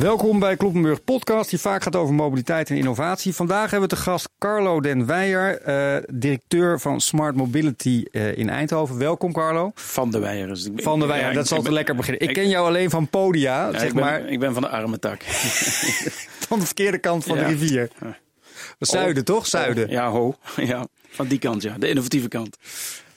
Welkom 0.00 0.38
bij 0.38 0.56
Kloppenburg 0.56 1.04
Podcast, 1.04 1.50
die 1.50 1.58
vaak 1.58 1.82
gaat 1.82 1.96
over 1.96 2.14
mobiliteit 2.14 2.70
en 2.70 2.76
innovatie. 2.76 3.34
Vandaag 3.34 3.70
hebben 3.70 3.88
we 3.88 3.94
te 3.94 4.02
gast 4.02 4.28
Carlo 4.38 4.80
Den 4.80 5.06
Weijer, 5.06 5.68
uh, 5.68 6.02
directeur 6.12 6.80
van 6.80 7.00
Smart 7.00 7.36
Mobility 7.36 8.04
uh, 8.12 8.38
in 8.38 8.50
Eindhoven. 8.50 8.98
Welkom 8.98 9.32
Carlo. 9.32 9.70
Van 9.74 10.10
de 10.10 10.18
Weijer. 10.18 10.48
Dus 10.48 10.66
ik, 10.66 10.82
van 10.82 11.00
de 11.00 11.06
Weijer, 11.06 11.28
ja, 11.28 11.34
dat 11.34 11.48
zal 11.48 11.62
te 11.62 11.72
lekker 11.72 11.96
beginnen. 11.96 12.22
Ik, 12.22 12.28
ik, 12.28 12.34
ken 12.34 12.48
jou 12.48 12.66
alleen 12.66 12.90
van 12.90 13.08
podia, 13.08 13.66
ja, 13.66 13.78
zeg 13.78 13.88
ik 13.88 13.94
ben, 13.94 14.04
maar. 14.04 14.28
Ik 14.28 14.38
ben 14.38 14.52
van 14.52 14.62
de 14.62 14.68
arme 14.68 14.98
tak. 14.98 15.22
van 16.48 16.58
de 16.58 16.64
verkeerde 16.64 16.98
kant 16.98 17.24
van 17.24 17.36
de 17.36 17.44
rivier. 17.44 17.88
Zuiden, 18.78 19.24
toch? 19.24 19.46
Zuiden. 19.46 19.84
Oh, 19.84 19.90
ja, 19.90 20.10
ho. 20.10 20.34
Ja, 20.56 20.86
van 21.08 21.26
die 21.26 21.38
kant, 21.38 21.62
ja. 21.62 21.76
De 21.78 21.88
innovatieve 21.88 22.28
kant. 22.28 22.56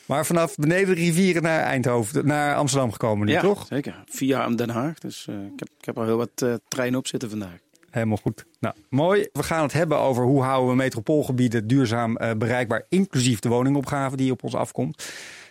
Maar 0.05 0.25
vanaf 0.25 0.55
beneden 0.55 0.87
de 0.87 1.01
rivieren 1.01 1.43
naar 1.43 1.59
Eindhoven, 1.59 2.25
naar 2.25 2.55
Amsterdam 2.55 2.91
gekomen 2.91 3.27
nu, 3.27 3.33
ja, 3.33 3.41
toch? 3.41 3.65
zeker. 3.69 4.03
Via 4.05 4.49
Den 4.49 4.69
Haag. 4.69 4.99
Dus 4.99 5.27
uh, 5.29 5.35
ik, 5.35 5.59
heb, 5.59 5.69
ik 5.79 5.85
heb 5.85 5.97
al 5.97 6.03
heel 6.03 6.17
wat 6.17 6.41
uh, 6.43 6.53
treinen 6.67 6.99
op 6.99 7.07
zitten 7.07 7.29
vandaag. 7.29 7.57
Helemaal 7.89 8.17
goed. 8.17 8.45
Nou, 8.59 8.75
mooi. 8.89 9.27
We 9.33 9.43
gaan 9.43 9.63
het 9.63 9.73
hebben 9.73 9.99
over 9.99 10.23
hoe 10.23 10.41
houden 10.41 10.69
we 10.69 10.75
metropoolgebieden 10.75 11.67
duurzaam 11.67 12.17
uh, 12.21 12.31
bereikbaar, 12.37 12.85
inclusief 12.89 13.39
de 13.39 13.49
woningopgave 13.49 14.15
die 14.15 14.31
op 14.31 14.43
ons 14.43 14.55
afkomt. 14.55 15.03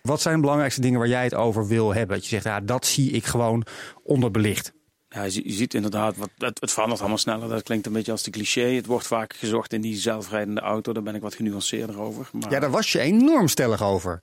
Wat 0.02 0.20
zijn 0.20 0.34
de 0.34 0.41
belangrijkste 0.41 0.80
dingen 0.80 0.98
waar 0.98 1.09
jij 1.09 1.24
het 1.24 1.34
over 1.34 1.66
wil 1.66 1.95
hebben? 1.95 2.16
Dat 2.16 2.24
je 2.24 2.30
zegt, 2.30 2.45
ja, 2.45 2.60
dat 2.60 2.87
zie 2.87 3.10
ik 3.10 3.24
gewoon 3.24 3.66
onderbelicht. 4.02 4.73
Ja, 5.09 5.23
je, 5.23 5.45
je 5.45 5.52
ziet 5.52 5.74
inderdaad, 5.74 6.16
wat, 6.16 6.30
het, 6.38 6.60
het 6.60 6.73
verandert 6.73 7.01
allemaal 7.01 7.19
sneller. 7.19 7.48
Dat 7.48 7.62
klinkt 7.62 7.87
een 7.87 7.93
beetje 7.93 8.12
als 8.12 8.23
de 8.23 8.30
cliché. 8.30 8.74
Het 8.74 8.87
wordt 8.87 9.07
vaak 9.07 9.34
gezocht 9.34 9.73
in 9.73 9.80
die 9.80 9.96
zelfrijdende 9.96 10.60
auto. 10.60 10.93
Daar 10.93 11.02
ben 11.02 11.15
ik 11.15 11.23
wat 11.23 11.34
genuanceerder 11.34 12.01
over. 12.01 12.29
Maar... 12.32 12.51
Ja, 12.51 12.60
daar 12.60 12.71
was 12.71 12.93
je 12.93 12.98
enorm 12.98 13.48
stellig 13.48 13.82
over. 13.82 14.23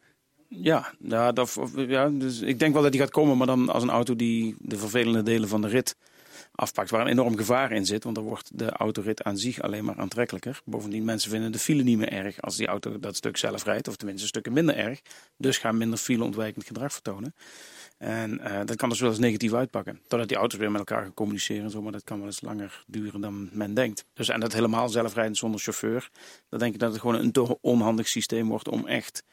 Ja, 0.50 0.94
ja, 1.00 1.32
dat, 1.32 1.60
ja 1.76 2.10
dus 2.10 2.42
ik 2.42 2.60
denk 2.60 2.74
wel 2.74 2.82
dat 2.82 2.92
die 2.92 3.02
gaat 3.02 3.10
komen, 3.10 3.38
maar 3.38 3.48
dan 3.48 3.70
als 3.70 3.84
een 3.84 3.90
auto 3.90 4.16
die 4.16 4.56
de 4.60 4.78
vervelende 4.78 5.24
delen 5.24 5.50
van 5.50 5.62
de 5.62 5.68
rit 5.68 5.96
afpakt, 6.52 6.90
waar 6.90 7.02
een 7.02 7.08
enorm 7.08 7.38
gevaar 7.38 7.72
in 7.72 7.86
zit. 7.86 8.04
Want 8.04 8.16
dan 8.16 8.24
wordt 8.24 8.52
de 8.54 8.70
autorit 8.70 9.24
aan 9.24 9.38
zich 9.38 9.62
alleen 9.62 9.86
maar 9.86 9.98
aantrekkelijker. 9.98 10.62
Bovendien, 10.66 11.04
mensen 11.04 11.32
vinden 11.32 11.52
de 11.52 11.60
file 11.60 11.84
niet 11.84 11.98
meer 11.98 12.12
erg 12.12 12.42
als 12.42 12.56
die 12.56 12.68
auto 12.68 13.00
dat 13.00 13.16
stuk 13.16 13.38
zelf 13.38 13.64
rijdt, 13.64 13.88
of 13.88 13.96
tenminste 13.96 14.28
stukken 14.28 14.54
minder 14.54 14.76
erg. 14.76 15.02
Dus 15.38 15.58
gaan 15.58 15.78
minder 15.78 16.00
file-ontwijkend 16.00 16.66
gedrag 16.66 16.94
vertonen. 16.94 17.36
En 17.98 18.42
uh, 18.44 18.60
dat 18.66 18.76
kan 18.76 18.90
dus 18.90 19.00
wel 19.00 19.10
eens 19.10 19.20
negatief 19.20 19.54
uitpakken. 19.54 20.00
Totdat 20.08 20.28
die 20.28 20.38
auto's 20.38 20.60
weer 20.60 20.72
met 20.72 20.80
elkaar 20.80 21.02
gaan 21.02 21.14
communiceren 21.14 21.64
en 21.64 21.70
zo, 21.70 21.82
maar 21.82 21.92
dat 21.92 22.04
kan 22.04 22.18
wel 22.18 22.28
eens 22.28 22.42
langer 22.42 22.84
duren 22.88 23.22
dan 23.22 23.50
men 23.52 23.74
denkt. 23.74 24.06
Dus 24.14 24.30
en 24.30 24.40
dat 24.40 24.54
helemaal 24.54 24.90
zelfrijden 24.90 25.36
zonder 25.36 25.60
chauffeur, 25.60 26.10
dan 26.50 26.60
denk 26.60 26.74
ik 26.74 26.80
dat 26.80 26.92
het 26.92 27.02
gewoon 27.02 27.16
een 27.16 27.58
onhandig 27.62 28.08
systeem 28.08 28.48
wordt 28.48 28.68
om 28.68 28.88
echt 28.88 29.24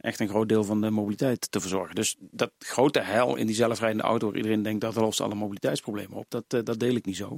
echt 0.00 0.20
een 0.20 0.28
groot 0.28 0.48
deel 0.48 0.64
van 0.64 0.80
de 0.80 0.90
mobiliteit 0.90 1.50
te 1.50 1.60
verzorgen. 1.60 1.94
Dus 1.94 2.16
dat 2.18 2.52
grote 2.58 3.00
heil 3.00 3.36
in 3.36 3.46
die 3.46 3.54
zelfrijdende 3.54 4.04
auto, 4.04 4.26
waar 4.26 4.36
iedereen 4.36 4.62
denkt 4.62 4.80
dat 4.80 4.94
lost 4.94 5.20
alle 5.20 5.34
mobiliteitsproblemen 5.34 6.16
op, 6.16 6.26
dat, 6.28 6.44
uh, 6.54 6.60
dat 6.64 6.80
deel 6.80 6.94
ik 6.94 7.04
niet 7.04 7.16
zo. 7.16 7.36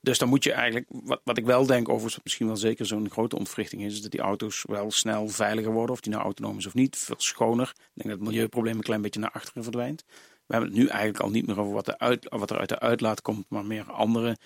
Dus 0.00 0.18
dan 0.18 0.28
moet 0.28 0.44
je 0.44 0.52
eigenlijk, 0.52 0.86
wat, 0.88 1.20
wat 1.24 1.38
ik 1.38 1.44
wel 1.44 1.66
denk, 1.66 1.88
overigens 1.88 2.22
misschien 2.22 2.46
wel 2.46 2.56
zeker 2.56 2.86
zo'n 2.86 3.10
grote 3.10 3.36
ontwrichting 3.36 3.82
is, 3.82 3.92
is 3.92 4.02
dat 4.02 4.10
die 4.10 4.20
auto's 4.20 4.64
wel 4.68 4.90
snel 4.90 5.28
veiliger 5.28 5.72
worden, 5.72 5.94
of 5.94 6.00
die 6.00 6.12
nou 6.12 6.24
autonoom 6.24 6.58
is 6.58 6.66
of 6.66 6.74
niet, 6.74 6.96
veel 6.96 7.14
schoner. 7.18 7.68
Ik 7.68 7.76
denk 7.94 8.08
dat 8.08 8.18
het 8.18 8.28
milieuprobleem 8.28 8.76
een 8.76 8.82
klein 8.82 9.02
beetje 9.02 9.20
naar 9.20 9.30
achteren 9.30 9.62
verdwijnt. 9.62 10.04
We 10.46 10.56
hebben 10.56 10.70
het 10.70 10.78
nu 10.78 10.86
eigenlijk 10.86 11.20
al 11.22 11.30
niet 11.30 11.46
meer 11.46 11.60
over 11.60 11.72
wat, 11.72 11.84
de 11.84 11.98
uit, 11.98 12.26
wat 12.28 12.50
er 12.50 12.58
uit 12.58 12.68
de 12.68 12.78
uitlaat 12.78 13.22
komt, 13.22 13.44
maar 13.48 13.64
meer 13.64 13.90
andere 13.92 14.36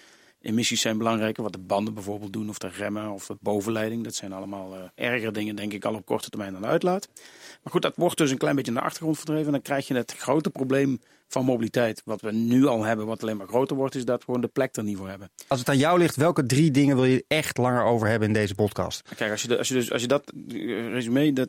emissies 0.45 0.81
zijn 0.81 0.99
belangrijker. 0.99 1.43
Wat 1.43 1.53
de 1.53 1.59
banden 1.59 1.95
bijvoorbeeld 1.95 2.33
doen, 2.33 2.49
of 2.49 2.59
de 2.59 2.69
remmen, 2.69 3.11
of 3.11 3.27
de 3.27 3.37
bovenleiding. 3.41 4.05
Dat 4.05 4.15
zijn 4.15 4.33
allemaal 4.33 4.75
uh, 4.75 4.83
erger 4.95 5.33
dingen, 5.33 5.57
denk 5.57 5.73
ik, 5.73 5.85
al 5.85 5.95
op 5.95 6.07
korte 6.07 6.31
termijn 6.31 6.53
dan 6.53 6.67
uitlaat. 6.67 7.09
Maar 7.63 7.73
goed, 7.73 7.83
dat 7.83 7.97
wordt 7.97 8.19
dus 8.19 8.31
een 8.31 8.39
klein 8.39 8.57
beetje 8.57 8.73
naar 8.73 8.81
de 8.81 8.87
achtergrond 8.87 9.17
verdreven. 9.17 9.47
En 9.47 9.53
dan 9.53 9.63
krijg 9.63 9.89
je 9.89 9.95
het 9.95 10.15
grote 10.17 10.51
probleem 10.51 11.01
van 11.35 11.45
mobiliteit. 11.45 12.03
Wat 12.05 12.21
we 12.21 12.33
nu 12.33 12.67
al 12.67 12.83
hebben, 12.83 13.07
wat 13.07 13.23
alleen 13.23 13.37
maar 13.37 13.47
groter 13.47 13.77
wordt, 13.77 13.95
is 13.95 14.05
dat 14.05 14.19
we 14.19 14.25
gewoon 14.25 14.41
de 14.41 14.49
plek 14.49 14.77
er 14.77 14.85
niet 14.85 14.97
voor 14.97 15.09
hebben. 15.09 15.31
Als 15.47 15.59
het 15.59 15.69
aan 15.69 15.79
jou 15.79 15.99
ligt, 15.99 16.17
welke 16.17 16.47
drie 16.47 16.71
dingen 16.71 16.97
wil 16.97 17.05
je 17.05 17.25
echt 17.29 17.59
langer 17.59 17.83
over 17.83 18.09
hebben 18.09 18.29
in 18.29 18.35
deze 18.35 18.55
podcast? 18.55 19.03
Kijk, 19.17 19.31
als 19.31 19.43
je, 19.43 19.49
de, 19.49 19.59
als 19.59 19.69
je, 19.69 19.75
dus, 19.75 19.93
als 19.93 20.03
je 20.03 20.09
dat 20.09 20.33
resume, 20.91 21.33
dat, 21.33 21.49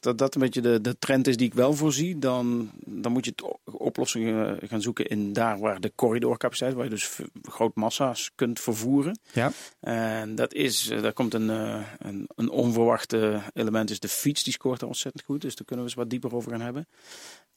dat 0.00 0.18
dat 0.18 0.34
een 0.34 0.40
beetje 0.40 0.60
de, 0.60 0.80
de 0.80 0.98
trend 0.98 1.26
is 1.26 1.36
die 1.36 1.46
ik 1.46 1.54
wel 1.54 1.74
voorzie, 1.74 2.18
dan, 2.18 2.70
dan 2.84 3.12
moet 3.12 3.24
je 3.24 3.32
het 3.36 3.58
oplossingen 3.64 4.58
gaan 4.68 4.82
zoeken 4.82 5.06
in 5.06 5.32
daar 5.32 5.58
waar 5.58 5.80
de 5.80 5.92
corridorcapaciteit, 5.94 6.74
waar 6.74 6.84
je 6.84 6.90
dus 6.90 7.18
groot 7.42 7.74
massa's 7.74 8.30
kunt 8.34 8.60
vervoeren. 8.60 9.18
Ja. 9.32 9.52
En 9.80 10.34
dat 10.34 10.54
is, 10.54 10.90
daar 11.02 11.12
komt 11.12 11.34
een, 11.34 11.48
een, 11.48 12.28
een 12.34 12.50
onverwachte 12.50 13.40
element, 13.52 13.90
is 13.90 14.00
de 14.00 14.08
fiets, 14.08 14.42
die 14.42 14.52
scoort 14.52 14.80
daar 14.80 14.88
ontzettend 14.88 15.24
goed. 15.24 15.40
Dus 15.40 15.56
daar 15.56 15.66
kunnen 15.66 15.84
we 15.84 15.90
eens 15.90 16.00
wat 16.00 16.10
dieper 16.10 16.34
over 16.34 16.50
gaan 16.50 16.60
hebben 16.60 16.86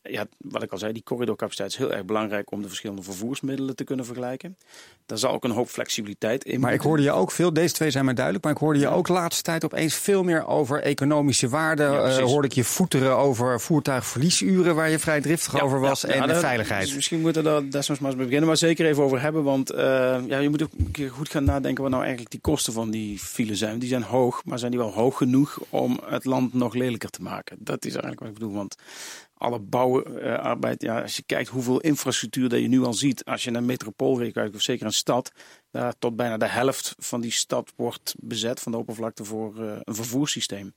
ja, 0.09 0.25
wat 0.37 0.63
ik 0.63 0.71
al 0.71 0.77
zei, 0.77 0.93
die 0.93 1.03
corridorcapaciteit 1.03 1.69
is 1.69 1.77
heel 1.77 1.93
erg 1.93 2.05
belangrijk 2.05 2.51
om 2.51 2.61
de 2.61 2.67
verschillende 2.67 3.03
vervoersmiddelen 3.03 3.75
te 3.75 3.83
kunnen 3.83 4.05
vergelijken. 4.05 4.57
Daar 5.05 5.17
zal 5.17 5.31
ook 5.31 5.43
een 5.43 5.51
hoop 5.51 5.67
flexibiliteit 5.67 6.45
in. 6.45 6.59
Maar 6.59 6.73
ik 6.73 6.81
hoorde 6.81 7.03
je 7.03 7.11
ook 7.11 7.31
veel, 7.31 7.53
deze 7.53 7.73
twee 7.73 7.91
zijn 7.91 8.05
mij 8.05 8.13
duidelijk, 8.13 8.43
maar 8.43 8.53
ik 8.53 8.59
hoorde 8.59 8.79
je 8.79 8.87
ook 8.87 9.07
laatste 9.07 9.43
tijd 9.43 9.65
opeens 9.65 9.95
veel 9.95 10.23
meer 10.23 10.47
over 10.47 10.81
economische 10.81 11.49
waarde. 11.49 11.83
Ja, 11.83 12.19
uh, 12.19 12.23
hoorde 12.23 12.47
ik 12.47 12.53
je 12.53 12.63
voeteren 12.63 13.17
over 13.17 13.61
voertuigverliesuren, 13.61 14.75
waar 14.75 14.89
je 14.89 14.99
vrij 14.99 15.21
driftig 15.21 15.53
ja, 15.53 15.59
over 15.59 15.79
was, 15.79 16.01
ja, 16.01 16.07
en 16.07 16.27
de 16.27 16.35
veiligheid. 16.35 16.85
Dus 16.85 16.95
misschien 16.95 17.21
moeten 17.21 17.43
we 17.43 17.49
daar 17.49 17.69
desnoods 17.69 18.01
maar 18.01 18.09
eens 18.09 18.17
mee 18.19 18.25
beginnen, 18.25 18.47
maar 18.47 18.57
zeker 18.57 18.85
even 18.85 19.03
over 19.03 19.21
hebben. 19.21 19.43
Want 19.43 19.71
uh, 19.71 19.77
ja, 20.27 20.37
je 20.37 20.49
moet 20.49 20.63
ook 20.63 20.71
een 20.77 20.91
keer 20.91 21.11
goed 21.11 21.29
gaan 21.29 21.43
nadenken 21.43 21.81
wat 21.81 21.91
nou 21.91 22.03
eigenlijk 22.03 22.31
die 22.31 22.41
kosten 22.41 22.73
van 22.73 22.91
die 22.91 23.19
file 23.19 23.55
zijn. 23.55 23.79
Die 23.79 23.89
zijn 23.89 24.03
hoog, 24.03 24.41
maar 24.45 24.59
zijn 24.59 24.71
die 24.71 24.79
wel 24.79 24.91
hoog 24.91 25.17
genoeg 25.17 25.59
om 25.69 25.99
het 26.05 26.25
land 26.25 26.53
nog 26.53 26.73
lelijker 26.73 27.09
te 27.09 27.21
maken? 27.21 27.57
Dat 27.59 27.85
is 27.85 27.91
eigenlijk 27.91 28.19
wat 28.19 28.29
ik 28.29 28.33
bedoel. 28.33 28.53
Want 28.53 28.75
alle 29.37 29.59
bouwarbeid. 29.59 30.81
Ja, 30.81 31.01
als 31.01 31.15
je 31.15 31.23
kijkt 31.23 31.49
hoeveel 31.49 31.79
infrastructuur 31.79 32.49
dat 32.49 32.59
je 32.59 32.67
nu 32.67 32.83
al 32.83 32.93
ziet. 32.93 33.25
Als 33.25 33.43
je 33.43 33.51
naar 33.51 33.63
metropool 33.63 34.31
kijkt, 34.31 34.55
of 34.55 34.61
zeker 34.61 34.85
een 34.85 34.93
stad. 34.93 35.31
Daar 35.71 35.93
tot 35.99 36.15
bijna 36.15 36.37
de 36.37 36.47
helft 36.47 36.95
van 36.97 37.21
die 37.21 37.31
stad 37.31 37.73
wordt 37.75 38.15
bezet 38.19 38.59
van 38.59 38.71
de 38.71 38.77
oppervlakte 38.77 39.23
voor 39.23 39.55
uh, 39.59 39.75
een 39.83 39.95
vervoerssysteem. 39.95 40.73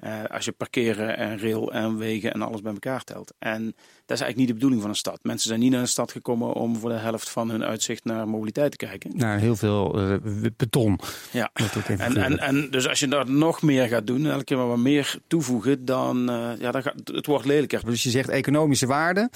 Uh, 0.00 0.24
als 0.24 0.44
je 0.44 0.52
parkeren 0.52 1.16
en 1.16 1.40
rail 1.40 1.72
en 1.72 1.98
wegen 1.98 2.32
en 2.32 2.42
alles 2.42 2.60
bij 2.60 2.72
elkaar 2.72 3.04
telt. 3.04 3.32
En 3.38 3.64
dat 4.06 4.16
is 4.16 4.22
eigenlijk 4.22 4.36
niet 4.36 4.48
de 4.48 4.54
bedoeling 4.54 4.80
van 4.80 4.90
een 4.90 4.96
stad. 4.96 5.18
Mensen 5.22 5.48
zijn 5.48 5.60
niet 5.60 5.70
naar 5.70 5.80
een 5.80 5.88
stad 5.88 6.12
gekomen 6.12 6.52
om 6.52 6.76
voor 6.76 6.90
de 6.90 6.96
helft 6.96 7.30
van 7.30 7.50
hun 7.50 7.64
uitzicht 7.64 8.04
naar 8.04 8.28
mobiliteit 8.28 8.70
te 8.70 8.76
kijken. 8.76 9.10
Naar 9.16 9.38
heel 9.38 9.56
veel 9.56 10.10
uh, 10.10 10.46
beton. 10.56 11.00
Ja, 11.30 11.50
en, 11.86 12.16
en, 12.16 12.38
en 12.38 12.70
dus 12.70 12.88
als 12.88 13.00
je 13.00 13.08
daar 13.08 13.30
nog 13.30 13.62
meer 13.62 13.88
gaat 13.88 14.06
doen, 14.06 14.26
elke 14.26 14.44
keer 14.44 14.56
maar 14.56 14.66
wat 14.66 14.78
meer 14.78 15.18
toevoegen, 15.26 15.84
dan 15.84 16.30
uh, 16.30 16.50
ja, 16.58 16.70
dan 16.70 16.82
gaat, 16.82 16.94
het 17.04 17.26
wordt 17.26 17.44
lelijker. 17.46 17.84
Dus 17.84 18.02
je 18.02 18.10
zegt 18.10 18.28
economische 18.28 18.86
waarde 18.86 19.30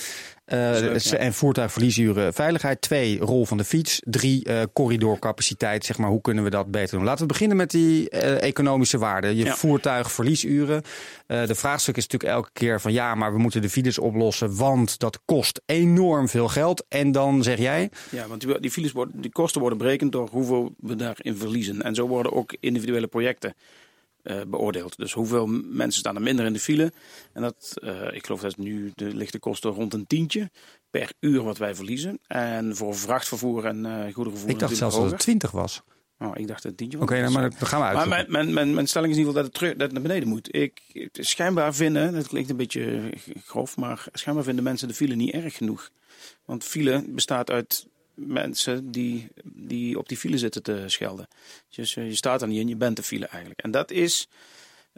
leuk, 0.49 1.01
ja. 1.01 1.17
en 1.17 1.35
voertuigverliesuren 1.35 2.35
veiligheid. 2.35 2.81
Twee, 2.81 3.19
rol 3.19 3.47
van 3.47 3.57
de 3.57 3.65
fiets. 3.65 4.01
Drie, 4.05 4.47
corridorcapaciteit. 4.73 5.85
Zeg 5.85 5.99
maar, 5.99 6.11
hoe 6.11 6.21
kunnen 6.21 6.45
we 6.45 6.51
dat 6.51 6.71
beter 6.71 6.97
doen? 6.97 7.07
Laten 7.07 7.21
we 7.21 7.33
beginnen 7.33 7.57
met 7.57 7.71
die 7.71 8.11
economische 8.11 8.99
waarde. 8.99 9.37
Je 9.37 9.45
ja. 9.45 9.55
voertuigverliesuren. 9.55 10.83
de 11.27 11.55
vraagstuk 11.55 11.97
is 11.97 12.07
natuurlijk 12.07 12.33
elke 12.33 12.51
keer 12.53 12.81
van 12.81 12.93
ja, 12.93 13.15
maar 13.15 13.33
we 13.33 13.39
moeten 13.39 13.63
de 13.63 13.71
files 13.71 13.99
oplossen 13.99 14.57
want 14.57 14.99
dat 14.99 15.21
kost 15.25 15.61
enorm 15.67 16.29
veel 16.29 16.49
geld. 16.49 16.85
En 16.89 17.13
dan 17.13 17.43
zeg 17.43 17.59
jij? 17.59 17.91
Ja, 18.11 18.27
want 18.27 18.63
die, 18.63 18.71
files 18.71 18.93
worden, 18.93 19.21
die 19.21 19.33
kosten 19.33 19.61
worden 19.61 19.79
berekend 19.79 20.13
door 20.13 20.29
hoeveel 20.31 20.75
we 20.79 20.97
daarin 20.97 21.37
verliezen. 21.37 21.83
En 21.83 21.95
zo 21.95 22.07
worden 22.07 22.33
ook 22.33 22.57
individuele 22.61 23.07
projecten 23.07 23.55
uh, 24.31 24.41
beoordeeld. 24.47 24.97
Dus 24.97 25.13
hoeveel 25.13 25.47
mensen 25.47 26.01
staan 26.01 26.15
er 26.15 26.23
minder 26.23 26.47
in 26.47 26.53
de 26.53 26.61
file. 26.61 26.93
En 27.33 27.43
dat, 27.43 27.75
uh, 27.81 28.13
ik 28.13 28.27
geloof 28.27 28.41
dat 28.41 28.57
nu 28.57 28.93
de 28.95 29.15
lichte 29.15 29.39
kosten 29.39 29.71
rond 29.71 29.95
een 29.95 30.07
tientje 30.07 30.51
per 30.91 31.13
uur 31.21 31.43
wat 31.43 31.59
wij 31.59 31.75
verliezen. 31.75 32.19
En 32.27 32.77
voor 32.77 32.97
vrachtvervoer 32.97 33.65
en 33.65 33.85
uh, 33.85 34.05
goederenvervoer. 34.05 34.51
Ik 34.51 34.59
dacht 34.59 34.77
zelfs 34.77 34.97
dat 34.97 35.11
het 35.11 35.21
20 35.21 35.51
was. 35.51 35.83
Oh, 36.19 36.31
ik 36.35 36.47
dacht 36.47 36.63
dat 36.63 36.71
het 36.71 36.77
tientje 36.77 36.99
Oké, 36.99 37.07
okay, 37.07 37.21
nou, 37.21 37.33
maar 37.33 37.51
dan 37.51 37.69
gaan 37.69 37.81
we 37.81 37.87
uit. 37.87 37.97
Maar 37.97 38.09
mijn, 38.09 38.27
mijn, 38.29 38.53
mijn, 38.53 38.75
mijn, 38.75 38.87
stelling 38.87 39.13
is 39.13 39.19
in 39.19 39.25
ieder 39.25 39.35
geval 39.35 39.51
dat 39.51 39.53
het, 39.53 39.55
terug, 39.55 39.73
dat 39.73 39.81
het 39.81 39.93
naar 39.93 40.09
beneden 40.09 40.29
moet. 40.29 40.55
Ik, 40.55 41.09
schijnbaar 41.13 41.75
vinden, 41.75 42.13
dat 42.15 42.29
klinkt 42.29 42.51
een 42.51 42.57
beetje 42.57 43.13
grof, 43.45 43.77
maar 43.77 44.07
schijnbaar 44.13 44.45
vinden 44.45 44.65
mensen 44.65 44.89
de 44.89 44.95
file 44.95 45.15
niet 45.15 45.33
erg 45.33 45.57
genoeg. 45.57 45.91
Want 46.45 46.65
file 46.65 47.05
bestaat 47.09 47.51
uit 47.51 47.87
mensen 48.19 48.91
die, 48.91 49.29
die 49.45 49.99
op 49.99 50.09
die 50.09 50.17
file 50.17 50.39
zitten 50.39 50.63
te 50.63 50.85
schelden. 50.87 51.29
Dus 51.71 51.95
je 51.95 52.15
staat 52.15 52.43
er 52.43 52.49
niet 52.49 52.61
in, 52.61 52.69
je 52.69 52.77
bent 52.77 52.97
de 52.97 53.03
file 53.03 53.27
eigenlijk. 53.27 53.63
En 53.63 53.71
dat 53.71 53.91
is 53.91 54.29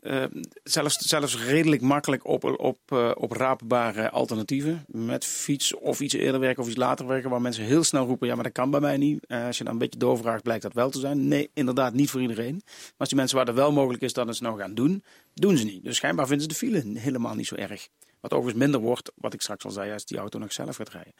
uh, 0.02 0.24
zelfs, 0.62 0.96
zelfs 0.96 1.44
redelijk 1.44 1.82
makkelijk 1.82 2.26
op, 2.26 2.44
op, 2.44 2.78
uh, 2.92 3.10
opraapbare 3.14 4.10
alternatieven. 4.10 4.84
Met 4.86 5.24
fiets 5.24 5.74
of 5.74 6.00
iets 6.00 6.14
eerder 6.14 6.40
werken 6.40 6.62
of 6.62 6.68
iets 6.68 6.78
later 6.78 7.06
werken. 7.06 7.30
Waar 7.30 7.40
mensen 7.40 7.64
heel 7.64 7.84
snel 7.84 8.06
roepen, 8.06 8.28
ja 8.28 8.34
maar 8.34 8.44
dat 8.44 8.52
kan 8.52 8.70
bij 8.70 8.80
mij 8.80 8.96
niet. 8.96 9.26
Als 9.28 9.58
je 9.58 9.64
dan 9.64 9.72
een 9.72 9.78
beetje 9.78 9.98
doorvraagt 9.98 10.42
blijkt 10.42 10.62
dat 10.62 10.72
wel 10.72 10.90
te 10.90 10.98
zijn. 10.98 11.28
Nee, 11.28 11.50
inderdaad 11.54 11.92
niet 11.92 12.10
voor 12.10 12.20
iedereen. 12.20 12.62
Maar 12.64 12.94
als 12.96 13.08
die 13.08 13.18
mensen 13.18 13.36
waar 13.36 13.46
dat 13.46 13.54
wel 13.54 13.72
mogelijk 13.72 14.02
is 14.02 14.12
dat 14.12 14.26
het 14.26 14.40
nou 14.40 14.58
gaan 14.58 14.74
doen, 14.74 15.04
doen 15.34 15.56
ze 15.56 15.64
niet. 15.64 15.84
Dus 15.84 15.96
schijnbaar 15.96 16.26
vinden 16.26 16.42
ze 16.42 16.48
de 16.48 16.66
file 16.66 16.98
helemaal 16.98 17.34
niet 17.34 17.46
zo 17.46 17.54
erg. 17.54 17.88
Wat 18.20 18.32
overigens 18.32 18.62
minder 18.62 18.80
wordt, 18.80 19.12
wat 19.14 19.34
ik 19.34 19.40
straks 19.40 19.64
al 19.64 19.70
zei, 19.70 19.92
als 19.92 20.04
die 20.04 20.18
auto 20.18 20.38
nog 20.38 20.52
zelf 20.52 20.76
gaat 20.76 20.88
rijden. 20.88 21.12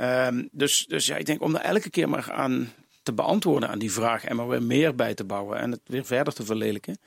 Um, 0.00 0.48
dus, 0.52 0.84
dus 0.88 1.06
ja, 1.06 1.16
ik 1.16 1.26
denk 1.26 1.42
om 1.42 1.54
er 1.54 1.60
elke 1.60 1.90
keer 1.90 2.08
maar 2.08 2.32
aan 2.32 2.72
te 3.02 3.12
beantwoorden 3.12 3.68
aan 3.68 3.78
die 3.78 3.92
vraag 3.92 4.24
en 4.24 4.36
maar 4.36 4.48
weer 4.48 4.62
meer 4.62 4.94
bij 4.94 5.14
te 5.14 5.24
bouwen 5.24 5.58
en 5.58 5.70
het 5.70 5.80
weer 5.86 6.04
verder 6.04 6.32
te 6.34 6.44
verlelijken. 6.44 6.98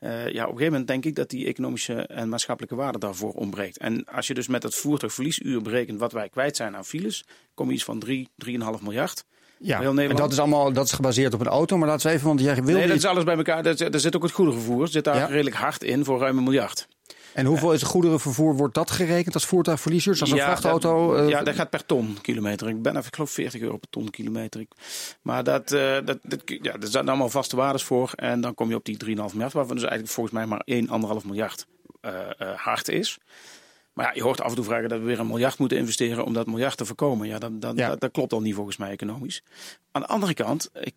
Uh, 0.00 0.10
ja, 0.10 0.26
op 0.26 0.34
een 0.34 0.42
gegeven 0.42 0.64
moment 0.64 0.86
denk 0.86 1.04
ik 1.04 1.14
dat 1.14 1.30
die 1.30 1.46
economische 1.46 1.94
en 2.06 2.28
maatschappelijke 2.28 2.76
waarde 2.76 2.98
daarvoor 2.98 3.32
ontbreekt. 3.32 3.78
En 3.78 4.04
als 4.04 4.26
je 4.26 4.34
dus 4.34 4.46
met 4.48 4.62
het 4.62 4.74
voertuigverliesuur 4.74 5.62
berekent 5.62 5.98
wat 6.00 6.12
wij 6.12 6.28
kwijt 6.28 6.56
zijn 6.56 6.76
aan 6.76 6.84
files, 6.84 7.24
kom 7.54 7.68
je 7.68 7.74
iets 7.74 7.84
van 7.84 7.98
3, 7.98 8.28
3,5 8.46 8.52
miljard. 8.82 9.24
Ja, 9.58 9.80
Heel 9.80 9.98
en 9.98 10.16
dat 10.16 10.32
is 10.32 10.38
allemaal 10.38 10.72
dat 10.72 10.86
is 10.86 10.92
gebaseerd 10.92 11.34
op 11.34 11.40
een 11.40 11.46
auto, 11.46 11.76
maar 11.78 11.88
laten 11.88 12.06
we 12.08 12.12
even, 12.12 12.26
want 12.26 12.40
jij 12.40 12.62
wil 12.62 12.76
Nee, 12.76 12.86
dat 12.86 12.96
is 12.96 13.04
alles 13.04 13.24
bij 13.24 13.36
elkaar. 13.36 13.66
Er 13.66 13.76
zit- 13.76 14.00
zit 14.00 14.16
ook 14.16 14.22
het 14.22 14.32
goederenvervoer. 14.32 14.88
zit 14.88 15.04
daar 15.04 15.16
Ja. 15.16 15.26
redelijk 15.26 15.56
hard 15.56 15.82
in 15.82 16.04
voor 16.04 16.18
ruim 16.18 16.36
een 16.38 16.44
miljard. 16.44 16.88
En 17.34 17.46
hoeveel 17.46 17.72
is 17.72 17.80
het 17.80 17.90
goederenvervoer? 17.90 18.54
Wordt 18.56 18.74
dat 18.74 18.90
gerekend 18.90 19.34
als 19.34 19.46
voertuigverliezers? 19.46 20.20
Als 20.20 20.30
een 20.30 20.36
Ja, 20.36 20.44
vrachtauto? 20.44 21.12
Dat, 21.12 21.20
eh, 21.24 21.28
ja, 21.28 21.42
dat 21.42 21.54
gaat 21.54 21.70
per 21.70 21.86
ton 21.86 22.18
kilometer. 22.22 22.68
Ik 22.68 22.82
ben 22.82 22.92
even, 22.96 23.06
ik 23.06 23.14
geloof 23.14 23.30
40 23.30 23.60
euro 23.60 23.76
per 23.76 23.90
ton 23.90 24.10
kilometer. 24.10 24.66
Maar 25.22 25.44
dat, 25.44 25.72
eh, 25.72 25.96
dat, 26.04 26.18
dat, 26.22 26.40
ja, 26.44 26.72
er 26.72 26.88
zijn 26.88 27.08
allemaal 27.08 27.28
vaste 27.28 27.56
waardes 27.56 27.82
voor. 27.82 28.12
En 28.16 28.40
dan 28.40 28.54
kom 28.54 28.68
je 28.68 28.74
op 28.74 28.84
die 28.84 28.96
3,5 28.96 29.32
miljard, 29.32 29.52
waarvan 29.52 29.74
dus 29.74 29.84
eigenlijk 29.84 30.12
volgens 30.12 30.34
mij 30.34 30.46
maar 30.46 30.62
1, 30.64 30.88
1,5 30.90 31.24
miljard 31.24 31.66
eh, 32.00 32.10
hard 32.56 32.88
is. 32.88 33.18
Maar 33.92 34.06
ja, 34.06 34.12
je 34.14 34.22
hoort 34.22 34.40
af 34.40 34.48
en 34.48 34.54
toe 34.54 34.64
vragen 34.64 34.88
dat 34.88 34.98
we 34.98 35.04
weer 35.04 35.20
een 35.20 35.26
miljard 35.26 35.58
moeten 35.58 35.78
investeren 35.78 36.24
om 36.24 36.32
dat 36.32 36.46
miljard 36.46 36.76
te 36.76 36.84
voorkomen. 36.84 37.28
Ja, 37.28 37.38
dat, 37.38 37.60
dat, 37.60 37.76
Ja. 37.76 37.88
dat, 37.88 38.00
dat 38.00 38.10
klopt 38.10 38.32
al 38.32 38.40
niet 38.40 38.54
volgens 38.54 38.76
mij 38.76 38.90
economisch. 38.90 39.42
Aan 39.92 40.02
de 40.02 40.08
andere 40.08 40.34
kant, 40.34 40.70
ik, 40.80 40.94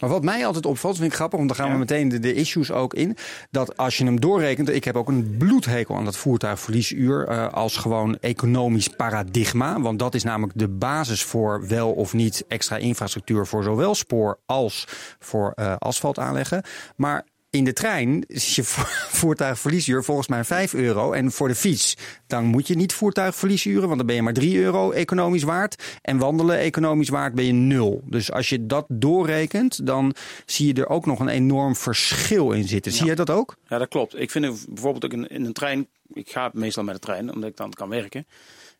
Maar 0.00 0.10
wat 0.10 0.22
mij 0.24 0.46
altijd 0.46 0.66
opvalt, 0.66 0.96
vind 0.96 1.08
ik 1.08 1.14
grappig, 1.16 1.38
want 1.38 1.50
dan 1.50 1.58
gaan 1.58 1.72
we 1.72 1.78
meteen 1.78 2.08
de, 2.08 2.18
de 2.18 2.34
issues 2.34 2.70
ook 2.70 2.94
in. 2.94 3.16
Dat 3.50 3.76
als 3.76 3.98
je 3.98 4.04
hem 4.04 4.20
doorrekent, 4.20 4.68
ik 4.68 4.84
heb 4.84 4.96
ook 4.96 5.08
een 5.08 5.36
bloedhekel 5.38 5.96
aan 5.96 6.04
dat 6.04 6.16
voertuigverliesuur 6.16 7.26
eh, 7.28 7.52
als 7.52 7.76
gewoon 7.76 8.18
economisch 8.20 8.88
paradigma. 8.88 9.80
Want 9.80 9.98
dat 9.98 10.14
is 10.14 10.22
namelijk 10.22 10.58
de 10.58 10.68
basis 10.68 11.22
voor 11.22 11.66
wel 11.68 11.92
of 11.92 12.12
niet 12.12 12.44
extra 12.48 12.76
infrastructuur 12.76 13.46
voor 13.46 13.62
zowel 13.62 13.94
spoor 13.94 14.38
als 14.46 14.84
voor 15.18 15.52
eh, 15.54 15.74
asfalt 15.78 16.18
aanleggen. 16.18 16.62
Maar 16.96 17.24
in 17.50 17.64
de 17.64 17.72
trein 17.72 18.24
is 18.26 18.54
je 18.54 18.64
vo- 18.64 18.82
voertuigverliesuur 19.18 20.04
volgens 20.04 20.28
mij 20.28 20.44
5 20.44 20.74
euro. 20.74 21.12
En 21.12 21.32
voor 21.32 21.48
de 21.48 21.54
fiets, 21.54 21.96
dan 22.26 22.44
moet 22.44 22.66
je 22.66 22.74
niet 22.74 22.92
voertuigverliesuren, 22.92 23.84
want 23.86 23.96
dan 23.96 24.06
ben 24.06 24.16
je 24.16 24.22
maar 24.22 24.32
3 24.32 24.58
euro 24.58 24.90
economisch 24.90 25.42
waard. 25.42 25.98
En 26.02 26.18
wandelen 26.18 26.58
economisch 26.58 27.08
waard 27.08 27.34
ben 27.34 27.44
je 27.44 27.52
nul. 27.52 28.02
Dus 28.04 28.32
als 28.32 28.48
je 28.48 28.66
dat 28.66 28.84
doorrekent, 28.88 29.86
dan 29.86 30.14
zie 30.46 30.66
je 30.66 30.80
er 30.82 30.88
ook 30.88 31.06
nog 31.06 31.20
een 31.20 31.28
enorm 31.28 31.76
verschil 31.76 32.50
in 32.52 32.68
zitten. 32.68 32.92
Zie 32.92 33.00
Ja. 33.00 33.06
jij 33.06 33.14
dat 33.14 33.30
ook? 33.30 33.56
ja, 33.68 33.78
dat 33.78 33.88
klopt. 33.88 34.20
Ik 34.20 34.30
vind 34.30 34.66
bijvoorbeeld 34.68 35.04
ook 35.04 35.12
in, 35.12 35.28
in 35.28 35.44
een 35.44 35.52
trein. 35.52 35.86
Ik 36.12 36.30
ga 36.30 36.50
meestal 36.52 36.84
met 36.84 36.94
de 36.94 37.00
trein, 37.00 37.32
omdat 37.34 37.50
ik 37.50 37.56
dan 37.56 37.70
kan 37.72 37.88
werken. 37.88 38.26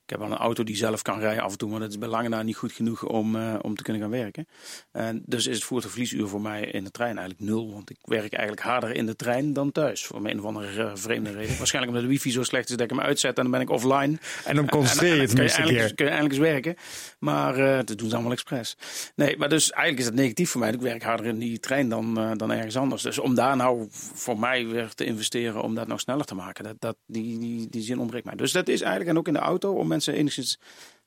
Ik 0.09 0.15
heb 0.15 0.27
al 0.27 0.33
een 0.33 0.39
auto 0.39 0.65
die 0.65 0.77
zelf 0.77 1.03
kan 1.03 1.19
rijden 1.19 1.43
af 1.43 1.53
en 1.53 1.59
toe, 1.59 1.71
maar 1.71 1.81
dat 1.81 1.91
is 1.91 1.99
bij 1.99 2.09
lange 2.09 2.29
na 2.29 2.43
niet 2.43 2.57
goed 2.57 2.73
genoeg 2.73 3.05
om, 3.05 3.37
eh, 3.37 3.55
om 3.63 3.75
te 3.75 3.83
kunnen 3.83 4.03
gaan 4.03 4.11
werken. 4.11 4.49
En 4.93 5.23
dus 5.27 5.47
is 5.47 5.55
het 5.55 5.65
voertuigverliesuur 5.65 6.29
voor 6.29 6.41
mij 6.41 6.65
in 6.65 6.85
de 6.85 6.91
trein 6.91 7.19
eigenlijk 7.19 7.51
nul. 7.51 7.73
Want 7.73 7.91
ik 7.91 7.97
werk 8.03 8.33
eigenlijk 8.33 8.67
harder 8.67 8.95
in 8.95 9.07
de 9.07 9.17
trein 9.17 9.53
dan 9.53 9.73
thuis. 9.73 10.07
Voor 10.07 10.25
een 10.25 10.39
of 10.39 10.45
andere 10.45 10.83
eh, 10.83 10.91
vreemde 10.95 11.31
reden. 11.31 11.57
Waarschijnlijk 11.59 11.95
omdat 11.95 12.09
de 12.09 12.15
wifi 12.15 12.31
zo 12.31 12.43
slecht 12.43 12.69
is 12.69 12.77
dat 12.77 12.91
ik 12.91 12.97
hem 12.97 13.01
uitzet 13.01 13.37
en 13.37 13.43
dan 13.43 13.53
ben 13.53 13.61
ik 13.61 13.71
offline. 13.71 14.19
En 14.45 14.57
dan 14.57 14.69
concentreer 14.69 15.15
je 15.15 15.21
het 15.21 15.33
kun 15.35 15.45
je 15.45 15.51
eindelijk, 15.51 15.97
kun 15.97 16.05
je 16.05 16.11
eindelijk 16.11 16.41
eens 16.41 16.51
werken. 16.51 16.75
Maar 17.19 17.57
eh 17.57 17.77
dat 17.85 17.99
doen 17.99 18.09
ze 18.09 18.15
allemaal 18.15 18.33
expres. 18.33 18.77
Nee, 19.15 19.37
maar 19.37 19.49
dus 19.49 19.71
eigenlijk 19.71 20.01
is 20.01 20.07
het 20.07 20.23
negatief 20.23 20.51
voor 20.51 20.61
mij. 20.61 20.73
Ik 20.73 20.81
werk 20.81 21.03
harder 21.03 21.27
in 21.27 21.39
die 21.39 21.61
trein 21.61 21.89
dan, 21.89 22.35
dan 22.37 22.53
ergens 22.53 22.77
anders. 22.77 23.03
Dus 23.03 23.19
om 23.19 23.35
daar 23.35 23.57
nou 23.57 23.87
voor 23.91 24.39
mij 24.39 24.67
weer 24.67 24.95
te 24.95 25.05
investeren 25.05 25.63
om 25.63 25.75
dat 25.75 25.87
nog 25.87 26.01
sneller 26.01 26.25
te 26.25 26.35
maken. 26.35 26.65
Dat, 26.65 26.77
dat, 26.79 26.97
die, 27.07 27.39
die, 27.39 27.69
die 27.71 27.83
zin 27.83 27.99
ontbreekt 27.99 28.25
mij. 28.25 28.35
Dus 28.35 28.53
dat 28.53 28.69
is 28.69 28.81
eigenlijk, 28.81 29.11
en 29.11 29.19
ook 29.19 29.27
in 29.27 29.33
de 29.33 29.39
auto, 29.39 29.73
om 29.73 29.89
enigszins... 30.07 30.59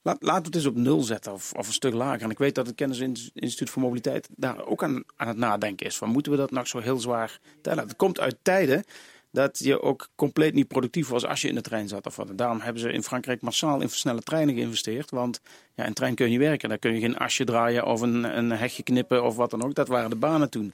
Laat, 0.03 0.17
laten 0.19 0.41
we 0.41 0.47
het 0.47 0.55
eens 0.55 0.65
op 0.65 0.75
nul 0.75 1.01
zetten 1.01 1.33
of, 1.33 1.53
of 1.53 1.67
een 1.67 1.73
stuk 1.73 1.93
lager. 1.93 2.21
En 2.21 2.29
ik 2.29 2.37
weet 2.37 2.55
dat 2.55 2.67
het 2.67 2.75
Kennisinstituut 2.75 3.69
voor 3.69 3.81
Mobiliteit 3.81 4.29
daar 4.35 4.65
ook 4.65 4.83
aan, 4.83 5.03
aan 5.15 5.27
het 5.27 5.37
nadenken 5.37 5.85
is. 5.85 5.97
Van 5.97 6.09
moeten 6.09 6.31
we 6.31 6.37
dat 6.37 6.51
nog 6.51 6.67
zo 6.67 6.79
heel 6.79 6.99
zwaar 6.99 7.39
tellen? 7.61 7.83
Het 7.83 7.95
komt 7.95 8.19
uit 8.19 8.37
tijden 8.41 8.83
dat 9.31 9.59
je 9.59 9.81
ook 9.81 10.09
compleet 10.15 10.53
niet 10.53 10.67
productief 10.67 11.07
was 11.07 11.25
als 11.25 11.41
je 11.41 11.47
in 11.47 11.55
de 11.55 11.61
trein 11.61 11.87
zat. 11.87 12.05
Of 12.05 12.15
wat. 12.15 12.37
Daarom 12.37 12.59
hebben 12.59 12.81
ze 12.81 12.91
in 12.91 13.03
Frankrijk 13.03 13.41
massaal 13.41 13.81
in 13.81 13.89
snelle 13.89 14.21
treinen 14.21 14.55
geïnvesteerd. 14.55 15.11
Want 15.11 15.41
ja, 15.75 15.83
in 15.83 15.89
een 15.89 15.95
trein 15.95 16.15
kun 16.15 16.25
je 16.25 16.31
niet 16.31 16.47
werken. 16.47 16.69
Daar 16.69 16.77
kun 16.77 16.93
je 16.93 16.99
geen 16.99 17.17
asje 17.17 17.43
draaien 17.43 17.85
of 17.85 18.01
een, 18.01 18.37
een 18.37 18.51
hegje 18.51 18.83
knippen 18.83 19.23
of 19.23 19.35
wat 19.35 19.49
dan 19.49 19.63
ook. 19.63 19.75
Dat 19.75 19.87
waren 19.87 20.09
de 20.09 20.15
banen 20.15 20.49
toen. 20.49 20.73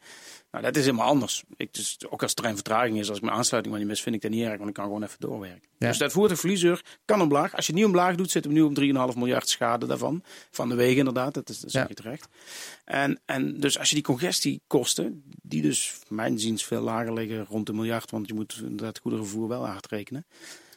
Nou, 0.61 0.71
dat 0.73 0.81
is 0.81 0.89
helemaal 0.89 1.07
anders. 1.07 1.43
Ik, 1.57 1.73
dus, 1.73 1.97
ook 2.09 2.21
als 2.21 2.33
treinvertraging 2.33 2.99
is, 2.99 3.07
als 3.09 3.17
ik 3.17 3.23
mijn 3.23 3.35
aansluiting 3.35 3.73
maar 3.75 3.83
niet 3.83 3.93
mis, 3.93 4.01
vind 4.03 4.15
ik 4.15 4.21
dat 4.21 4.31
niet 4.31 4.43
erg. 4.43 4.57
Want 4.57 4.69
ik 4.69 4.73
kan 4.75 4.83
gewoon 4.85 5.03
even 5.03 5.19
doorwerken. 5.19 5.69
Ja. 5.77 5.87
Dus 5.87 5.97
dat 5.97 6.11
voertuigverliezer 6.11 6.81
kan 7.05 7.21
omlaag. 7.21 7.55
Als 7.55 7.65
je 7.65 7.71
het 7.71 7.81
niet 7.81 7.89
omlaag 7.89 8.15
doet, 8.15 8.31
zitten 8.31 8.51
we 8.51 8.57
nu 8.57 8.63
op 8.63 9.11
3,5 9.11 9.17
miljard 9.17 9.49
schade 9.49 9.85
daarvan. 9.85 10.23
Van 10.51 10.69
de 10.69 10.75
wegen 10.75 10.97
inderdaad, 10.97 11.33
dat, 11.33 11.49
is, 11.49 11.59
dat 11.59 11.71
zeg 11.71 11.81
Ja. 11.81 11.87
je 11.87 11.93
terecht. 11.95 12.27
En, 12.85 13.19
en 13.25 13.59
dus 13.59 13.79
als 13.79 13.89
je 13.89 13.95
die 13.95 14.03
congestiekosten, 14.03 15.23
die 15.41 15.61
dus 15.61 15.99
mijn 16.07 16.39
ziens 16.39 16.65
veel 16.65 16.81
lager 16.81 17.13
liggen, 17.13 17.45
rond 17.49 17.69
een 17.69 17.75
miljard. 17.75 18.11
Want 18.11 18.27
je 18.27 18.33
moet 18.33 18.61
dat 18.69 18.99
goederenvervoer 18.99 19.47
wel 19.47 19.65
hard 19.67 19.87
rekenen. 19.87 20.25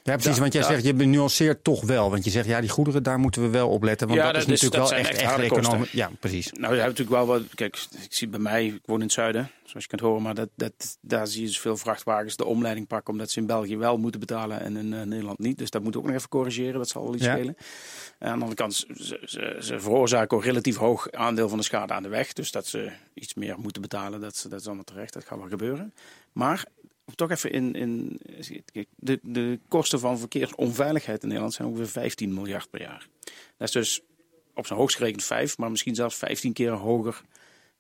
Ja, 0.03 0.17
precies. 0.17 0.39
Want 0.39 0.53
jij 0.53 0.63
zegt, 0.63 0.85
je 0.85 0.93
nuanceert 0.93 1.65
toch 1.65 1.85
wel. 1.85 2.11
Want 2.11 2.25
je 2.25 2.31
zegt, 2.31 2.47
ja, 2.47 2.61
die 2.61 2.69
goederen, 2.71 3.03
daar 3.03 3.19
moeten 3.19 3.43
we 3.43 3.49
wel 3.49 3.69
op 3.69 3.83
letten. 3.83 4.07
Want 4.07 4.19
Ja, 4.19 4.25
dat, 4.25 4.35
dat 4.35 4.43
is 4.43 4.49
natuurlijk 4.49 4.81
dat 4.81 4.91
wel 4.91 4.99
echt, 4.99 5.21
echt 5.21 5.39
economisch. 5.39 5.91
Ja, 5.91 6.11
precies. 6.21 6.53
Nou, 6.53 6.75
je 6.75 6.81
hebt 6.81 6.99
natuurlijk 6.99 7.17
wel 7.17 7.27
wat. 7.27 7.43
Kijk, 7.55 7.77
ik 8.03 8.13
zie 8.13 8.29
bij 8.29 8.41
mij, 8.41 8.67
ik 8.67 8.81
woon 8.85 8.97
in 8.97 9.03
het 9.05 9.13
zuiden, 9.13 9.51
zoals 9.65 9.83
je 9.83 9.89
kunt 9.89 10.01
horen, 10.01 10.23
maar 10.23 10.35
dat, 10.35 10.49
dat, 10.55 10.99
daar 11.01 11.27
zie 11.27 11.41
je 11.41 11.47
dus 11.47 11.61
veel 11.61 11.77
vrachtwagens 11.77 12.37
de 12.37 12.45
omleiding 12.45 12.87
pakken, 12.87 13.13
omdat 13.13 13.31
ze 13.31 13.39
in 13.41 13.47
België 13.47 13.77
wel 13.77 13.97
moeten 13.99 14.21
betalen 14.21 14.61
en 14.61 14.77
in 14.77 14.93
eh, 14.95 15.03
Nederland 15.03 15.39
niet. 15.39 15.59
Dus 15.59 15.71
dat 15.71 15.83
moet 15.83 15.97
ook 15.97 16.05
nog 16.07 16.15
even 16.15 16.29
corrigeren, 16.29 16.75
dat 16.79 16.89
zal 16.89 17.03
wel 17.03 17.15
iets 17.15 17.25
Ja. 17.25 17.33
spelen. 17.35 17.57
En 18.19 18.29
aan 18.29 18.39
de 18.39 18.45
andere 18.45 18.55
kant, 18.55 18.75
ze, 18.75 19.21
ze, 19.25 19.57
ze 19.61 19.81
veroorzaken 19.81 20.37
ook 20.37 20.45
relatief 20.45 20.77
hoog 20.77 21.11
aandeel 21.11 21.49
van 21.49 21.59
de 21.59 21.65
schade 21.65 21.93
aan 21.93 22.03
de 22.03 22.09
weg. 22.09 22.33
Dus 22.33 22.51
dat 22.51 22.67
ze 22.67 22.91
iets 23.15 23.35
meer 23.35 23.59
moeten 23.59 23.83
betalen, 23.83 24.21
dat, 24.21 24.47
dat 24.49 24.61
is 24.61 24.67
allemaal 24.67 24.85
terecht, 24.85 25.13
dat 25.13 25.25
gaat 25.25 25.39
wel 25.39 25.49
gebeuren. 25.49 25.95
Maar 26.33 26.65
toch 27.15 27.31
even 27.31 27.53
in, 27.53 27.75
in 27.75 28.21
de, 28.97 29.19
de 29.23 29.59
kosten 29.69 30.01
van 30.01 30.19
verkeersonveiligheid 30.19 31.23
in 31.23 31.29
Nederland 31.29 31.55
zijn 31.55 31.69
ongeveer 31.69 31.89
15 31.89 32.35
miljard 32.35 32.71
per 32.71 32.81
jaar. 32.81 33.09
Dat 33.57 33.69
is 33.69 33.73
dus 33.73 34.01
op 34.55 34.67
zijn 34.67 34.79
hoogst 34.79 34.97
gerekend 34.97 35.25
5, 35.25 35.59
maar 35.59 35.71
misschien 35.71 35.95
zelfs 35.95 36.17
15 36.17 36.53
keer 36.53 36.71
hoger 36.71 37.23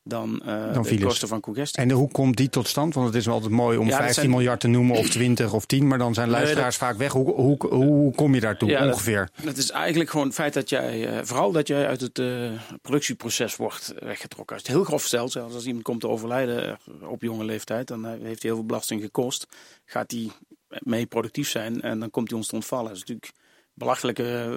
dan, 0.02 0.40
eh, 0.44 0.72
Dan 0.74 0.82
de 0.82 0.98
kosten 0.98 1.28
van 1.28 1.40
congestie. 1.40 1.82
En 1.82 1.90
hoe 1.90 2.10
komt 2.10 2.36
die 2.36 2.48
tot 2.48 2.68
stand? 2.68 2.94
Want 2.94 3.06
het 3.06 3.16
is 3.16 3.24
wel 3.24 3.34
altijd 3.34 3.52
mooi 3.52 3.78
om 3.78 3.84
Ja, 3.84 3.90
dat 3.90 3.98
15 3.98 4.14
zijn- 4.22 4.30
miljard 4.34 4.60
te 4.60 4.68
noemen 4.68 4.96
of 4.96 5.08
20 5.08 5.52
of 5.52 5.66
10. 5.66 5.86
Maar 5.86 5.98
dan 5.98 6.14
zijn 6.14 6.28
Nee, 6.28 6.36
luisteraars 6.36 6.76
vaak 6.76 6.96
weg. 6.96 7.12
Hoe, 7.12 7.32
hoe, 7.34 7.56
hoe 7.68 8.14
kom 8.14 8.34
je 8.34 8.40
daartoe 8.40 8.68
Ja, 8.68 8.80
dat- 8.84 8.92
ongeveer? 8.92 9.28
Het 9.42 9.56
is 9.56 9.70
eigenlijk 9.70 10.10
gewoon 10.10 10.26
het 10.26 10.34
feit 10.34 10.54
dat 10.54 10.68
jij, 10.68 11.08
eh, 11.18 11.24
vooral 11.24 11.52
dat 11.52 11.66
jij 11.68 11.86
uit 11.86 12.00
het 12.00 12.18
eh, 12.18 12.50
productieproces 12.82 13.56
wordt 13.56 13.94
weggetrokken. 13.98 14.56
Als 14.56 14.64
het 14.66 14.74
heel 14.76 14.84
grof 14.84 15.02
stelt, 15.04 15.32
zelfs 15.32 15.54
als 15.54 15.66
iemand 15.66 15.84
komt 15.84 16.00
te 16.00 16.08
overlijden 16.08 16.78
op 17.02 17.22
jonge 17.22 17.44
leeftijd, 17.44 17.86
dan 17.88 18.04
heeft 18.06 18.22
hij 18.22 18.36
heel 18.40 18.54
veel 18.54 18.64
belasting 18.66 19.02
gekost. 19.02 19.46
Gaat 19.84 20.10
hij 20.10 20.28
mee 20.68 21.06
productief 21.06 21.48
zijn 21.48 21.80
en 21.82 22.00
dan 22.00 22.10
komt 22.10 22.28
hij 22.28 22.38
ons 22.38 22.48
te 22.48 22.54
ontvallen. 22.54 22.84
Dat 22.86 22.94
is 22.94 23.00
natuurlijk 23.00 23.32
belachelijke 23.74 24.48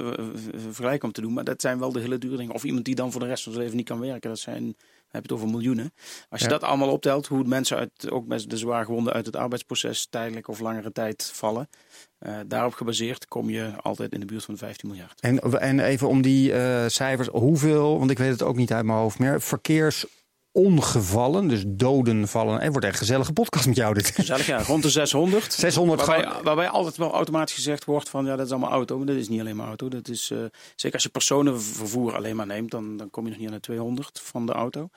vergelijking 0.58 1.04
om 1.04 1.12
te 1.12 1.22
doen, 1.22 1.34
maar 1.34 1.44
dat 1.44 1.62
zijn 1.62 1.80
wel 1.80 1.92
de 1.92 2.00
hele 2.00 2.18
dure 2.18 2.38
dingen. 2.38 2.54
Of 2.54 2.64
iemand 2.64 2.86
die 2.86 2.96
dan 2.96 3.12
voor 3.12 3.22
de 3.22 3.28
rest 3.28 3.44
van 3.44 3.52
zijn 3.52 3.64
leven 3.64 3.80
niet 3.80 3.88
kan 3.88 4.00
werken, 4.00 4.30
dat 4.30 4.40
zijn, 4.40 4.76
heb 5.14 5.26
je 5.26 5.34
het 5.34 5.42
over 5.44 5.48
miljoenen. 5.56 5.94
Als 6.30 6.40
je 6.42 6.46
Ja. 6.48 6.52
dat 6.52 6.64
allemaal 6.64 6.90
optelt, 6.90 7.28
hoe 7.28 7.44
mensen 7.44 7.78
uit, 7.78 8.12
ook 8.12 8.28
met 8.28 8.50
de 8.50 8.58
zwaargewonden 8.58 9.14
uit 9.14 9.26
het 9.26 9.36
arbeidsproces 9.36 10.08
tijdelijk 10.10 10.48
of 10.48 10.60
langere 10.60 10.92
tijd 10.92 11.32
vallen, 11.34 11.70
eh, 12.20 12.36
daarop 12.48 12.74
gebaseerd 12.74 13.28
kom 13.28 13.50
je 13.50 13.72
altijd 13.82 14.14
in 14.14 14.20
de 14.20 14.26
buurt 14.26 14.44
van 14.44 14.54
de 14.54 14.60
15 14.60 14.90
miljard. 14.90 15.22
En, 15.22 15.40
en 15.40 15.80
even 15.80 16.08
om 16.08 16.22
die 16.22 16.54
eh, 16.54 16.84
cijfers. 16.88 17.28
Hoeveel, 17.28 17.98
want 18.00 18.12
ik 18.12 18.18
weet 18.18 18.32
het 18.32 18.44
ook 18.44 18.56
niet 18.56 18.74
uit 18.74 18.86
mijn 18.86 18.98
hoofd 18.98 19.20
meer. 19.20 19.42
Verkeersongevallen, 20.54 21.48
dus 21.48 21.64
doden 21.68 22.28
vallen. 22.28 22.60
Het 22.60 22.70
wordt 22.72 22.86
echt 22.86 22.94
een 22.94 23.00
gezellige 23.00 23.34
podcast 23.34 23.66
met 23.68 23.76
jou 23.76 23.94
dit. 23.94 24.08
Gezellig, 24.16 24.46
ja. 24.46 24.64
Rond 24.64 24.84
de 24.84 24.90
600. 24.90 25.54
600 25.54 26.06
Waarbij, 26.06 26.26
gewoon- 26.28 26.44
waarbij 26.44 26.70
altijd 26.70 26.98
wel 26.98 27.12
automatisch 27.14 27.56
gezegd 27.56 27.86
wordt 27.86 28.10
van 28.10 28.26
ja, 28.26 28.36
dat 28.36 28.46
is 28.46 28.52
allemaal 28.52 28.72
auto. 28.72 28.98
Maar 28.98 29.06
dat 29.06 29.16
is 29.16 29.30
niet 29.30 29.40
alleen 29.40 29.56
maar 29.56 29.68
auto. 29.68 29.88
Dat 29.90 30.08
is, 30.08 30.30
eh, 30.32 30.38
zeker 30.76 30.94
als 30.94 31.04
je 31.04 31.10
personenvervoer 31.10 32.16
alleen 32.16 32.36
maar 32.36 32.46
neemt, 32.46 32.72
dan, 32.72 32.98
dan 32.98 33.10
kom 33.10 33.24
je 33.24 33.30
nog 33.30 33.40
niet 33.40 33.48
aan 33.48 33.54
de 33.54 33.60
200 33.60 34.22
van 34.24 34.46
de 34.46 34.52
auto. 34.52 34.90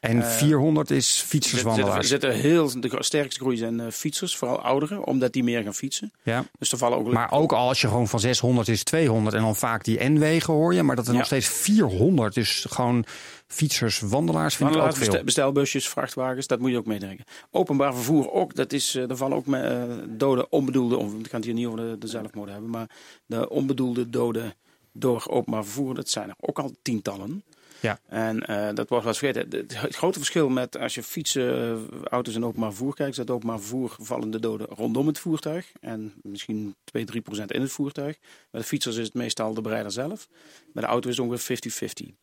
En 0.00 0.24
400 0.24 0.90
is 0.90 0.96
Er 1.08 1.14
zit- 1.14 1.26
fietserswandelaars. 1.26 2.08
zitten 2.08 2.32
heel, 2.34 2.80
de 2.80 2.96
sterkste 2.98 3.40
groei 3.40 3.56
zijn 3.56 3.80
eh, 3.80 3.86
fietsers, 3.90 4.36
vooral 4.36 4.60
ouderen, 4.62 5.04
omdat 5.06 5.32
die 5.32 5.44
meer 5.44 5.62
gaan 5.62 5.74
fietsen. 5.74 6.12
Ja. 6.22 6.44
Dus 6.58 6.72
er 6.72 6.78
vallen 6.78 6.98
ook 6.98 7.12
Maar 7.12 7.32
ook 7.32 7.52
al 7.52 7.68
als 7.68 7.80
je 7.80 7.88
gewoon 7.88 8.08
van 8.08 8.20
600 8.20 8.68
is 8.68 8.82
200 8.84 9.36
en 9.36 9.42
dan 9.42 9.56
vaak 9.56 9.84
die 9.84 10.08
N-wegen 10.08 10.52
hoor 10.54 10.74
je. 10.74 10.82
Maar 10.82 10.96
dat 10.96 11.08
er 11.08 11.14
nog 11.14 11.24
steeds 11.26 11.48
400 11.48 12.36
is 12.36 12.66
gewoon 12.68 13.04
fietsers, 13.54 14.00
wandelaars 14.00 14.56
vind 14.56 14.70
ik 14.70 14.76
ook 14.76 14.82
veel. 14.96 14.98
bestel- 14.98 15.24
bestelbusjes, 15.24 15.88
vrachtwagens, 15.88 16.46
dat 16.46 16.58
moet 16.58 16.70
je 16.70 16.76
ook 16.76 16.86
meedenken. 16.86 17.24
Openbaar 17.50 17.94
vervoer 17.94 18.30
ook, 18.32 18.54
dat 18.54 18.72
is, 18.72 18.94
eh, 18.94 19.10
er 19.10 19.16
vallen 19.16 19.36
ook 19.36 19.46
me- 19.46 19.60
eh, 19.62 19.84
doden, 20.08 20.52
onbedoelde, 20.52 20.96
on- 20.96 21.08
we 21.22 21.28
gaan 21.28 21.40
het 21.40 21.44
hier 21.44 21.54
niet 21.54 21.66
over 21.66 21.78
de, 21.78 21.98
de 21.98 22.06
zelfmoorden 22.06 22.52
hebben, 22.54 22.70
maar 22.72 22.90
de 23.26 23.48
onbedoelde 23.50 24.10
doden 24.10 24.54
door 24.92 25.24
openbaar 25.28 25.64
vervoer, 25.64 25.94
dat 25.94 26.08
zijn 26.08 26.28
er 26.28 26.34
ook 26.40 26.58
al 26.58 26.74
tientallen. 26.82 27.44
Ja. 27.80 27.98
En 28.08 28.40
eh, 28.46 28.56
dat 28.74 28.88
wordt 28.88 29.04
wel 29.04 29.06
eens 29.06 29.18
vergeten. 29.18 29.58
Het, 29.60 29.80
het 29.80 29.94
grote 29.96 30.18
verschil 30.18 30.48
met 30.48 30.78
als 30.78 30.94
je 30.94 31.02
fietsen, 31.02 31.86
auto's 32.04 32.34
en 32.34 32.44
openbaar 32.44 32.70
vervoer 32.72 32.94
kijkt, 32.94 33.10
is 33.10 33.16
dat 33.16 33.30
openbaar 33.30 33.58
vervoer 33.58 33.96
vallen 34.00 34.30
de 34.30 34.40
doden 34.40 34.66
rondom 34.66 35.06
het 35.06 35.18
voertuig. 35.18 35.72
En 35.80 36.12
misschien 36.22 36.74
2, 36.84 37.04
3 37.04 37.20
procent 37.20 37.52
in 37.52 37.60
het 37.60 37.72
voertuig. 37.72 38.16
Bij 38.50 38.60
de 38.60 38.66
fietsers 38.66 38.96
is 38.96 39.04
het 39.04 39.14
meestal 39.14 39.54
de 39.54 39.60
bereider 39.60 39.92
zelf. 39.92 40.28
Bij 40.72 40.82
de 40.82 40.88
auto 40.88 41.08
is 41.08 41.16
het 41.16 41.26
ongeveer 41.26 41.58
50-50. 42.02 42.14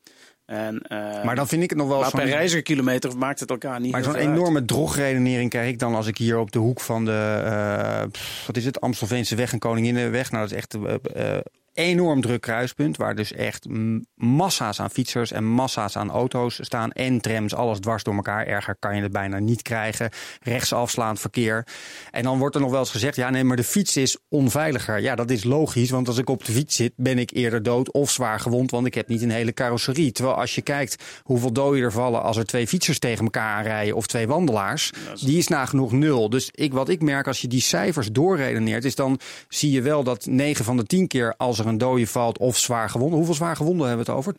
En, 0.47 0.81
eh, 0.81 1.23
Maar 1.23 1.35
dan 1.35 1.47
vind 1.47 1.63
ik 1.63 1.69
het 1.69 1.79
nog 1.79 1.87
wel 1.87 1.99
maar 1.99 2.11
per 2.11 2.25
reizigerkilometer 2.25 3.17
maakt 3.17 3.39
het 3.39 3.49
elkaar 3.49 3.79
niet 3.79 3.91
Maar 3.91 4.03
zo'n 4.03 4.15
enorme 4.15 4.65
drogredenering 4.65 5.49
krijg 5.49 5.69
ik 5.69 5.79
dan 5.79 5.95
als 5.95 6.07
ik 6.07 6.17
hier 6.17 6.37
op 6.37 6.51
de 6.51 6.59
hoek 6.59 6.79
van 6.79 7.05
de, 7.05 7.41
eh, 7.45 8.01
wat 8.47 8.57
is 8.57 8.65
het, 8.65 8.81
Amstelveense 8.81 9.35
weg 9.35 9.53
en 9.53 9.59
Koninginnenweg. 9.59 10.31
Nou, 10.31 10.43
dat 10.43 10.51
is 10.51 10.57
echt 10.57 10.73
eh, 11.13 11.37
enorm 11.77 12.21
druk 12.21 12.41
kruispunt. 12.41 12.97
Waar 12.97 13.15
dus 13.15 13.33
echt 13.33 13.67
massa's 14.15 14.79
aan 14.79 14.89
fietsers 14.89 15.31
en 15.31 15.45
massa's 15.45 15.95
aan 15.95 16.09
auto's 16.09 16.59
staan. 16.61 16.91
En 16.91 17.21
trams, 17.21 17.55
alles 17.55 17.79
dwars 17.79 18.03
door 18.03 18.15
elkaar. 18.15 18.45
Erger 18.45 18.75
kan 18.75 18.95
je 18.95 19.01
het 19.01 19.11
bijna 19.11 19.39
niet 19.39 19.61
krijgen. 19.61 20.09
Rechtsafslaand 20.41 21.19
verkeer. 21.19 21.67
En 22.11 22.23
dan 22.23 22.39
wordt 22.39 22.55
er 22.55 22.61
nog 22.61 22.71
wel 22.71 22.79
eens 22.79 22.91
gezegd: 22.91 23.15
ja, 23.15 23.29
nee, 23.29 23.43
maar 23.43 23.55
de 23.55 23.63
fiets 23.63 23.97
is 23.97 24.17
onveiliger. 24.29 25.01
Ja, 25.01 25.15
dat 25.15 25.29
is 25.29 25.43
logisch. 25.43 25.89
Want 25.89 26.07
als 26.07 26.17
ik 26.17 26.29
op 26.29 26.45
de 26.45 26.51
fiets 26.51 26.75
zit, 26.75 26.93
ben 26.95 27.17
ik 27.17 27.31
eerder 27.31 27.63
dood 27.63 27.91
of 27.91 28.11
zwaar 28.11 28.39
gewond. 28.39 28.71
Want 28.71 28.85
ik 28.85 28.93
heb 28.93 29.07
niet 29.07 29.21
een 29.21 29.31
hele 29.31 29.53
carrosserie. 29.53 30.11
Terwijl 30.11 30.35
als 30.35 30.55
je 30.55 30.61
kijkt 30.61 31.03
hoeveel 31.23 31.53
doden 31.53 31.81
er 31.81 31.91
vallen 31.91 32.23
als 32.23 32.37
er 32.37 32.45
twee 32.45 32.67
fietsers 32.67 32.99
tegen 32.99 33.23
elkaar 33.23 33.55
aanrijden. 33.55 33.95
of 33.95 34.07
twee 34.07 34.27
wandelaars. 34.27 34.91
die 35.19 35.37
is 35.37 35.47
nagenoeg 35.47 35.91
nul. 35.91 36.29
Dus 36.29 36.49
ik, 36.51 36.73
wat 36.73 36.89
ik 36.89 37.01
merk 37.01 37.27
als 37.27 37.41
je 37.41 37.47
die 37.47 37.61
cijfers 37.61 38.11
doorredeneert. 38.11 38.85
is 38.85 38.95
dan 38.95 39.19
zie 39.49 39.71
je 39.71 39.81
wel 39.81 40.03
dat 40.03 40.25
9 40.25 40.65
van 40.65 40.77
de 40.77 40.83
10 40.83 41.07
keer 41.07 41.33
als 41.37 41.59
er 41.59 41.66
een 41.67 41.77
dode 41.77 42.07
valt 42.07 42.37
of 42.37 42.57
zwaar 42.57 42.89
gewonden. 42.89 43.17
Hoeveel 43.17 43.35
zwaar 43.35 43.55
gewonden 43.55 43.87
hebben 43.87 44.05
we 44.05 44.11
het 44.11 44.19
over? 44.19 44.33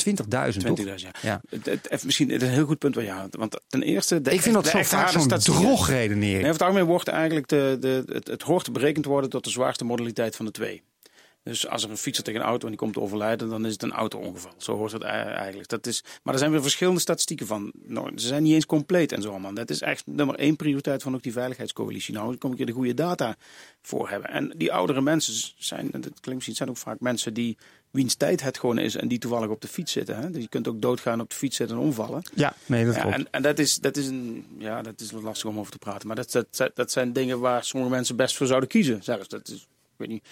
20.000. 0.53 0.67
20.000, 0.87 0.95
ja. 0.95 1.11
ja. 1.23 1.41
Misschien 2.05 2.31
het 2.31 2.43
is 2.43 2.49
een 2.49 2.55
heel 2.55 2.67
goed 2.67 2.79
punt. 2.79 2.95
Ja, 2.95 3.29
want 3.31 3.61
ten 3.69 3.83
eerste. 3.83 4.21
De, 4.21 4.31
ik 4.31 4.41
vind 4.41 4.55
dat 4.55 4.67
zo 4.67 4.83
vaak 4.83 5.09
zo'n 5.09 5.23
over 5.23 6.51
het 6.51 6.63
algemeen 6.63 6.85
wordt 6.85 7.09
eigenlijk 7.09 7.49
de, 7.49 7.77
de, 7.81 8.03
het, 8.13 8.27
het 8.27 8.43
hoort 8.43 8.73
berekend 8.73 9.05
worden 9.05 9.31
tot 9.31 9.45
de 9.45 9.51
zwaarste 9.51 9.85
modaliteit 9.85 10.37
van 10.37 10.45
de 10.45 10.51
twee. 10.51 10.83
Dus 11.49 11.69
als 11.69 11.85
er 11.85 11.91
een 11.91 11.97
fietser 11.97 12.25
tegen 12.25 12.41
een 12.41 12.47
auto 12.47 12.65
en 12.65 12.71
die 12.71 12.79
komt 12.79 12.93
te 12.93 13.01
overlijden, 13.01 13.49
dan 13.49 13.67
is 13.67 13.73
het 13.73 13.83
een 13.83 13.93
auto-ongeval. 13.93 14.53
Zo 14.57 14.77
hoort 14.77 14.93
het 14.93 15.03
eigenlijk. 15.03 15.69
Dat 15.69 15.87
is, 15.87 16.05
maar 16.23 16.33
er 16.35 16.41
zijn 16.41 16.51
weer 16.51 16.63
verschillende 16.63 17.01
statistieken 17.01 17.47
van. 17.47 17.73
Nou, 17.85 18.11
ze 18.19 18.27
zijn 18.27 18.43
niet 18.43 18.55
eens 18.55 18.67
compleet 18.67 19.13
en 19.13 19.23
zo, 19.23 19.39
man. 19.39 19.55
Dat 19.55 19.71
is 19.71 19.81
echt 19.81 20.07
nummer 20.07 20.35
één 20.35 20.57
prioriteit 20.57 21.03
van 21.03 21.15
ook 21.15 21.23
die 21.23 21.33
veiligheidscoalitie. 21.33 22.15
Nou, 22.15 22.27
dan 22.27 22.39
kom 22.39 22.53
ik 22.53 22.61
er 22.61 22.67
de 22.67 22.73
goede 22.73 22.95
data 22.95 23.37
voor 23.83 24.09
hebben. 24.09 24.31
En 24.31 24.53
die 24.57 24.73
oudere 24.73 25.01
mensen 25.01 25.53
zijn, 25.59 25.91
dat 25.91 26.03
klinkt 26.03 26.35
misschien, 26.35 26.55
zijn 26.55 26.69
ook 26.69 26.77
vaak 26.77 27.01
mensen 27.01 27.35
die 27.35 27.57
wiens 27.91 28.15
tijd 28.15 28.43
het 28.43 28.59
gewoon 28.59 28.79
is 28.79 28.97
en 28.97 29.09
die 29.09 29.19
toevallig 29.19 29.49
op 29.49 29.61
de 29.61 29.69
fiets 29.69 29.93
zitten. 29.93 30.17
Hè? 30.17 30.31
Dus 30.31 30.43
je 30.43 30.49
kunt 30.49 30.69
ook 30.69 30.83
doodgaan 30.83 31.21
op 31.21 31.31
de 31.31 31.37
fiets 31.37 31.57
zitten 31.57 31.77
en 31.77 31.83
omvallen. 31.83 32.23
Ja, 32.35 32.55
nee, 32.67 32.85
dat 32.85 32.99
klopt. 32.99 33.15
En, 33.15 33.27
en, 33.31 33.43
dat, 33.43 33.59
is, 33.59 33.79
dat, 33.79 33.97
is 33.97 34.07
een, 34.07 34.47
ja, 34.59 34.83
dat 34.83 35.01
is 35.01 35.11
lastig 35.11 35.51
om 35.51 35.59
over 35.59 35.73
te 35.73 35.79
praten. 35.79 36.07
Maar 36.07 36.17
dat, 36.17 36.33
dat, 36.33 36.71
dat 36.75 36.91
zijn 36.91 37.13
dingen 37.13 37.41
waar 37.41 37.65
sommige 37.65 37.93
mensen 37.93 38.17
best 38.17 38.37
voor 38.37 38.47
zouden 38.47 38.69
kiezen. 38.69 39.03
Zelfs. 39.03 39.29
Dat 39.29 39.49
is, 39.49 39.55
ik 39.55 39.67
weet 39.97 40.09
niet, 40.09 40.25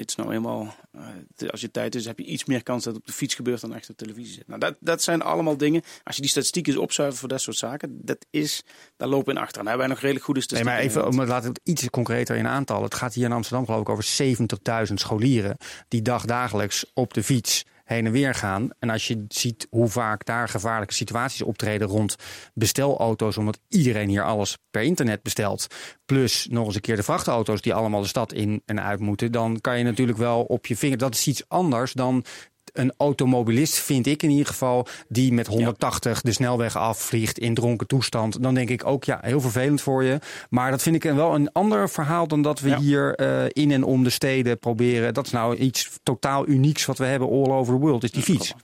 dit 0.00 0.08
is 0.08 0.14
nou 0.14 0.32
eenmaal, 0.32 0.74
uh, 0.96 1.48
als 1.50 1.60
je 1.60 1.70
tijd 1.70 1.94
is, 1.94 2.04
heb 2.04 2.18
je 2.18 2.24
iets 2.24 2.44
meer 2.44 2.62
kans 2.62 2.84
dat 2.84 2.92
het 2.92 3.02
op 3.02 3.08
de 3.08 3.14
fiets 3.14 3.34
gebeurt 3.34 3.60
dan 3.60 3.74
echt 3.74 3.90
op 3.90 3.96
televisie 3.96 4.34
zit. 4.34 4.48
Nou, 4.48 4.60
dat, 4.60 4.76
dat 4.80 5.02
zijn 5.02 5.22
allemaal 5.22 5.56
dingen. 5.56 5.82
Als 6.04 6.16
je 6.16 6.22
die 6.22 6.30
statistieken 6.30 6.78
opzuivert 6.78 7.20
voor 7.20 7.28
dat 7.28 7.40
soort 7.40 7.56
zaken, 7.56 7.98
dat 8.04 8.26
is, 8.30 8.62
daar 8.96 9.08
lopen 9.08 9.26
we 9.26 9.40
in 9.40 9.46
achter. 9.46 9.60
En 9.60 9.66
hebben 9.66 9.86
wij 9.86 9.94
nog 9.94 10.02
redelijk 10.02 10.24
goede 10.24 10.40
statistieken. 10.40 10.82
Nee, 10.82 10.94
maar 10.94 11.02
even, 11.02 11.22
om, 11.22 11.28
laten 11.28 11.52
we 11.52 11.58
het 11.58 11.68
iets 11.68 11.90
concreter 11.90 12.36
in 12.36 12.46
aantal. 12.46 12.82
Het 12.82 12.94
gaat 12.94 13.14
hier 13.14 13.24
in 13.24 13.32
Amsterdam 13.32 13.64
geloof 13.64 13.80
ik 13.80 13.88
over 13.88 14.86
70.000 14.88 14.94
scholieren 14.94 15.56
die 15.88 16.02
dagdagelijks 16.02 16.90
op 16.94 17.14
de 17.14 17.22
fiets 17.22 17.64
heen 17.94 18.06
en 18.06 18.12
weer 18.12 18.34
gaan. 18.34 18.70
En 18.78 18.90
als 18.90 19.06
je 19.06 19.24
ziet 19.28 19.66
hoe 19.70 19.88
vaak 19.88 20.24
daar 20.24 20.48
gevaarlijke 20.48 20.94
situaties 20.94 21.42
optreden 21.42 21.88
rond 21.88 22.16
bestelauto's, 22.54 23.36
omdat 23.36 23.58
iedereen 23.68 24.08
hier 24.08 24.24
alles 24.24 24.58
per 24.70 24.82
internet 24.82 25.22
bestelt, 25.22 25.66
plus 26.04 26.46
nog 26.50 26.66
eens 26.66 26.74
een 26.74 26.80
keer 26.80 26.96
de 26.96 27.02
vrachtauto's 27.02 27.60
die 27.60 27.74
allemaal 27.74 28.00
de 28.00 28.06
stad 28.06 28.32
in 28.32 28.62
en 28.64 28.82
uit 28.82 29.00
moeten, 29.00 29.32
dan 29.32 29.60
kan 29.60 29.78
je 29.78 29.84
natuurlijk 29.84 30.18
wel 30.18 30.42
op 30.42 30.66
je 30.66 30.76
vinger. 30.76 30.98
Dat 30.98 31.14
is 31.14 31.26
iets 31.26 31.48
anders 31.48 31.92
dan 31.92 32.24
een 32.72 32.92
automobilist, 32.96 33.78
vind 33.78 34.06
ik 34.06 34.22
in 34.22 34.30
ieder 34.30 34.46
geval, 34.46 34.86
die 35.08 35.32
met 35.32 35.46
180 35.46 36.20
de 36.20 36.32
snelweg 36.32 36.76
afvliegt 36.76 37.38
in 37.38 37.54
dronken 37.54 37.86
toestand. 37.86 38.42
Dan 38.42 38.54
denk 38.54 38.68
ik 38.68 38.86
ook, 38.86 39.04
ja, 39.04 39.18
heel 39.22 39.40
vervelend 39.40 39.80
voor 39.80 40.04
je. 40.04 40.18
Maar 40.50 40.70
dat 40.70 40.82
vind 40.82 40.96
ik 40.96 41.02
wel 41.02 41.34
een 41.34 41.52
ander 41.52 41.90
verhaal 41.90 42.28
dan 42.28 42.42
dat 42.42 42.60
we 42.60 42.76
hier 42.76 43.20
uh, 43.20 43.44
in 43.48 43.70
en 43.70 43.84
om 43.84 44.04
de 44.04 44.10
steden 44.10 44.58
proberen. 44.58 45.14
Dat 45.14 45.26
is 45.26 45.32
nou 45.32 45.56
iets 45.56 45.90
totaal 46.02 46.48
unieks 46.48 46.84
wat 46.86 46.98
we 46.98 47.04
hebben 47.04 47.28
all 47.28 47.50
over 47.50 47.74
the 47.74 47.80
world, 47.80 48.02
is 48.02 48.10
die 48.10 48.22
fiets. 48.22 48.54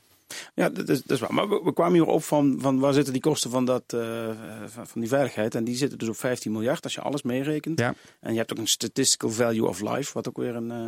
Ja, 0.54 0.68
dat 0.68 0.88
is, 0.88 1.02
dat 1.02 1.10
is 1.10 1.20
waar. 1.20 1.34
Maar 1.34 1.48
we, 1.48 1.72
kwamen 1.72 1.92
hier 1.92 2.06
op 2.06 2.24
van, 2.24 2.58
van 2.60 2.78
waar 2.78 2.92
zitten 2.92 3.12
die 3.12 3.22
kosten 3.22 3.50
van, 3.50 3.64
dat, 3.64 3.82
uh, 3.94 4.30
van 4.66 5.00
die 5.00 5.08
veiligheid. 5.08 5.54
En 5.54 5.64
die 5.64 5.76
zitten 5.76 5.98
dus 5.98 6.08
op 6.08 6.16
15 6.16 6.52
miljard 6.52 6.84
als 6.84 6.94
je 6.94 7.00
alles 7.00 7.22
meerekent. 7.22 7.78
Ja. 7.78 7.94
En 8.20 8.32
je 8.32 8.38
hebt 8.38 8.52
ook 8.52 8.58
een 8.58 8.66
statistical 8.66 9.30
value 9.30 9.68
of 9.68 9.80
life, 9.80 10.10
wat 10.12 10.28
ook 10.28 10.36
weer 10.36 10.56
een, 10.56 10.70
uh, 10.70 10.86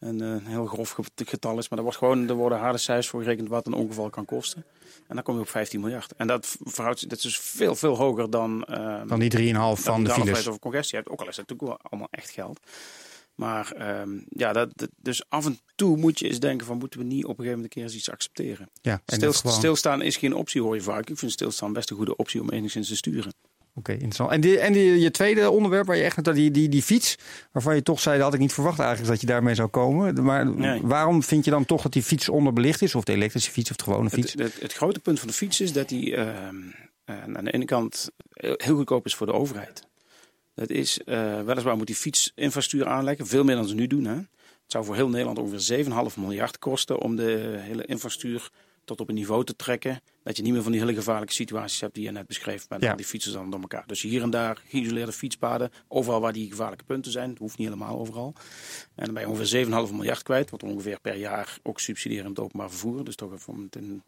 een, 0.00 0.20
een, 0.20 0.46
heel 0.46 0.66
grof 0.66 0.96
getal 1.14 1.58
is. 1.58 1.68
Maar 1.68 1.78
er, 1.78 1.84
wordt 1.84 1.98
gewoon, 1.98 2.28
er 2.28 2.34
worden 2.34 2.58
harde 2.58 2.78
cijfers 2.78 3.08
voor 3.08 3.22
gerekend 3.22 3.48
wat 3.48 3.66
een 3.66 3.72
ongeval 3.72 4.10
kan 4.10 4.24
kosten. 4.24 4.64
En 5.08 5.14
dan 5.14 5.22
kom 5.22 5.34
je 5.34 5.40
op 5.40 5.48
15 5.48 5.80
miljard. 5.80 6.12
En 6.16 6.26
dat 6.26 6.56
verhoudt 6.64 7.08
dat 7.08 7.18
is 7.18 7.24
dus 7.24 7.38
veel, 7.38 7.74
veel 7.74 7.96
hoger 7.96 8.30
dan... 8.30 8.66
Uh, 8.70 9.00
dan 9.06 9.18
die 9.18 9.54
3,5 9.54 9.58
van 9.82 10.04
de 10.04 10.10
files. 10.10 10.48
over 10.48 10.60
congestie 10.60 10.98
hebt. 10.98 11.10
Ook 11.10 11.20
al 11.20 11.28
is 11.28 11.36
het 11.36 11.48
natuurlijk 11.48 11.80
allemaal 11.82 12.08
echt 12.10 12.30
geld. 12.30 12.60
Maar 13.34 13.98
um, 14.00 14.24
ja, 14.28 14.52
dat, 14.52 14.88
dus 14.96 15.24
af 15.28 15.46
en 15.46 15.58
toe 15.74 15.96
moet 15.96 16.18
je 16.18 16.28
eens 16.28 16.40
denken 16.40 16.66
van 16.66 16.78
moeten 16.78 17.00
we 17.00 17.06
niet 17.06 17.24
op 17.24 17.30
een 17.30 17.36
gegeven 17.36 17.56
moment 17.56 17.64
een 17.64 17.82
keer 17.82 17.82
eens 17.82 17.94
iets 17.94 18.10
accepteren. 18.10 18.70
Ja, 18.82 19.02
Stil, 19.06 19.32
Stilstaan 19.32 20.02
is 20.02 20.16
geen 20.16 20.34
optie 20.34 20.62
hoor 20.62 20.74
je 20.74 20.80
vaak. 20.80 21.08
Ik 21.10 21.18
vind 21.18 21.32
stilstaan 21.32 21.72
best 21.72 21.90
een 21.90 21.96
goede 21.96 22.16
optie 22.16 22.40
om 22.40 22.50
enigszins 22.50 22.88
te 22.88 22.96
sturen. 22.96 23.32
Oké, 23.74 23.92
interessant. 23.92 24.30
En, 24.30 24.40
die, 24.40 24.58
en 24.58 24.72
die, 24.72 25.00
je 25.00 25.10
tweede 25.10 25.50
onderwerp 25.50 25.86
waar 25.86 25.96
je 25.96 26.02
echt 26.02 26.24
dat 26.24 26.34
die, 26.34 26.50
die, 26.50 26.68
die 26.68 26.82
fiets, 26.82 27.16
waarvan 27.52 27.74
je 27.74 27.82
toch 27.82 28.00
zei, 28.00 28.16
dat 28.16 28.24
had 28.24 28.34
ik 28.34 28.40
niet 28.40 28.52
verwacht 28.52 28.78
eigenlijk 28.78 29.10
dat 29.10 29.20
je 29.20 29.26
daarmee 29.26 29.54
zou 29.54 29.68
komen. 29.68 30.24
Maar 30.24 30.80
waarom 30.86 31.22
vind 31.22 31.44
je 31.44 31.50
dan 31.50 31.64
toch 31.64 31.82
dat 31.82 31.92
die 31.92 32.02
fiets 32.02 32.28
onderbelicht 32.28 32.82
is? 32.82 32.94
Of 32.94 33.04
de 33.04 33.12
elektrische 33.12 33.50
fiets 33.50 33.70
of 33.70 33.76
de 33.76 33.84
gewone 33.84 34.10
fiets? 34.10 34.32
Het, 34.32 34.42
het, 34.42 34.60
het 34.60 34.72
grote 34.72 35.00
punt 35.00 35.18
van 35.18 35.28
de 35.28 35.34
fiets 35.34 35.60
is 35.60 35.72
dat 35.72 35.88
die 35.88 36.10
uh, 36.10 36.48
aan 37.04 37.44
de 37.44 37.52
ene 37.52 37.64
kant 37.64 38.10
heel 38.32 38.76
goedkoop 38.76 39.06
is 39.06 39.14
voor 39.14 39.26
de 39.26 39.32
overheid. 39.32 39.88
Dat 40.54 40.70
is, 40.70 41.00
uh, 41.04 41.42
weliswaar 41.42 41.76
moet 41.76 41.86
die 41.86 41.96
fietsinfrastructuur 41.96 42.92
aanleggen, 42.92 43.26
veel 43.26 43.44
meer 43.44 43.56
dan 43.56 43.68
ze 43.68 43.74
nu 43.74 43.86
doen. 43.86 44.04
Hè. 44.04 44.14
Het 44.14 44.78
zou 44.78 44.84
voor 44.84 44.94
heel 44.94 45.08
Nederland 45.08 45.38
ongeveer 45.38 45.84
7,5 45.84 46.18
miljard 46.18 46.58
kosten 46.58 46.98
om 46.98 47.16
de 47.16 47.56
hele 47.58 47.84
infrastructuur 47.84 48.50
tot 48.84 49.00
op 49.00 49.08
een 49.08 49.14
niveau 49.14 49.44
te 49.44 49.56
trekken. 49.56 50.00
Dat 50.22 50.36
je 50.36 50.42
niet 50.42 50.52
meer 50.52 50.62
van 50.62 50.72
die 50.72 50.80
hele 50.80 50.94
gevaarlijke 50.94 51.34
situaties 51.34 51.80
hebt 51.80 51.94
die 51.94 52.04
je 52.04 52.10
net 52.10 52.26
beschreef. 52.26 52.68
Met 52.68 52.84
al 52.84 52.96
die 52.96 53.06
fietsers 53.06 53.34
dan 53.34 53.50
door 53.50 53.60
elkaar. 53.60 53.86
Dus 53.86 54.02
hier 54.02 54.22
en 54.22 54.30
daar 54.30 54.62
geïsoleerde 54.68 55.12
fietspaden. 55.12 55.70
Overal 55.88 56.20
waar 56.20 56.32
die 56.32 56.50
gevaarlijke 56.50 56.84
punten 56.84 57.12
zijn. 57.12 57.30
Het 57.30 57.38
hoeft 57.38 57.58
niet 57.58 57.68
helemaal 57.68 57.98
overal. 57.98 58.34
En 58.94 59.04
dan 59.04 59.14
ben 59.14 59.22
je 59.22 59.28
ongeveer 59.28 59.66
7,5 59.66 59.70
miljard 59.94 60.22
kwijt. 60.22 60.50
Wat 60.50 60.62
ongeveer 60.62 61.00
per 61.00 61.16
jaar 61.16 61.58
ook 61.62 61.80
subsidiëren 61.80 62.28
het 62.28 62.38
openbaar 62.38 62.70
vervoer. 62.70 63.04
Dus 63.04 63.14
toch 63.14 63.32
even 63.32 63.52
om 63.52 63.62
het 63.62 63.76
in, 63.76 64.02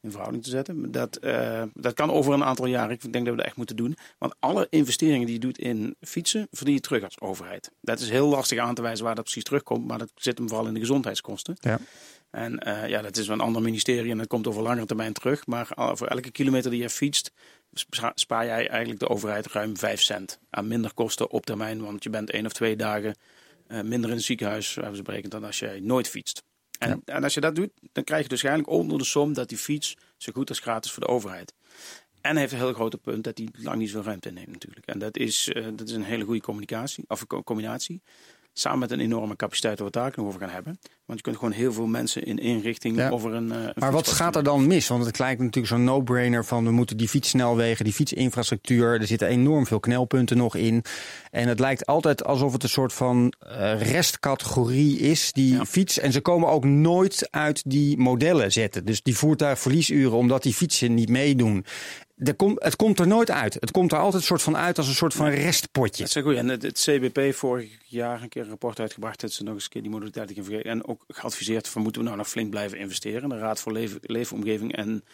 in 0.00 0.10
verhouding 0.10 0.44
te 0.44 0.50
zetten. 0.50 0.92
Dat, 0.92 1.18
uh, 1.24 1.62
dat 1.74 1.94
kan 1.94 2.10
over 2.10 2.32
een 2.32 2.44
aantal 2.44 2.66
jaren. 2.66 2.90
Ik 2.90 3.12
denk 3.12 3.24
dat 3.24 3.34
we 3.34 3.36
dat 3.36 3.46
echt 3.46 3.56
moeten 3.56 3.76
doen. 3.76 3.96
Want 4.18 4.34
alle 4.38 4.66
investeringen 4.70 5.26
die 5.26 5.34
je 5.34 5.40
doet 5.40 5.58
in 5.58 5.96
fietsen, 6.00 6.48
verdien 6.50 6.74
je 6.74 6.80
terug 6.80 7.04
als 7.04 7.20
overheid. 7.20 7.70
Dat 7.80 8.00
is 8.00 8.10
heel 8.10 8.28
lastig 8.28 8.58
aan 8.58 8.74
te 8.74 8.82
wijzen 8.82 9.04
waar 9.04 9.14
dat 9.14 9.24
precies 9.24 9.44
terugkomt. 9.44 9.86
Maar 9.86 9.98
dat 9.98 10.10
zit 10.14 10.38
hem 10.38 10.48
vooral 10.48 10.66
in 10.66 10.74
de 10.74 10.80
gezondheidskosten. 10.80 11.56
Ja. 11.60 11.78
En 12.34 12.60
uh, 12.68 12.88
ja, 12.88 13.02
dat 13.02 13.16
is 13.16 13.26
wel 13.26 13.36
een 13.36 13.44
ander 13.44 13.62
ministerie 13.62 14.10
en 14.10 14.18
dat 14.18 14.26
komt 14.26 14.46
over 14.46 14.62
langere 14.62 14.86
termijn 14.86 15.12
terug. 15.12 15.46
Maar 15.46 15.66
voor 15.76 16.06
elke 16.06 16.30
kilometer 16.30 16.70
die 16.70 16.80
je 16.80 16.90
fietst, 16.90 17.32
spaar 18.14 18.44
jij 18.44 18.68
eigenlijk 18.68 19.00
de 19.00 19.08
overheid 19.08 19.46
ruim 19.46 19.76
5 19.76 20.00
cent 20.00 20.38
aan 20.50 20.68
minder 20.68 20.94
kosten 20.94 21.30
op 21.30 21.46
termijn. 21.46 21.82
Want 21.82 22.02
je 22.02 22.10
bent 22.10 22.30
één 22.30 22.46
of 22.46 22.52
twee 22.52 22.76
dagen 22.76 23.16
uh, 23.68 23.80
minder 23.80 24.10
in 24.10 24.16
het 24.16 24.24
ziekenhuis, 24.24 24.74
hebben 24.74 24.96
ze 24.96 25.02
berekend, 25.02 25.32
dan 25.32 25.44
als 25.44 25.58
je 25.58 25.78
nooit 25.82 26.08
fietst. 26.08 26.42
En, 26.78 26.88
ja. 26.88 27.14
en, 27.14 27.24
als 27.24 27.34
je 27.34 27.40
dat 27.40 27.54
doet, 27.54 27.70
dan 27.92 28.04
krijg 28.04 28.22
je 28.22 28.28
dus 28.28 28.42
eigenlijk 28.42 28.76
onder 28.76 28.98
de 28.98 29.04
som 29.04 29.32
dat 29.32 29.48
die 29.48 29.58
fiets 29.58 29.96
zo 30.16 30.32
goed 30.32 30.48
als 30.48 30.58
gratis 30.58 30.92
voor 30.92 31.02
de 31.02 31.08
overheid. 31.08 31.54
En 32.20 32.36
heeft 32.36 32.52
een 32.52 32.58
heel 32.58 32.72
grote 32.72 32.98
punt 32.98 33.24
dat 33.24 33.38
hij 33.38 33.48
lang 33.52 33.78
niet 33.78 33.88
zoveel 33.88 34.06
ruimte 34.06 34.30
neemt 34.30 34.52
natuurlijk. 34.52 34.86
En 34.86 34.98
dat 34.98 35.16
is, 35.16 35.48
uh, 35.48 35.66
dat 35.74 35.88
is 35.88 35.94
een 35.94 36.04
hele 36.04 36.24
goede 36.24 36.40
communicatie, 36.40 37.04
of 37.08 37.26
combinatie. 37.26 38.02
Samen 38.56 38.78
met 38.78 38.90
een 38.90 39.00
enorme 39.00 39.36
capaciteit 39.36 39.78
waar 39.78 39.90
we 39.90 39.98
het 39.98 40.04
daar 40.04 40.12
nog 40.16 40.26
over 40.26 40.40
gaan 40.40 40.54
hebben. 40.54 40.78
Want 41.04 41.18
je 41.18 41.24
kunt 41.24 41.36
gewoon 41.36 41.52
heel 41.52 41.72
veel 41.72 41.86
mensen 41.86 42.24
in 42.24 42.38
één 42.38 42.60
richting 42.60 43.10
over 43.10 43.32
een. 43.32 43.48
Uh, 43.48 43.62
een 43.62 43.72
maar 43.74 43.92
wat 43.92 44.08
gaat 44.08 44.36
er 44.36 44.42
dan 44.42 44.66
mis? 44.66 44.88
Want 44.88 45.06
het 45.06 45.18
lijkt 45.18 45.40
natuurlijk 45.40 45.66
zo'n 45.66 45.84
no-brainer 45.84 46.44
van 46.44 46.64
we 46.64 46.70
moeten 46.70 46.96
die 46.96 47.08
fietssnelwegen, 47.08 47.84
die 47.84 47.94
fietsinfrastructuur. 47.94 49.00
Er 49.00 49.06
zitten 49.06 49.28
enorm 49.28 49.66
veel 49.66 49.80
knelpunten 49.80 50.36
nog 50.36 50.56
in. 50.56 50.84
En 51.30 51.48
het 51.48 51.58
lijkt 51.58 51.86
altijd 51.86 52.24
alsof 52.24 52.52
het 52.52 52.62
een 52.62 52.68
soort 52.68 52.92
van 52.92 53.32
uh, 53.46 53.82
restcategorie 53.82 54.98
is, 54.98 55.32
die 55.32 55.66
fiets. 55.66 55.98
En 55.98 56.12
ze 56.12 56.20
komen 56.20 56.48
ook 56.48 56.64
nooit 56.64 57.28
uit 57.30 57.62
die 57.70 57.98
modellen 57.98 58.52
zetten. 58.52 58.84
Dus 58.84 59.02
die 59.02 59.16
voertuigverliesuren, 59.16 60.18
omdat 60.18 60.42
die 60.42 60.54
fietsen 60.54 60.94
niet 60.94 61.08
meedoen 61.08 61.64
kom, 62.36 62.56
het 62.58 62.76
komt 62.76 63.00
er 63.00 63.06
nooit 63.06 63.30
uit. 63.30 63.54
Het 63.54 63.70
komt 63.70 63.92
er 63.92 63.98
altijd 63.98 64.14
een 64.14 64.28
soort 64.28 64.42
van 64.42 64.56
uit 64.56 64.78
als 64.78 64.88
een 64.88 64.94
soort 64.94 65.14
van 65.14 65.28
restpotje. 65.28 66.04
Dat 66.04 66.16
is 66.16 66.22
goed. 66.22 66.36
En 66.36 66.48
het, 66.48 66.62
het, 66.62 66.80
CBP 66.80 67.34
vorig 67.34 67.78
jaar 67.84 68.22
een 68.22 68.28
keer 68.28 68.42
een 68.42 68.48
rapport 68.48 68.80
uitgebracht. 68.80 69.20
Dat 69.20 69.32
ze 69.32 69.42
nog 69.42 69.54
eens 69.54 69.64
een 69.64 69.70
keer 69.70 69.82
die 69.82 69.90
modaliteit 69.90 70.64
En 70.64 70.86
ook 70.86 71.04
geadviseerd 71.08 71.68
van 71.68 71.82
moeten 71.82 72.00
we 72.00 72.06
nou 72.06 72.18
nog 72.18 72.28
flink 72.28 72.50
blijven 72.50 72.78
investeren. 72.78 73.28
De 73.28 73.38
Raad 73.38 73.60
voor 73.60 73.72
Leefomgeving 74.00 74.76
en 74.76 75.04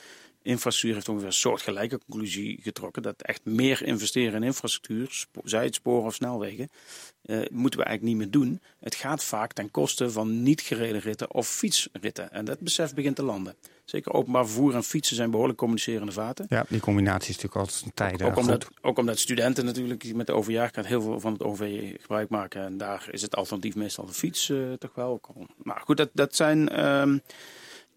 infrastructuur 0.42 0.94
heeft 0.94 1.08
ongeveer 1.08 1.28
een 1.28 1.34
soortgelijke 1.34 1.98
conclusie 2.08 2.58
getrokken. 2.62 3.02
Dat 3.02 3.22
echt 3.22 3.44
meer 3.44 3.82
investeren 3.82 4.34
in 4.34 4.42
infrastructuur, 4.42 5.26
zij 5.44 5.64
het 5.64 5.74
sporen 5.74 6.06
of 6.06 6.14
snelwegen, 6.14 6.70
uh, 7.24 7.40
moeten 7.50 7.80
we 7.80 7.84
eigenlijk 7.84 8.02
niet 8.02 8.16
meer 8.16 8.42
doen. 8.42 8.60
Het 8.80 8.94
gaat 8.94 9.24
vaak 9.24 9.52
ten 9.52 9.70
koste 9.70 10.10
van 10.10 10.42
niet 10.42 10.60
gereden 10.60 11.00
ritten 11.00 11.34
of 11.34 11.48
fietsritten. 11.48 12.32
En 12.32 12.44
dat 12.44 12.60
besef 12.60 12.94
begint 12.94 13.16
te 13.16 13.22
landen. 13.22 13.54
Zeker 13.84 14.12
openbaar 14.12 14.46
vervoer 14.46 14.74
en 14.74 14.82
fietsen 14.82 15.16
zijn 15.16 15.30
behoorlijk 15.30 15.58
communicerende 15.58 16.12
vaten. 16.12 16.46
Ja, 16.48 16.64
die 16.68 16.80
combinatie 16.80 17.30
is 17.30 17.36
natuurlijk 17.36 17.56
altijd 17.56 17.82
een 17.84 17.94
tijd. 17.94 18.22
Ook, 18.22 18.36
omdat, 18.36 18.68
ook 18.80 18.98
omdat 18.98 19.18
studenten 19.18 19.64
natuurlijk 19.64 20.14
met 20.14 20.26
de 20.26 20.32
overjaarkaart 20.32 20.86
heel 20.86 21.02
veel 21.02 21.20
van 21.20 21.32
het 21.32 21.42
OV 21.42 21.92
gebruik 22.00 22.28
maken. 22.28 22.64
En 22.64 22.78
daar 22.78 23.08
is 23.10 23.22
het 23.22 23.36
alternatief 23.36 23.74
meestal 23.74 24.06
de 24.06 24.12
fiets 24.12 24.48
uh, 24.48 24.72
toch 24.72 24.94
wel. 24.94 25.20
Maar 25.62 25.82
goed, 25.84 25.96
dat, 25.96 26.10
dat 26.12 26.36
zijn... 26.36 26.72
Uh, 26.72 27.18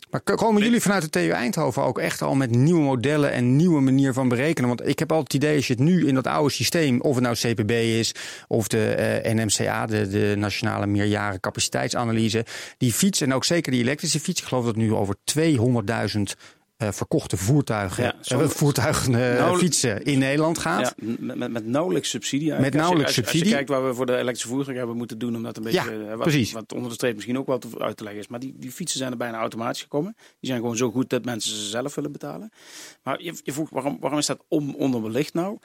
maar 0.10 0.22
komen 0.22 0.62
jullie 0.64 0.82
vanuit 0.82 1.02
de 1.02 1.10
TU 1.10 1.30
Eindhoven 1.30 1.84
ook 1.84 2.00
echt 2.00 2.22
al 2.22 2.36
met 2.36 2.52
nieuwe 2.52 2.82
modellen 2.82 3.32
en 3.32 3.56
nieuwe 3.56 3.82
manier 3.82 4.14
van 4.14 4.28
berekenen? 4.28 4.70
Want 4.70 4.88
ik 4.88 5.00
heb 5.00 5.12
altijd 5.12 5.34
het 5.34 5.44
idee, 5.44 5.56
als 5.56 5.68
je 5.68 5.74
het 5.74 5.82
nu 5.82 6.08
in 6.08 6.16
dat 6.16 6.28
oude 6.28 6.54
systeem, 6.54 7.02
of 7.02 7.16
het 7.16 7.24
nou 7.24 7.36
CPB 7.36 7.72
is 7.72 8.16
of 8.48 8.68
de 8.68 9.22
uh, 9.26 9.34
NMCA, 9.34 9.86
de, 9.86 10.08
de 10.08 10.34
Nationale 10.38 10.86
Meerjaren 10.86 11.40
Capaciteitsanalyse, 11.40 12.46
die 12.78 12.94
fiets 12.94 13.22
en 13.22 13.34
ook 13.34 13.46
zeker 13.46 13.72
die 13.72 13.82
elektrische 13.82 14.20
fiets, 14.20 14.42
ik 14.42 14.48
geloof 14.48 14.66
dat 14.66 14.76
nu 14.76 14.94
over 14.94 15.16
200.000 15.40 15.42
uh, 15.56 16.24
verkochte 16.92 17.38
voertuigen, 17.38 18.16
ja, 18.22 18.48
voertuigen 18.48 19.14
uh, 19.14 19.56
fietsen 19.56 20.04
in 20.04 20.20
Nederland 20.20 20.58
gaat. 20.58 20.94
Ja, 20.98 21.16
met, 21.20 21.52
met 21.52 21.66
nauwelijks 21.66 22.10
subsidie. 22.10 22.54
Met 22.54 22.74
nauwelijks 22.74 23.14
subsidie. 23.14 23.42
Als 23.42 23.50
je, 23.50 23.56
kijkt 23.56 23.70
waar 23.70 23.88
we 23.88 23.94
voor 23.94 24.06
de 24.06 24.18
elektrische 24.18 24.48
voertuigen 24.48 24.78
hebben 24.78 24.98
moeten 24.98 25.18
doen 25.18 25.36
om 25.36 25.44
dat 25.44 25.58
een 25.58 25.64
beetje, 25.64 25.92
ja, 25.92 26.16
wat, 26.16 26.20
precies. 26.20 26.52
wat 26.52 26.74
onder 26.74 26.90
de 26.90 26.96
streep 26.96 27.14
misschien 27.14 27.38
ook 27.38 27.48
wel 27.48 27.58
te, 27.58 27.68
uit 27.78 27.98
te 27.98 28.04
leggen 28.04 28.22
is. 28.22 28.28
Maar 28.28 28.40
die, 28.40 28.54
die 28.58 28.72
fietsen 28.72 29.00
zijn 29.00 29.12
er 29.12 29.18
bijna 29.18 29.38
automatisch 29.38 29.82
gekomen. 29.82 30.16
Die 30.18 30.50
zijn 30.50 30.60
gewoon 30.60 30.78
zo 30.78 30.92
goed 30.92 31.10
dat 31.10 31.26
mensen 31.26 31.56
ze 31.56 31.70
zelf 31.70 31.96
willen 31.96 32.12
betalen. 32.12 32.52
Maar 33.04 33.24
je, 33.24 33.34
je 33.44 33.54
vroeg, 33.54 33.70
waarom, 33.70 33.98
waarom 34.00 34.20
is 34.20 34.26
dat 34.26 34.44
on, 34.48 34.76
onderbelicht 34.76 35.34
nou? 35.34 35.58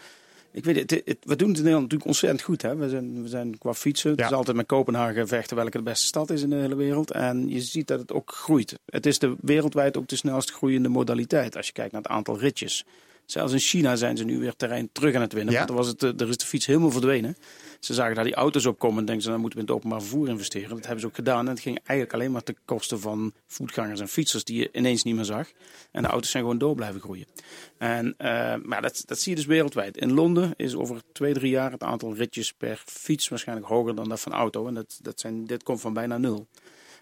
Ik 0.58 0.64
weet 0.64 0.76
het, 0.76 1.02
het, 1.04 1.18
we 1.20 1.36
doen 1.36 1.48
het 1.48 1.56
in 1.58 1.64
Nederland 1.64 1.82
natuurlijk 1.82 2.04
ontzettend 2.04 2.42
goed. 2.42 2.62
Hè? 2.62 2.76
We, 2.76 2.88
zijn, 2.88 3.22
we 3.22 3.28
zijn 3.28 3.58
qua 3.58 3.74
fietsen. 3.74 4.10
Het 4.10 4.20
is 4.20 4.32
altijd 4.32 4.56
met 4.56 4.66
Kopenhagen 4.66 5.28
vechten 5.28 5.56
welke 5.56 5.76
de 5.76 5.82
beste 5.82 6.06
stad 6.06 6.30
is 6.30 6.42
in 6.42 6.50
de 6.50 6.56
hele 6.56 6.74
wereld. 6.74 7.10
En 7.10 7.48
je 7.48 7.60
ziet 7.60 7.86
dat 7.86 7.98
het 7.98 8.12
ook 8.12 8.32
groeit. 8.32 8.78
Het 8.86 9.06
is 9.06 9.18
de, 9.18 9.36
wereldwijd 9.40 9.96
ook 9.96 10.08
de 10.08 10.16
snelst 10.16 10.52
groeiende 10.52 10.88
modaliteit. 10.88 11.56
Als 11.56 11.66
je 11.66 11.72
kijkt 11.72 11.92
naar 11.92 12.02
het 12.02 12.10
aantal 12.10 12.38
ritjes. 12.38 12.84
Zelfs 13.26 13.52
in 13.52 13.58
China 13.58 13.96
zijn 13.96 14.16
ze 14.16 14.24
nu 14.24 14.38
weer 14.38 14.56
terrein 14.56 14.88
terug 14.92 15.14
aan 15.14 15.20
het 15.20 15.32
winnen. 15.32 15.54
Ja? 15.54 15.58
Want 15.64 15.70
was 15.70 15.86
het, 15.86 16.02
er 16.02 16.28
is 16.28 16.36
de 16.36 16.46
fiets 16.46 16.66
helemaal 16.66 16.90
verdwenen. 16.90 17.36
Ze 17.78 17.94
zagen 17.94 18.14
daar 18.14 18.24
die 18.24 18.34
auto's 18.34 18.66
opkomen 18.66 18.98
en 18.98 19.04
denken 19.04 19.24
ze, 19.24 19.30
dan 19.30 19.40
moeten 19.40 19.58
we 19.58 19.64
in 19.64 19.70
het 19.70 19.80
openbaar 19.80 20.00
vervoer 20.00 20.28
investeren. 20.28 20.68
Dat 20.68 20.80
hebben 20.80 21.00
ze 21.00 21.06
ook 21.06 21.14
gedaan. 21.14 21.44
En 21.44 21.52
het 21.52 21.60
ging 21.60 21.78
eigenlijk 21.84 22.12
alleen 22.12 22.32
maar 22.32 22.42
ten 22.42 22.56
koste 22.64 22.98
van 22.98 23.32
voetgangers 23.46 24.00
en 24.00 24.08
fietsers 24.08 24.44
die 24.44 24.58
je 24.58 24.68
ineens 24.72 25.02
niet 25.02 25.14
meer 25.14 25.24
zag. 25.24 25.48
En 25.90 26.02
de 26.02 26.08
auto's 26.08 26.30
zijn 26.30 26.42
gewoon 26.42 26.58
door 26.58 26.74
blijven 26.74 27.00
groeien. 27.00 27.26
En, 27.78 28.06
uh, 28.18 28.54
maar 28.62 28.82
dat, 28.82 29.02
dat 29.06 29.18
zie 29.18 29.30
je 29.30 29.36
dus 29.36 29.46
wereldwijd. 29.46 29.96
In 29.96 30.12
Londen 30.12 30.52
is 30.56 30.74
over 30.74 31.02
twee, 31.12 31.32
drie 31.32 31.50
jaar 31.50 31.72
het 31.72 31.82
aantal 31.82 32.14
ritjes 32.14 32.52
per 32.52 32.82
fiets 32.86 33.28
waarschijnlijk 33.28 33.68
hoger 33.68 33.94
dan 33.94 34.08
dat 34.08 34.20
van 34.20 34.32
auto. 34.32 34.66
En 34.66 34.74
dat, 34.74 34.98
dat 35.02 35.20
zijn, 35.20 35.44
dit 35.44 35.62
komt 35.62 35.80
van 35.80 35.92
bijna 35.92 36.18
nul. 36.18 36.46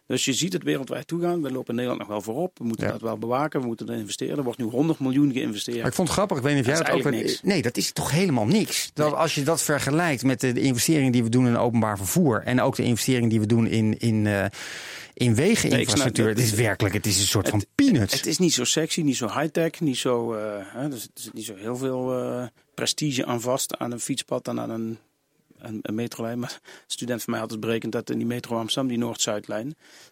Dus 0.06 0.24
je 0.24 0.32
ziet 0.32 0.52
het 0.52 0.62
wereldwijd 0.62 1.06
toegaan. 1.06 1.42
We 1.42 1.50
lopen 1.50 1.68
in 1.68 1.74
Nederland 1.74 1.98
nog 1.98 2.08
wel 2.08 2.20
voorop. 2.20 2.58
We 2.58 2.64
moeten 2.64 2.88
dat 2.88 3.00
wel 3.00 3.18
bewaken. 3.18 3.60
We 3.60 3.66
moeten 3.66 3.88
er 3.88 3.96
investeren. 3.96 4.36
Er 4.36 4.44
wordt 4.44 4.58
nu 4.58 4.64
100 4.64 4.98
miljoen 4.98 5.32
geïnvesteerd. 5.32 5.76
Maar 5.78 5.86
ik 5.86 5.94
vond 5.94 6.08
het 6.08 6.16
grappig. 6.16 6.36
Ik 6.36 6.42
weet 6.42 6.54
niet 6.54 6.66
of 6.66 6.70
jij 6.70 6.82
dat, 6.82 7.06
ook... 7.06 7.10
Niks. 7.10 7.42
Nee, 7.42 7.62
dat 7.62 7.76
is 7.76 7.92
toch 7.92 8.10
helemaal 8.10 8.46
niks. 8.46 8.90
Dat, 8.94 9.14
Als 9.14 9.34
je 9.34 9.42
dat 9.42 9.62
vergelijkt 9.62 10.22
met 10.22 10.40
de, 10.40 10.52
de, 10.52 10.60
investeringen 10.60 11.12
die 11.12 11.22
we 11.22 11.28
doen 11.28 11.46
in 11.46 11.56
openbaar 11.56 11.96
vervoer. 11.96 12.42
En 12.42 12.60
ook 12.60 12.76
de 12.76 12.82
investeringen 12.82 13.28
die 13.28 13.40
we 13.40 13.46
doen 13.46 13.66
in... 13.66 13.98
in 13.98 14.24
uh, 14.24 14.44
in 15.14 15.34
wegeninfrastructuur. 15.34 16.28
Het 16.28 16.38
is 16.38 16.52
werkelijk, 16.52 16.94
het 16.94 17.06
is 17.06 17.18
een 17.18 17.26
soort 17.26 17.48
van 17.48 17.64
peanuts. 17.74 18.14
Het 18.14 18.26
is 18.26 18.38
niet 18.38 18.52
zo 18.52 18.64
sexy, 18.64 19.00
niet 19.00 19.16
zo 19.16 19.26
high-tech, 19.26 19.80
niet 19.80 19.96
zo, 19.96 20.34
uh, 20.34 20.40
hè, 20.62 20.90
er 20.90 20.98
zit 20.98 21.30
niet 21.32 21.44
zo 21.44 21.54
heel 21.54 21.76
veel 21.76 22.22
uh, 22.22 22.46
prestige 22.74 23.26
aan 23.26 23.40
vast 23.40 23.78
aan 23.78 23.92
een 23.92 24.00
fietspad 24.00 24.44
dan 24.44 24.60
aan 24.60 24.70
een 24.70 24.98
een, 25.58 25.78
een 25.82 25.94
metrolijn. 25.94 26.38
Maar 26.38 26.60
een 26.62 26.70
student 26.86 27.22
van 27.22 27.32
mij 27.32 27.40
had 27.40 27.50
het 27.50 27.60
berekend 27.60 27.92
dat 27.92 28.10
in 28.10 28.18
die 28.18 28.26
metro 28.26 28.58
Amsterdam, 28.58 28.88
die 28.88 28.98
Noord-Zuidlijn, 28.98 29.66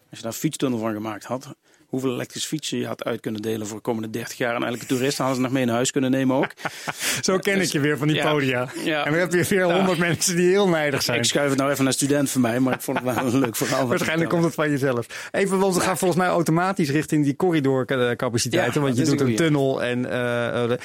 als 0.09 0.17
je 0.19 0.21
daar 0.21 0.31
een 0.31 0.37
fietstunnel 0.37 0.79
van 0.79 0.93
gemaakt 0.93 1.23
had, 1.23 1.55
hoeveel 1.95 2.13
elektrische 2.13 2.47
fietsen 2.47 2.77
je 2.77 2.87
had 2.87 3.03
uit 3.03 3.19
kunnen 3.19 3.41
delen 3.41 3.67
voor 3.67 3.75
de 3.77 3.83
komende 3.83 4.09
30 4.09 4.37
jaar. 4.37 4.55
En 4.55 4.63
elke 4.63 4.85
toerist 4.85 5.17
hadden 5.17 5.35
ze 5.35 5.41
nog 5.41 5.51
mee 5.51 5.65
naar 5.65 5.75
huis 5.75 5.91
kunnen 5.91 6.11
nemen 6.11 6.35
ook. 6.35 6.53
Zo 7.21 7.37
ken 7.37 7.61
ik 7.61 7.69
je 7.69 7.79
weer 7.79 7.97
van 7.97 8.07
die 8.07 8.21
podia. 8.21 8.69
Ja. 8.83 9.05
En 9.05 9.11
we 9.11 9.17
hebben 9.17 9.43
weer 9.43 9.73
honderd 9.73 9.97
mensen 9.97 10.35
die 10.35 10.49
heel 10.49 10.69
nijdig 10.69 11.01
zijn. 11.01 11.17
Ik 11.17 11.23
schuif 11.23 11.49
het 11.49 11.57
nou 11.57 11.71
even 11.71 11.83
naar 11.83 11.93
student 11.93 12.29
van 12.29 12.41
mij, 12.41 12.59
maar 12.59 12.73
ik 12.73 12.81
vond 12.81 12.97
het 12.97 13.15
wel 13.15 13.25
een 13.25 13.39
leuk 13.39 13.55
verhaal. 13.55 13.87
Waarschijnlijk 13.87 14.29
komt 14.29 14.43
het 14.43 14.53
van 14.53 14.69
jezelf. 14.69 15.29
Even, 15.31 15.59
want 15.59 15.75
we 15.75 15.81
gaan 15.81 15.97
volgens 15.97 16.19
mij 16.19 16.29
automatisch 16.29 16.89
richting 16.89 17.23
die 17.23 17.35
corridorcapaciteiten. 17.35 18.81
want 18.81 18.97
je 18.97 19.03
doet 19.03 19.21
een 19.21 19.35
tunnel 19.35 19.83
en... 19.83 19.99
Uh, 19.99 20.77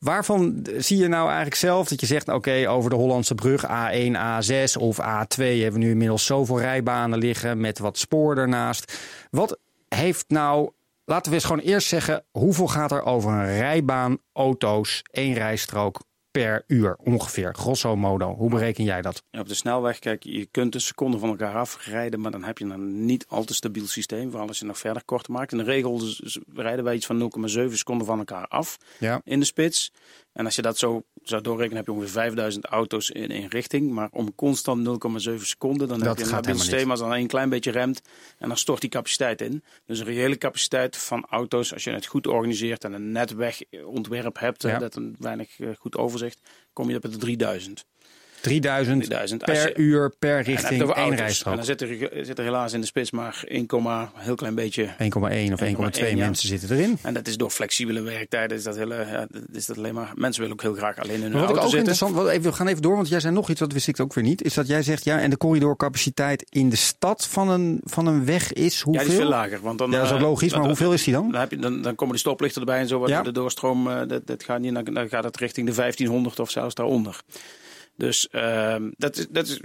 Waarvan 0.00 0.66
zie 0.76 0.98
je 0.98 1.08
nou 1.08 1.26
eigenlijk 1.26 1.56
zelf 1.56 1.88
dat 1.88 2.00
je 2.00 2.06
zegt, 2.06 2.28
oké, 2.28 2.68
over 2.68 2.90
de 2.90 2.96
Hollandse 2.96 3.34
brug 3.34 3.64
A1, 3.66 4.14
A6 4.14 4.72
of 4.78 5.00
A2 5.00 5.36
hebben 5.36 5.72
we 5.72 5.78
nu 5.78 5.90
inmiddels 5.90 6.26
zoveel 6.26 6.60
rijbanen 6.60 7.18
liggen 7.18 7.60
met 7.60 7.78
wat 7.78 7.98
spoor 7.98 8.36
ernaast. 8.36 8.98
Wat 9.30 9.58
heeft 9.88 10.24
nou, 10.28 10.70
laten 11.04 11.30
we 11.30 11.36
eens 11.36 11.46
gewoon 11.46 11.62
eerst 11.62 11.88
zeggen, 11.88 12.24
hoeveel 12.30 12.68
gaat 12.68 12.92
er 12.92 13.02
over 13.02 13.32
een 13.32 13.56
rijbaan, 13.58 14.18
auto's, 14.32 15.02
één 15.10 15.34
rijstrook 15.34 16.00
per 16.30 16.64
uur 16.66 16.96
ongeveer, 16.96 17.54
grosso 17.54 17.96
modo. 17.96 18.34
Hoe 18.34 18.50
bereken 18.50 18.84
jij 18.84 19.02
dat? 19.02 19.22
Ja, 19.30 19.40
op 19.40 19.48
de 19.48 19.54
snelweg, 19.54 19.98
kijk, 19.98 20.22
je 20.22 20.46
kunt 20.46 20.74
een 20.74 20.80
seconde 20.80 21.18
van 21.18 21.28
elkaar 21.28 21.54
afrijden, 21.54 22.20
maar 22.20 22.30
dan 22.30 22.44
heb 22.44 22.58
je 22.58 22.64
een 22.64 23.04
niet 23.04 23.26
al 23.28 23.44
te 23.44 23.54
stabiel 23.54 23.86
systeem, 23.86 24.30
vooral 24.30 24.48
als 24.48 24.58
je 24.58 24.64
nog 24.64 24.78
verder 24.78 25.04
kort 25.04 25.28
maakt. 25.28 25.52
In 25.52 25.58
de 25.58 25.64
regel 25.64 26.00
rijden 26.54 26.84
wij 26.84 26.94
iets 26.94 27.06
van 27.06 27.32
0,7 27.48 27.72
seconden 27.72 28.06
van 28.06 28.18
elkaar 28.18 28.46
af 28.46 28.76
ja. 28.98 29.20
in 29.24 29.38
de 29.38 29.46
spits. 29.46 29.92
En 30.32 30.44
als 30.44 30.56
je 30.56 30.62
dat 30.62 30.78
zo 30.78 31.04
zou 31.30 31.42
doorrekenen, 31.42 31.76
heb 31.76 31.86
je 31.86 31.92
ongeveer 31.92 32.12
5000 32.12 32.64
auto's 32.64 33.10
in 33.10 33.30
één 33.30 33.48
richting. 33.48 33.90
Maar 33.90 34.08
om 34.12 34.34
constant 34.34 34.88
0,7 35.28 35.34
seconden, 35.36 35.88
dan 35.88 36.02
heb 36.02 36.18
je 36.18 36.38
een 36.42 36.58
systeem 36.58 36.90
als 36.90 37.00
dan 37.00 37.12
een 37.12 37.26
klein 37.26 37.48
beetje 37.48 37.70
remt. 37.70 38.02
En 38.38 38.48
dan 38.48 38.56
stort 38.56 38.80
die 38.80 38.90
capaciteit 38.90 39.40
in. 39.40 39.64
Dus 39.86 39.98
een 39.98 40.04
reële 40.04 40.38
capaciteit 40.38 40.96
van 40.96 41.26
auto's, 41.30 41.72
als 41.72 41.84
je 41.84 41.90
het 41.90 42.06
goed 42.06 42.26
organiseert 42.26 42.84
en 42.84 42.92
een 42.92 43.12
netwegontwerp 43.12 44.38
hebt, 44.38 44.62
ja. 44.62 44.78
dat 44.78 44.94
een 44.94 45.16
weinig 45.18 45.60
eh, 45.60 45.68
goed 45.78 45.96
overzicht, 45.96 46.40
kom 46.72 46.90
je 46.90 46.96
op 46.96 47.02
de 47.02 47.16
3000. 47.16 47.84
3000, 48.40 49.04
3000 49.04 49.44
per 49.44 49.68
je, 49.68 49.74
uur 49.76 50.12
per 50.18 50.42
richting 50.42 50.92
één 50.92 51.16
rijstrook. 51.16 51.52
En 51.52 51.56
dan 51.56 51.64
zit 51.64 51.80
er, 51.80 52.24
zit 52.24 52.38
er 52.38 52.44
helaas 52.44 52.72
in 52.72 52.80
de 52.80 52.86
spits 52.86 53.10
maar 53.10 53.44
1, 53.46 53.66
heel 54.14 54.34
klein 54.34 54.54
beetje. 54.54 54.86
1,1 54.86 54.92
of 55.52 55.60
1,2 56.00 56.16
mensen 56.16 56.48
zitten 56.48 56.70
erin. 56.70 56.98
En 57.02 57.14
dat 57.14 57.26
is 57.26 57.36
door 57.36 57.50
flexibele 57.50 58.00
werktijden. 58.00 58.56
Is 58.56 58.62
dat, 58.62 58.76
hele, 58.76 58.94
ja, 58.94 59.26
is 59.52 59.66
dat 59.66 59.76
alleen 59.76 59.94
maar. 59.94 60.12
Mensen 60.14 60.40
willen 60.40 60.56
ook 60.56 60.62
heel 60.62 60.74
graag 60.74 60.98
alleen 60.98 61.14
in 61.14 61.22
hun 61.22 61.32
wat 61.32 61.40
auto 61.40 61.54
ik 61.54 61.56
ook 61.56 61.62
zitten. 61.62 61.78
interessant, 61.78 62.14
wat 62.14 62.28
even, 62.28 62.50
we 62.50 62.56
gaan 62.56 62.66
even 62.66 62.82
door, 62.82 62.96
want 62.96 63.08
jij 63.08 63.20
zei 63.20 63.34
nog 63.34 63.50
iets, 63.50 63.60
dat 63.60 63.72
wist 63.72 63.88
ik 63.88 64.00
ook 64.00 64.14
weer 64.14 64.24
niet. 64.24 64.42
Is 64.42 64.54
dat 64.54 64.66
jij 64.66 64.82
zegt, 64.82 65.04
ja, 65.04 65.20
en 65.20 65.30
de 65.30 65.36
corridorcapaciteit 65.36 66.46
in 66.48 66.68
de 66.68 66.76
stad 66.76 67.26
van 67.26 67.48
een, 67.48 67.80
van 67.84 68.06
een 68.06 68.24
weg 68.24 68.52
is 68.52 68.80
hoeveel? 68.80 69.02
Ja, 69.02 69.08
die 69.08 69.18
is 69.18 69.22
veel 69.22 69.30
lager. 69.30 69.60
Want 69.60 69.78
dan, 69.78 69.90
ja, 69.90 69.96
dat 69.96 70.06
is 70.06 70.12
ook 70.12 70.20
logisch, 70.20 70.54
maar 70.54 70.66
hoeveel 70.66 70.92
is 70.92 71.04
die 71.04 71.14
dan? 71.14 71.30
Dan, 71.30 71.40
heb 71.40 71.50
je, 71.50 71.56
dan, 71.56 71.82
dan 71.82 71.94
komen 71.94 72.14
de 72.14 72.20
stoplichten 72.20 72.60
erbij 72.60 72.78
en 72.78 72.88
zo. 72.88 73.08
Ja. 73.08 73.22
De 73.22 73.32
doorstroom, 73.32 74.08
dat, 74.08 74.26
dat 74.26 74.44
gaat 74.44 74.60
niet, 74.60 74.94
dan 74.94 75.08
gaat 75.08 75.24
het 75.24 75.36
richting 75.36 75.66
de 75.66 75.74
1500 75.74 76.40
of 76.40 76.50
zelfs 76.50 76.74
daaronder. 76.74 77.20
Dus 78.00 78.28
uh, 78.32 78.76
dat, 78.96 79.16
is, 79.16 79.26
dat, 79.28 79.46
is, 79.46 79.60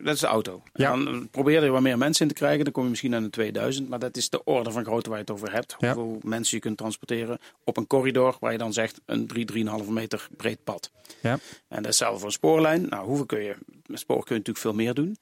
dat 0.00 0.14
is 0.14 0.20
de 0.20 0.26
auto. 0.26 0.62
Ja. 0.74 0.90
Dan 0.90 1.28
probeer 1.30 1.64
je 1.64 1.70
wat 1.70 1.80
meer 1.80 1.98
mensen 1.98 2.22
in 2.22 2.32
te 2.32 2.38
krijgen. 2.38 2.64
Dan 2.64 2.72
kom 2.72 2.82
je 2.82 2.90
misschien 2.90 3.14
aan 3.14 3.22
de 3.22 3.30
2000. 3.30 3.88
Maar 3.88 3.98
dat 3.98 4.16
is 4.16 4.30
de 4.30 4.44
orde 4.44 4.70
van 4.70 4.84
grootte 4.84 5.08
waar 5.08 5.18
je 5.18 5.24
het 5.24 5.34
over 5.34 5.52
hebt. 5.52 5.76
Ja. 5.78 5.94
Hoeveel 5.94 6.18
mensen 6.22 6.56
je 6.56 6.62
kunt 6.62 6.76
transporteren 6.76 7.38
op 7.64 7.76
een 7.76 7.86
corridor 7.86 8.36
waar 8.40 8.52
je 8.52 8.58
dan 8.58 8.72
zegt 8.72 9.00
een 9.06 9.26
3, 9.26 9.66
3,5 9.84 9.88
meter 9.88 10.28
breed 10.36 10.64
pad. 10.64 10.90
Ja. 11.20 11.32
En 11.32 11.38
dat 11.68 11.78
is 11.78 11.86
hetzelfde 11.86 12.18
voor 12.18 12.26
een 12.26 12.32
spoorlijn. 12.32 12.86
Nou, 12.88 13.06
hoeveel 13.06 13.26
kun 13.26 13.42
je? 13.42 13.56
Met 13.86 13.98
spoor 13.98 14.24
kun 14.24 14.34
je 14.34 14.40
natuurlijk 14.40 14.58
veel 14.58 14.74
meer 14.74 14.94
doen. 14.94 15.16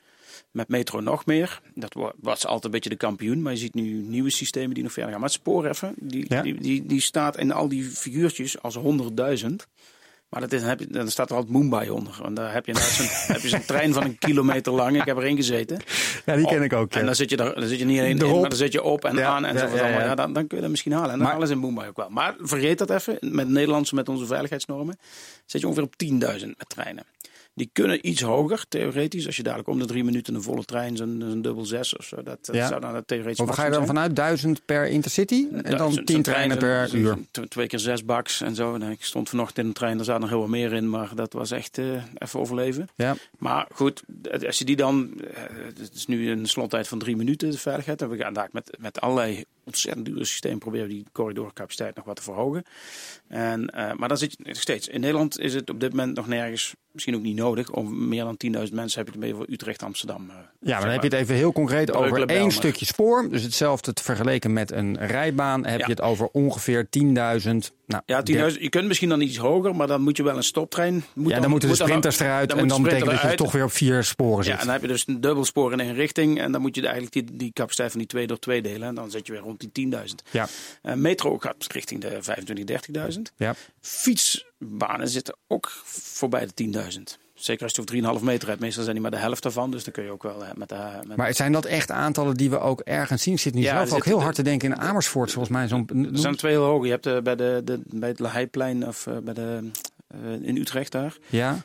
Met 0.50 0.68
metro 0.68 1.00
nog 1.00 1.26
meer. 1.26 1.60
Dat 1.74 1.94
was 2.20 2.46
altijd 2.46 2.64
een 2.64 2.70
beetje 2.70 2.90
de 2.90 2.96
kampioen. 2.96 3.42
Maar 3.42 3.52
je 3.52 3.58
ziet 3.58 3.74
nu 3.74 3.92
nieuwe 3.92 4.30
systemen 4.30 4.74
die 4.74 4.82
nog 4.82 4.92
verder 4.92 5.10
gaan. 5.10 5.20
Maar 5.20 5.30
het 5.30 5.38
spoor 5.38 5.66
even, 5.66 5.94
die, 5.98 6.24
ja. 6.28 6.42
die, 6.42 6.60
die, 6.60 6.86
die 6.86 7.00
staat 7.00 7.38
in 7.38 7.52
al 7.52 7.68
die 7.68 7.84
figuurtjes 7.84 8.62
als 8.62 8.78
100.000. 8.78 9.54
Maar 10.30 10.40
dat 10.40 10.52
is, 10.52 10.60
dan, 10.60 10.68
heb 10.68 10.78
je, 10.80 10.86
dan 10.86 11.08
staat 11.08 11.30
er 11.30 11.36
altijd 11.36 11.54
Mumbai 11.54 11.90
onder. 11.90 12.20
En 12.24 12.34
daar 12.34 12.52
heb 12.52 12.66
je 12.66 12.72
nou 12.72 12.84
zo'n 12.84 13.06
heb 13.34 13.40
je 13.40 13.48
zo'n 13.48 13.64
trein 13.64 13.92
van 13.92 14.04
een 14.04 14.18
kilometer 14.18 14.72
lang. 14.72 15.00
Ik 15.00 15.04
heb 15.04 15.16
erin 15.16 15.36
gezeten. 15.36 15.80
Ja, 16.26 16.36
die 16.36 16.46
ken 16.46 16.62
ik 16.62 16.72
ook. 16.72 16.92
En 16.92 17.04
dan 17.04 17.14
zit 17.14 17.30
je, 17.30 17.36
er, 17.36 17.54
dan 17.54 17.68
zit 17.68 17.78
je 17.78 17.84
niet 17.84 17.98
alleen 17.98 18.18
in, 18.18 18.40
maar 18.40 18.48
dan 18.48 18.58
zit 18.58 18.72
je 18.72 18.82
op 18.82 19.04
en 19.04 19.16
ja, 19.16 19.28
aan 19.28 19.44
en 19.44 19.58
zo. 19.58 19.76
Ja, 19.76 19.88
ja. 19.88 20.14
dan, 20.14 20.32
dan 20.32 20.46
kun 20.46 20.56
je 20.56 20.62
dat 20.62 20.70
misschien 20.70 20.92
halen. 20.92 21.10
En 21.10 21.18
dan 21.18 21.28
halen 21.28 21.46
ze 21.46 21.52
in 21.52 21.60
Mumbai 21.60 21.88
ook 21.88 21.96
wel. 21.96 22.08
Maar 22.10 22.34
vergeet 22.38 22.78
dat 22.78 22.90
even. 22.90 23.18
Met 23.20 23.48
Nederlandse, 23.48 23.94
met 23.94 24.08
onze 24.08 24.26
veiligheidsnormen, 24.26 24.98
zit 25.46 25.60
je 25.60 25.66
ongeveer 25.66 25.84
op 25.84 25.94
10.000 26.40 26.46
met 26.46 26.68
treinen. 26.68 27.04
Die 27.54 27.70
kunnen 27.72 28.08
iets 28.08 28.20
hoger, 28.20 28.64
theoretisch. 28.68 29.26
Als 29.26 29.36
je 29.36 29.42
dadelijk 29.42 29.68
om 29.68 29.78
de 29.78 29.86
drie 29.86 30.04
minuten 30.04 30.34
een 30.34 30.42
volle 30.42 30.64
trein, 30.64 30.96
zo'n 30.96 31.42
dubbel 31.42 31.64
zes 31.64 31.96
of 31.96 32.04
zo. 32.04 32.22
Dat, 32.22 32.48
ja. 32.52 32.68
zou 32.68 32.80
dan 32.80 32.94
het 32.94 33.06
theoretisch 33.06 33.46
Maar 33.46 33.54
ga 33.54 33.64
je 33.64 33.70
dan 33.70 33.86
vanuit 33.86 34.16
duizend 34.16 34.64
per 34.64 34.86
intercity? 34.86 35.46
En 35.62 35.76
dan 35.76 36.04
tien 36.04 36.22
treinen 36.22 36.58
per 36.58 36.94
uur? 36.94 37.18
Twee 37.48 37.66
keer 37.66 37.78
zes 37.78 38.04
baks 38.04 38.40
en 38.40 38.54
zo. 38.54 38.74
En 38.74 38.82
ik 38.82 39.04
stond 39.04 39.28
vanochtend 39.28 39.58
in 39.58 39.66
een 39.66 39.72
trein, 39.72 39.96
daar 39.96 40.04
zat 40.04 40.20
nog 40.20 40.28
heel 40.28 40.38
wat 40.40 40.48
meer 40.48 40.72
in. 40.72 40.90
Maar 40.90 41.14
dat 41.14 41.32
was 41.32 41.50
echt 41.50 41.78
uh, 41.78 42.02
even 42.18 42.40
overleven. 42.40 42.88
Ja. 42.94 43.16
Maar 43.38 43.66
goed, 43.72 44.02
als 44.46 44.58
je 44.58 44.64
die 44.64 44.76
dan... 44.76 45.10
Uh, 45.16 45.26
het 45.78 45.90
is 45.94 46.06
nu 46.06 46.30
een 46.30 46.46
slottijd 46.46 46.88
van 46.88 46.98
drie 46.98 47.16
minuten, 47.16 47.50
de 47.50 47.58
veiligheid. 47.58 48.02
En 48.02 48.08
we 48.08 48.16
gaan 48.16 48.32
daar 48.32 48.48
met, 48.52 48.76
met 48.78 49.00
allerlei 49.00 49.44
ontzettend 49.64 50.06
dure 50.06 50.24
systeem 50.24 50.58
proberen 50.58 50.86
we 50.86 50.92
die 50.92 51.06
corridorcapaciteit 51.12 51.96
nog 51.96 52.04
wat 52.04 52.16
te 52.16 52.22
verhogen. 52.22 52.64
En, 53.28 53.60
uh, 53.60 53.92
maar 53.92 54.08
dan 54.08 54.16
zit 54.16 54.34
je 54.36 54.44
nog 54.44 54.56
steeds. 54.56 54.88
In 54.88 55.00
Nederland 55.00 55.38
is 55.38 55.54
het 55.54 55.70
op 55.70 55.80
dit 55.80 55.90
moment 55.90 56.16
nog 56.16 56.26
nergens, 56.26 56.74
misschien 56.92 57.14
ook 57.14 57.22
niet 57.22 57.36
nodig, 57.36 57.70
om 57.70 58.08
meer 58.08 58.24
dan 58.24 58.66
10.000 58.66 58.72
mensen 58.72 58.98
heb 58.98 59.08
je 59.08 59.14
ermee 59.14 59.34
voor 59.34 59.46
Utrecht, 59.48 59.82
Amsterdam. 59.82 60.30
Uh, 60.30 60.36
ja, 60.60 60.72
maar 60.72 60.80
dan 60.80 60.90
heb 60.90 61.02
je 61.02 61.08
het 61.08 61.18
even 61.18 61.34
heel 61.34 61.52
concreet 61.52 61.92
over 61.92 62.26
één 62.26 62.50
stukje 62.50 62.84
spoor. 62.84 63.28
Dus 63.28 63.42
hetzelfde 63.42 63.92
te 63.92 64.02
vergeleken 64.02 64.52
met 64.52 64.72
een 64.72 65.06
rijbaan 65.06 65.66
heb 65.66 65.80
je 65.80 65.90
het 65.90 66.00
over 66.00 66.28
ongeveer 66.32 66.88
10.000 67.42 67.78
nou, 67.90 68.02
ja, 68.06 68.50
10.000. 68.50 68.60
Je 68.60 68.68
kunt 68.68 68.86
misschien 68.86 69.08
dan 69.08 69.20
iets 69.20 69.36
hoger, 69.36 69.76
maar 69.76 69.86
dan 69.86 70.02
moet 70.02 70.16
je 70.16 70.22
wel 70.22 70.36
een 70.36 70.42
stoptrein. 70.42 71.04
Moet 71.14 71.32
ja, 71.32 71.40
dan, 71.40 71.50
moeten 71.50 71.68
de 71.68 71.74
sprinters 71.74 72.16
dan, 72.16 72.26
eruit. 72.26 72.52
en 72.52 72.68
dan 72.68 72.82
betekent 72.82 73.10
dat 73.10 73.30
je 73.30 73.36
toch 73.36 73.52
weer 73.52 73.64
op 73.64 73.72
vier 73.72 74.04
sporen 74.04 74.44
zit. 74.44 74.52
Ja, 74.52 74.58
en 74.58 74.64
dan 74.64 74.72
heb 74.72 74.82
je 74.82 74.88
dus 74.88 75.04
een 75.06 75.20
dubbelspoor 75.20 75.72
in 75.72 75.80
één 75.80 75.94
richting. 75.94 76.40
En 76.40 76.52
dan 76.52 76.60
moet 76.60 76.74
je 76.74 76.82
eigenlijk 76.82 77.12
die, 77.12 77.36
die 77.36 77.52
capaciteit 77.52 77.90
van 77.90 77.98
die 77.98 78.08
twee 78.08 78.26
door 78.26 78.38
twee 78.38 78.62
delen. 78.62 78.88
En 78.88 78.94
dan 78.94 79.10
zit 79.10 79.26
je 79.26 79.32
weer 79.32 79.42
rond 79.42 79.72
die 79.72 79.92
10.000. 79.92 79.98
Ja. 80.30 80.48
Uh, 80.82 80.94
metro 80.94 81.38
gaat 81.38 81.66
richting 81.72 82.00
de 82.00 82.18
25.000, 83.06 83.14
30.000. 83.14 83.20
Ja. 83.36 83.54
Fietsbanen 83.80 85.08
zitten 85.08 85.36
ook 85.46 85.70
voorbij 85.84 86.48
de 86.54 86.72
10.000. 87.14 87.29
Zeker 87.40 87.62
als 87.62 87.74
je 87.74 88.02
over 88.02 88.18
3,5 88.20 88.24
meter 88.24 88.48
hebt. 88.48 88.60
Meestal 88.60 88.82
zijn 88.82 88.94
die 88.94 89.02
maar 89.02 89.12
de 89.12 89.16
helft 89.26 89.42
daarvan. 89.42 89.70
Dus 89.70 89.84
dan 89.84 89.92
kun 89.92 90.04
je 90.04 90.10
ook 90.10 90.22
wel 90.22 90.42
met 90.54 90.68
de... 90.68 90.76
Met 91.06 91.16
maar 91.16 91.34
zijn 91.34 91.52
dat 91.52 91.64
echt 91.64 91.90
aantallen 91.90 92.34
die 92.34 92.50
we 92.50 92.58
ook 92.58 92.80
ergens 92.80 93.22
zien? 93.22 93.38
Zit 93.38 93.54
nu 93.54 93.60
ja, 93.60 93.86
zelf 93.86 93.92
ook 93.92 94.04
heel 94.04 94.22
hard 94.22 94.34
te 94.34 94.42
denken 94.42 94.72
in 94.72 94.78
Amersfoort, 94.78 95.32
volgens 95.32 95.54
mij. 95.54 95.68
Zo'n, 95.68 95.88
er 96.12 96.18
zijn 96.18 96.36
twee 96.36 96.52
heel 96.52 96.64
hoog. 96.64 96.84
Je 96.84 96.90
hebt 96.90 97.06
uh, 97.06 97.18
bij, 97.18 97.36
de, 97.36 97.60
de, 97.64 97.80
bij 97.84 98.08
het 98.08 98.18
Lahaiplein 98.18 98.86
of 98.86 99.06
uh, 99.06 99.16
bij 99.18 99.34
de, 99.34 99.70
uh, 100.24 100.48
in 100.48 100.56
Utrecht 100.56 100.92
daar. 100.92 101.16
Ja. 101.26 101.58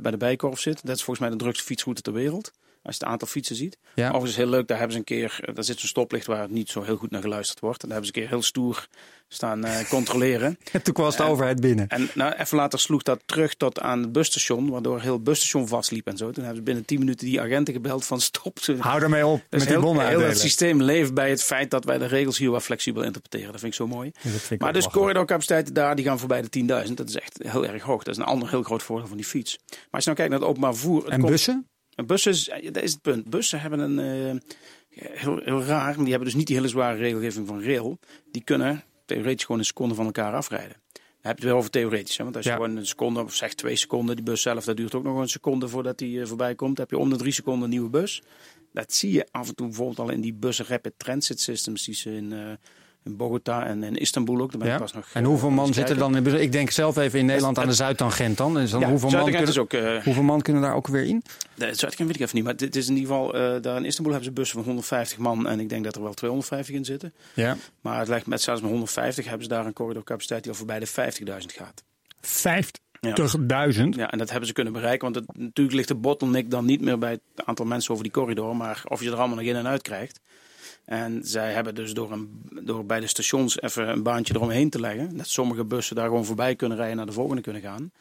Bij 0.00 0.10
de 0.10 0.16
Bijkorf 0.16 0.60
zit. 0.60 0.86
Dat 0.86 0.96
is 0.96 1.02
volgens 1.02 1.26
mij 1.26 1.36
de 1.36 1.42
drukste 1.42 1.64
fietsroute 1.64 2.02
ter 2.02 2.12
wereld. 2.12 2.52
Als 2.82 2.96
je 2.96 3.04
het 3.04 3.12
aantal 3.12 3.28
fietsen 3.28 3.56
ziet. 3.56 3.78
Ja. 3.94 4.08
Overigens 4.08 4.36
heel 4.36 4.48
leuk, 4.48 4.66
daar 4.66 4.78
hebben 4.78 4.92
ze 4.92 4.98
een 4.98 5.04
keer, 5.04 5.50
daar 5.54 5.64
zit 5.64 5.78
zo'n 5.78 5.88
stoplicht 5.88 6.26
waar 6.26 6.50
niet 6.50 6.68
zo 6.68 6.82
heel 6.82 6.96
goed 6.96 7.10
naar 7.10 7.22
geluisterd 7.22 7.60
wordt. 7.60 7.82
En 7.82 7.88
daar 7.88 7.96
hebben 7.96 8.14
ze 8.14 8.20
een 8.20 8.26
keer 8.26 8.36
heel 8.36 8.46
stoer 8.46 8.88
staan 9.28 9.66
uh, 9.66 9.88
controleren. 9.88 10.58
En 10.72 10.82
toen 10.82 10.94
was 10.94 11.16
de 11.16 11.22
overheid 11.22 11.60
binnen. 11.60 11.88
En 11.88 12.08
nou, 12.14 12.32
even 12.32 12.56
later 12.56 12.78
sloeg 12.78 13.02
dat 13.02 13.22
terug 13.26 13.54
tot 13.54 13.80
aan 13.80 14.00
het 14.00 14.12
busstation, 14.12 14.70
waardoor 14.70 15.00
heel 15.00 15.12
het 15.12 15.24
busstation 15.24 15.68
vastliep 15.68 16.06
en 16.06 16.16
zo. 16.16 16.30
Toen 16.30 16.44
hebben 16.44 16.56
ze 16.56 16.62
binnen 16.62 16.84
10 16.84 16.98
minuten 16.98 17.26
die 17.26 17.40
agenten 17.40 17.74
gebeld 17.74 18.06
van 18.06 18.20
stop. 18.20 18.58
Hou 18.78 19.02
ermee 19.02 19.26
op 19.26 19.40
dus 19.48 19.60
met 19.60 19.68
heel, 19.68 19.76
die 19.76 19.86
bonnen 19.86 20.08
Heel 20.08 20.20
het 20.20 20.38
systeem 20.38 20.82
leeft 20.82 21.14
bij 21.14 21.30
het 21.30 21.42
feit 21.42 21.70
dat 21.70 21.84
wij 21.84 21.98
de 21.98 22.06
regels 22.06 22.38
hier 22.38 22.50
wat 22.50 22.62
flexibel 22.62 23.02
interpreteren. 23.02 23.52
Dat 23.52 23.60
vind 23.60 23.72
ik 23.72 23.78
zo 23.78 23.86
mooi. 23.86 24.12
Maar 24.58 24.72
dus 24.72 24.88
corridorcapaciteiten 24.88 25.74
daar, 25.74 25.96
die 25.96 26.04
gaan 26.04 26.18
voorbij 26.18 26.42
de 26.42 26.84
10.000. 26.86 26.94
Dat 26.94 27.08
is 27.08 27.16
echt 27.16 27.38
heel 27.42 27.66
erg 27.66 27.82
hoog. 27.82 28.02
Dat 28.02 28.14
is 28.14 28.20
een 28.20 28.28
ander 28.28 28.50
heel 28.50 28.62
groot 28.62 28.82
voordeel 28.82 29.08
van 29.08 29.16
die 29.16 29.26
fiets. 29.26 29.58
Maar 29.68 29.78
als 29.90 30.04
je 30.04 30.10
nou 30.10 30.16
kijkt 30.16 30.30
naar 30.30 30.40
het 30.40 30.48
openbaar 30.48 30.74
vervoer... 30.74 31.08
En 31.08 31.20
bussen? 31.20 31.68
Bussen, 32.06 32.72
dat 32.72 32.82
is 32.82 32.92
het 32.92 33.02
punt. 33.02 33.30
Bussen 33.30 33.60
hebben 33.60 33.78
een 33.78 34.34
uh, 34.34 34.40
heel, 34.90 35.40
heel 35.44 35.62
raar, 35.62 35.96
die 35.96 36.08
hebben 36.08 36.24
dus 36.24 36.34
niet 36.34 36.46
die 36.46 36.56
hele 36.56 36.68
zware 36.68 36.98
regelgeving 36.98 37.46
van 37.46 37.62
rail. 37.62 37.98
Die 38.30 38.44
kunnen 38.44 38.84
theoretisch 39.06 39.44
gewoon 39.44 39.60
een 39.60 39.66
seconde 39.66 39.94
van 39.94 40.04
elkaar 40.04 40.34
afrijden. 40.34 40.76
Dan 40.92 41.30
heb 41.30 41.38
je 41.38 41.42
het 41.42 41.50
wel 41.52 41.56
over 41.56 41.70
theoretisch. 41.70 42.16
Hè? 42.16 42.24
Want 42.24 42.36
als 42.36 42.44
je 42.44 42.52
gewoon 42.52 42.76
een 42.76 42.86
seconde, 42.86 43.22
of 43.22 43.34
zeg 43.34 43.54
twee 43.54 43.76
seconden, 43.76 44.16
die 44.16 44.24
bus 44.24 44.42
zelf, 44.42 44.64
dat 44.64 44.76
duurt 44.76 44.94
ook 44.94 45.04
nog 45.04 45.18
een 45.18 45.28
seconde 45.28 45.68
voordat 45.68 45.98
die 45.98 46.18
uh, 46.18 46.26
voorbij 46.26 46.54
komt. 46.54 46.76
Dan 46.76 46.86
heb 46.88 46.98
je 46.98 47.04
om 47.04 47.10
de 47.10 47.16
drie 47.16 47.32
seconden 47.32 47.62
een 47.62 47.70
nieuwe 47.70 47.90
bus. 47.90 48.22
Dat 48.72 48.92
zie 48.92 49.12
je 49.12 49.26
af 49.30 49.48
en 49.48 49.54
toe 49.54 49.66
bijvoorbeeld 49.66 49.98
al 49.98 50.10
in 50.10 50.20
die 50.20 50.34
bussen 50.34 50.66
Rapid 50.68 50.92
Transit 50.96 51.40
Systems 51.40 51.84
die 51.84 51.94
ze 51.94 52.16
in... 52.16 52.32
Uh, 52.32 52.52
in 53.04 53.16
Bogota 53.16 53.66
en 53.66 53.82
in 53.82 53.96
Istanbul 53.96 54.40
ook. 54.40 54.50
Daar 54.50 54.58
ben 54.60 54.68
ja. 54.68 54.74
ik 54.74 54.80
pas 54.80 54.92
nog, 54.92 55.08
en 55.12 55.24
hoeveel 55.24 55.48
uh, 55.48 55.54
man 55.54 55.74
zitten 55.74 55.98
dan 55.98 56.16
in 56.16 56.40
Ik 56.40 56.52
denk 56.52 56.70
zelf 56.70 56.96
even 56.96 57.18
in 57.18 57.26
Nederland 57.26 57.58
aan 57.58 57.66
de 57.66 57.72
Zuidtangent 57.72 58.36
dan. 58.36 58.54
Dus 58.54 58.70
dan 58.70 58.80
ja, 58.80 58.88
hoeveel, 58.88 59.10
man 59.10 59.30
kunnen, 59.30 59.58
ook, 59.58 59.72
uh, 59.72 60.02
hoeveel 60.02 60.22
man 60.22 60.42
kunnen 60.42 60.62
daar 60.62 60.74
ook 60.74 60.86
weer 60.86 61.04
in? 61.04 61.22
De 61.54 61.64
Zuidtangent 61.64 61.98
weet 61.98 62.14
ik 62.14 62.20
even 62.20 62.36
niet. 62.36 62.44
Maar 62.44 62.56
dit 62.56 62.76
is 62.76 62.88
in 62.88 62.96
ieder 62.96 63.08
geval, 63.10 63.36
uh, 63.36 63.62
daar 63.62 63.76
in 63.76 63.84
Istanbul 63.84 64.12
hebben 64.12 64.30
ze 64.30 64.34
bussen 64.34 64.56
van 64.56 64.66
150 64.66 65.18
man. 65.18 65.48
En 65.48 65.60
ik 65.60 65.68
denk 65.68 65.84
dat 65.84 65.96
er 65.96 66.02
wel 66.02 66.14
250 66.14 66.74
in 66.74 66.84
zitten. 66.84 67.12
Ja. 67.34 67.56
Maar 67.80 67.98
het 67.98 68.08
lijkt 68.08 68.26
met 68.26 68.42
zelfs 68.42 68.60
met 68.60 68.70
150 68.70 69.24
hebben 69.24 69.42
ze 69.42 69.48
daar 69.48 69.66
een 69.66 69.72
corridorcapaciteit 69.72 70.42
die 70.42 70.52
al 70.52 70.58
voorbij 70.58 70.78
de 70.78 70.88
50.000 70.88 71.46
gaat. 71.46 71.84
50? 72.20 72.82
Ja. 73.00 73.14
ja, 73.90 74.10
en 74.10 74.18
dat 74.18 74.30
hebben 74.30 74.46
ze 74.46 74.52
kunnen 74.52 74.72
bereiken. 74.72 75.12
Want 75.12 75.26
het, 75.26 75.36
natuurlijk 75.38 75.76
ligt 75.76 75.88
de 75.88 75.94
bottleneck 75.94 76.50
dan 76.50 76.64
niet 76.64 76.80
meer 76.80 76.98
bij 76.98 77.10
het 77.10 77.46
aantal 77.46 77.66
mensen 77.66 77.90
over 77.90 78.04
die 78.04 78.12
corridor. 78.12 78.56
Maar 78.56 78.82
of 78.88 79.00
je 79.02 79.10
er 79.10 79.16
allemaal 79.16 79.36
nog 79.36 79.46
in 79.46 79.56
en 79.56 79.66
uit 79.66 79.82
krijgt. 79.82 80.20
En 80.90 81.20
zij 81.24 81.52
hebben 81.52 81.74
dus 81.74 81.94
door, 81.94 82.12
een, 82.12 82.42
door 82.64 82.86
bij 82.86 83.00
de 83.00 83.06
stations 83.06 83.60
even 83.60 83.88
een 83.88 84.02
baantje 84.02 84.34
eromheen 84.34 84.70
te 84.70 84.80
leggen. 84.80 85.16
Dat 85.16 85.28
sommige 85.28 85.64
bussen 85.64 85.96
daar 85.96 86.06
gewoon 86.06 86.24
voorbij 86.24 86.56
kunnen 86.56 86.76
rijden 86.76 86.92
en 86.92 86.98
naar 86.98 87.14
de 87.14 87.20
volgende 87.20 87.42
kunnen 87.42 87.62
gaan. 87.62 87.92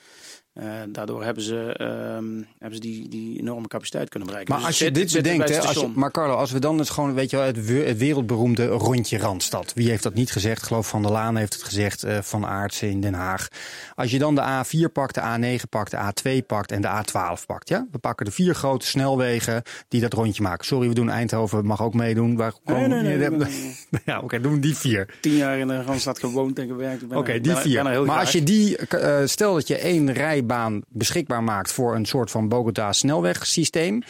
Uh, 0.60 0.66
daardoor 0.90 1.24
hebben 1.24 1.44
ze, 1.44 1.76
uh, 1.82 2.44
hebben 2.60 2.76
ze 2.76 2.80
die, 2.80 3.10
die 3.10 3.40
enorme 3.40 3.68
capaciteit 3.68 4.10
kunnen 4.10 4.28
bereiken. 4.28 4.54
Maar 4.54 4.64
dus 4.64 4.72
als 4.72 4.80
je 4.88 4.92
dit 4.92 5.14
bedenkt, 5.14 5.50
hè, 5.50 5.62
als 5.62 5.80
je, 5.80 5.92
maar 5.96 6.12
Carlo, 6.12 6.36
als 6.36 6.52
we 6.52 6.60
dan 6.60 6.78
dus 6.78 6.90
gewoon, 6.90 7.14
weet 7.14 7.30
je 7.30 7.38
wel, 7.38 7.46
het, 7.46 7.56
het, 7.56 7.98
wereldberoemde 7.98 8.66
rondje 8.66 9.18
Randstad. 9.18 9.74
Wie 9.76 9.90
heeft 9.90 10.04
dat 10.04 10.14
niet 10.14 10.32
gezegd? 10.32 10.58
Ik 10.58 10.64
geloof 10.64 10.88
Van 10.88 11.02
der 11.02 11.12
Laan 11.12 11.36
heeft 11.36 11.54
het 11.54 11.64
gezegd, 11.64 12.06
uh, 12.06 12.18
Van 12.22 12.46
Aartsen 12.46 12.90
in 12.90 13.02
Den 13.02 13.14
Haag. 13.14 13.48
Als 13.96 14.12
je 14.12 14.20
dan 14.20 14.36
de 14.36 14.42
A4 14.42 14.92
pakt, 14.92 15.16
de 15.16 15.22
A9 15.22 15.70
pakt, 15.70 15.92
de 15.92 15.98
A2 15.98 16.46
pakt 16.46 16.72
en 16.72 16.82
de 16.82 16.88
A12 16.88 17.46
pakt. 17.46 17.70
Ja? 17.70 17.88
We 17.92 17.98
pakken 17.98 18.26
de 18.26 18.32
vier 18.32 18.56
grote 18.56 18.86
snelwegen 18.86 19.64
die 19.88 20.02
dat 20.02 20.14
rondje 20.14 20.44
maken. 20.44 20.66
Sorry, 20.66 20.88
we 20.88 20.94
doen 20.94 21.10
Eindhoven, 21.10 21.66
mag 21.66 21.84
ook 21.84 21.94
meedoen. 21.94 22.36
Waar 22.36 22.54
nee, 22.66 22.88
nee, 22.88 23.02
nee, 23.02 23.18
nee, 23.18 23.30
nee. 23.30 23.76
Ja, 24.06 24.16
oké, 24.16 24.24
okay, 24.24 24.42
doen 24.42 24.60
die 24.60 24.76
vier. 24.76 25.18
Tien 25.22 25.36
jaar 25.36 25.58
in 25.58 25.68
de 25.68 25.84
Randstad 25.84 26.20
gewoond 26.20 26.60
en 26.60 26.68
gewerkt. 26.68 27.04
Oké, 27.04 27.18
okay, 27.18 27.42
die 27.42 27.56
vier. 27.56 27.84
maar 27.84 27.94
graag. 27.94 28.20
als 28.20 28.32
je 28.32 28.44
die, 28.44 28.78
uh, 28.94 29.18
stel 29.26 29.54
dat 29.54 29.68
je 29.68 29.78
één 29.78 30.14
rij 30.14 30.46
baan 30.50 30.82
beschikbaar 30.88 31.44
maakt 31.44 31.72
voor 31.72 31.96
een 31.96 32.06
soort 32.06 32.32
van 32.32 32.48
Bogota 32.48 32.94
snelwegsysteem, 32.94 34.02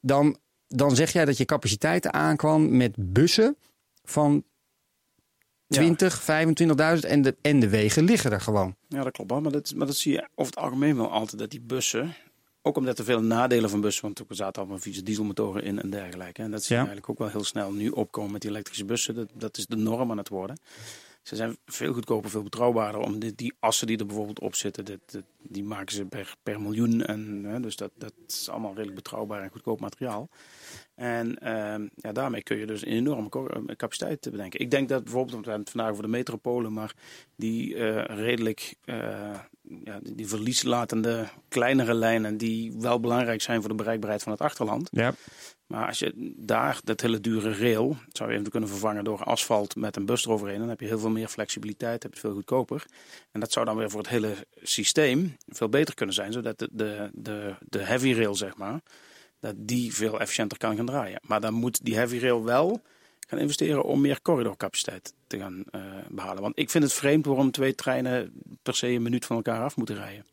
dan, 0.00 0.36
dan 0.66 0.96
zeg 0.96 1.12
jij 1.12 1.24
dat 1.24 1.36
je 1.36 1.44
capaciteiten 1.44 2.12
aankwam 2.12 2.76
met 2.76 2.92
bussen 2.96 3.56
van 4.04 4.44
20, 5.68 6.26
ja. 6.26 6.44
25.000 6.44 7.08
en 7.08 7.22
de, 7.22 7.36
en 7.40 7.60
de 7.60 7.68
wegen 7.68 8.04
liggen 8.04 8.32
er 8.32 8.40
gewoon. 8.40 8.76
Ja, 8.88 9.02
dat 9.02 9.12
klopt. 9.12 9.30
Maar 9.30 9.52
dat, 9.52 9.74
maar 9.74 9.86
dat 9.86 9.96
zie 9.96 10.12
je 10.12 10.28
over 10.34 10.54
het 10.54 10.62
algemeen 10.64 10.96
wel 10.96 11.10
altijd, 11.10 11.38
dat 11.38 11.50
die 11.50 11.60
bussen, 11.60 12.14
ook 12.62 12.76
omdat 12.76 12.98
er 12.98 13.04
veel 13.04 13.22
nadelen 13.22 13.70
van 13.70 13.80
bussen, 13.80 14.02
want 14.02 14.18
er 14.18 14.24
zaten 14.28 14.62
allemaal 14.62 14.78
vieze 14.78 15.02
dieselmotoren 15.02 15.62
in 15.62 15.82
en 15.82 15.90
dergelijke. 15.90 16.42
En 16.42 16.50
dat 16.50 16.64
zie 16.64 16.76
je 16.76 16.82
ja. 16.82 16.88
eigenlijk 16.88 17.10
ook 17.10 17.18
wel 17.18 17.28
heel 17.28 17.44
snel 17.44 17.72
nu 17.72 17.88
opkomen 17.88 18.32
met 18.32 18.40
die 18.40 18.50
elektrische 18.50 18.84
bussen. 18.84 19.14
Dat, 19.14 19.28
dat 19.32 19.56
is 19.56 19.66
de 19.66 19.76
norm 19.76 20.10
aan 20.10 20.18
het 20.18 20.28
worden. 20.28 20.58
Ze 21.28 21.36
zijn 21.36 21.58
veel 21.66 21.92
goedkoper, 21.92 22.30
veel 22.30 22.42
betrouwbaarder. 22.42 23.00
Om 23.00 23.18
die, 23.18 23.54
assen 23.58 23.86
die 23.86 23.98
er 23.98 24.06
bijvoorbeeld 24.06 24.40
op 24.40 24.54
zitten, 24.54 25.00
die 25.38 25.64
maken 25.64 25.94
ze 25.94 26.04
per, 26.04 26.34
per 26.42 26.60
miljoen. 26.60 27.04
En, 27.04 27.44
hè, 27.44 27.60
dus 27.60 27.76
dat, 27.76 27.90
dat 27.94 28.12
is 28.26 28.48
allemaal 28.48 28.74
redelijk 28.74 28.94
betrouwbaar 28.94 29.42
en 29.42 29.50
goedkoop 29.50 29.80
materiaal. 29.80 30.28
En 30.98 31.38
uh, 31.42 31.88
ja, 31.94 32.12
daarmee 32.12 32.42
kun 32.42 32.56
je 32.56 32.66
dus 32.66 32.86
een 32.86 32.92
enorme 32.92 33.28
capaciteit 33.76 34.28
bedenken. 34.30 34.60
Ik 34.60 34.70
denk 34.70 34.88
dat 34.88 35.04
bijvoorbeeld, 35.04 35.32
want 35.32 35.44
we 35.44 35.50
hebben 35.50 35.66
het 35.66 35.76
vandaag 35.76 35.92
over 35.92 36.04
de 36.04 36.16
metropolen, 36.16 36.72
maar 36.72 36.94
die 37.36 37.74
uh, 37.74 38.04
redelijk 38.04 38.74
uh, 38.84 39.38
ja, 39.84 39.98
die, 40.02 40.14
die 40.14 40.28
verlieslatende 40.28 41.26
kleinere 41.48 41.94
lijnen, 41.94 42.36
die 42.36 42.72
wel 42.78 43.00
belangrijk 43.00 43.42
zijn 43.42 43.60
voor 43.60 43.68
de 43.68 43.74
bereikbaarheid 43.74 44.22
van 44.22 44.32
het 44.32 44.40
achterland. 44.40 44.88
Ja. 44.92 45.14
Maar 45.66 45.86
als 45.86 45.98
je 45.98 46.32
daar 46.36 46.80
dat 46.84 47.00
hele 47.00 47.20
dure 47.20 47.54
rail 47.54 47.96
zou 48.12 48.32
je 48.32 48.38
even 48.38 48.50
kunnen 48.50 48.68
vervangen 48.68 49.04
door 49.04 49.22
asfalt 49.22 49.76
met 49.76 49.96
een 49.96 50.06
bus 50.06 50.24
eroverheen, 50.24 50.58
dan 50.58 50.68
heb 50.68 50.80
je 50.80 50.86
heel 50.86 50.98
veel 50.98 51.10
meer 51.10 51.28
flexibiliteit, 51.28 52.02
heb 52.02 52.14
je 52.14 52.20
veel 52.20 52.32
goedkoper. 52.32 52.84
En 53.30 53.40
dat 53.40 53.52
zou 53.52 53.64
dan 53.66 53.76
weer 53.76 53.90
voor 53.90 54.00
het 54.00 54.08
hele 54.08 54.34
systeem 54.62 55.36
veel 55.48 55.68
beter 55.68 55.94
kunnen 55.94 56.14
zijn, 56.14 56.32
zodat 56.32 56.58
de, 56.58 56.68
de, 56.72 57.10
de, 57.12 57.54
de 57.60 57.78
heavy 57.78 58.12
rail, 58.12 58.34
zeg 58.34 58.56
maar, 58.56 58.80
dat 59.40 59.54
die 59.58 59.94
veel 59.94 60.20
efficiënter 60.20 60.58
kan 60.58 60.76
gaan 60.76 60.86
draaien. 60.86 61.20
Maar 61.26 61.40
dan 61.40 61.54
moet 61.54 61.84
die 61.84 61.94
heavy 61.94 62.18
rail 62.18 62.44
wel 62.44 62.82
gaan 63.26 63.38
investeren 63.38 63.84
om 63.84 64.00
meer 64.00 64.22
corridorcapaciteit 64.22 65.14
te 65.26 65.38
gaan 65.38 65.64
uh, 65.70 65.82
behalen. 66.08 66.42
Want 66.42 66.58
ik 66.58 66.70
vind 66.70 66.84
het 66.84 66.92
vreemd 66.92 67.26
waarom 67.26 67.50
twee 67.50 67.74
treinen 67.74 68.32
per 68.62 68.74
se 68.74 68.88
een 68.88 69.02
minuut 69.02 69.24
van 69.24 69.36
elkaar 69.36 69.62
af 69.62 69.76
moeten 69.76 69.96
rijden. 69.96 70.24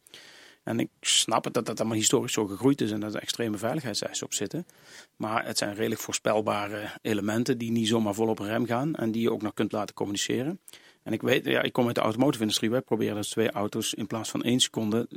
En 0.64 0.80
ik 0.80 0.90
snap 1.02 1.44
het 1.44 1.54
dat 1.54 1.66
dat 1.66 1.80
allemaal 1.80 1.98
historisch 1.98 2.34
zo 2.34 2.46
gegroeid 2.46 2.82
is 2.82 2.92
en 2.92 3.00
dat 3.00 3.14
er 3.14 3.22
extreme 3.22 3.58
veiligheidseisen 3.58 4.26
op 4.26 4.34
zitten. 4.34 4.68
Maar 5.16 5.46
het 5.46 5.58
zijn 5.58 5.76
redelijk 5.76 6.02
voorspelbare 6.02 6.90
elementen 7.02 7.58
die 7.58 7.72
niet 7.72 7.88
zomaar 7.88 8.14
vol 8.14 8.28
op 8.28 8.40
een 8.40 8.48
rem 8.48 8.66
gaan 8.66 8.96
en 8.96 9.12
die 9.12 9.22
je 9.22 9.32
ook 9.32 9.42
nog 9.42 9.54
kunt 9.54 9.72
laten 9.72 9.96
communiceren. 9.96 10.60
En 11.06 11.14
ik 11.14 11.22
weet, 11.22 11.46
ja, 11.46 11.62
ik 11.62 11.74
kom 11.74 11.86
uit 11.86 11.96
de 11.96 12.02
automotive 12.02 12.42
industrie. 12.42 12.70
Wij 12.70 12.82
proberen 12.82 13.16
dus 13.16 13.30
twee 13.30 13.52
auto's 13.52 13.94
in 13.94 14.08
plaats 14.08 14.30
van 14.30 14.44
één 14.44 14.60
seconde 14.60 15.08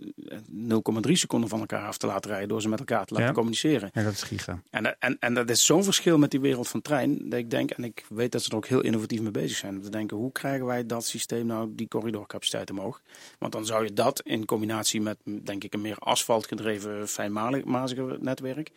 0,3 1.06 1.12
seconden 1.12 1.48
van 1.48 1.60
elkaar 1.60 1.86
af 1.86 1.98
te 1.98 2.06
laten 2.06 2.30
rijden 2.30 2.48
door 2.48 2.60
ze 2.60 2.68
met 2.68 2.78
elkaar 2.78 3.04
te 3.04 3.12
laten 3.12 3.28
ja. 3.28 3.34
communiceren. 3.34 3.90
Ja, 3.92 4.02
dat 4.02 4.12
is 4.12 4.22
giga. 4.22 4.62
En, 4.70 4.98
en, 5.00 5.16
en 5.20 5.34
dat 5.34 5.50
is 5.50 5.64
zo'n 5.64 5.84
verschil 5.84 6.18
met 6.18 6.30
die 6.30 6.40
wereld 6.40 6.68
van 6.68 6.82
trein. 6.82 7.28
Dat 7.28 7.38
ik 7.38 7.50
denk, 7.50 7.70
en 7.70 7.84
ik 7.84 8.04
weet 8.08 8.32
dat 8.32 8.42
ze 8.42 8.50
er 8.50 8.56
ook 8.56 8.66
heel 8.66 8.80
innovatief 8.80 9.20
mee 9.20 9.30
bezig 9.30 9.56
zijn. 9.56 9.76
Om 9.76 9.82
te 9.82 9.90
denken, 9.90 10.16
hoe 10.16 10.32
krijgen 10.32 10.66
wij 10.66 10.86
dat 10.86 11.04
systeem 11.04 11.46
nou 11.46 11.74
die 11.74 11.88
corridorcapaciteit 11.88 12.70
omhoog? 12.70 13.00
Want 13.38 13.52
dan 13.52 13.66
zou 13.66 13.84
je 13.84 13.92
dat 13.92 14.20
in 14.20 14.44
combinatie 14.44 15.00
met, 15.00 15.18
denk 15.24 15.64
ik, 15.64 15.74
een 15.74 15.80
meer 15.80 15.98
asfaltgedreven 15.98 17.08
fijnmaziger 17.08 18.16
netwerk 18.20 18.70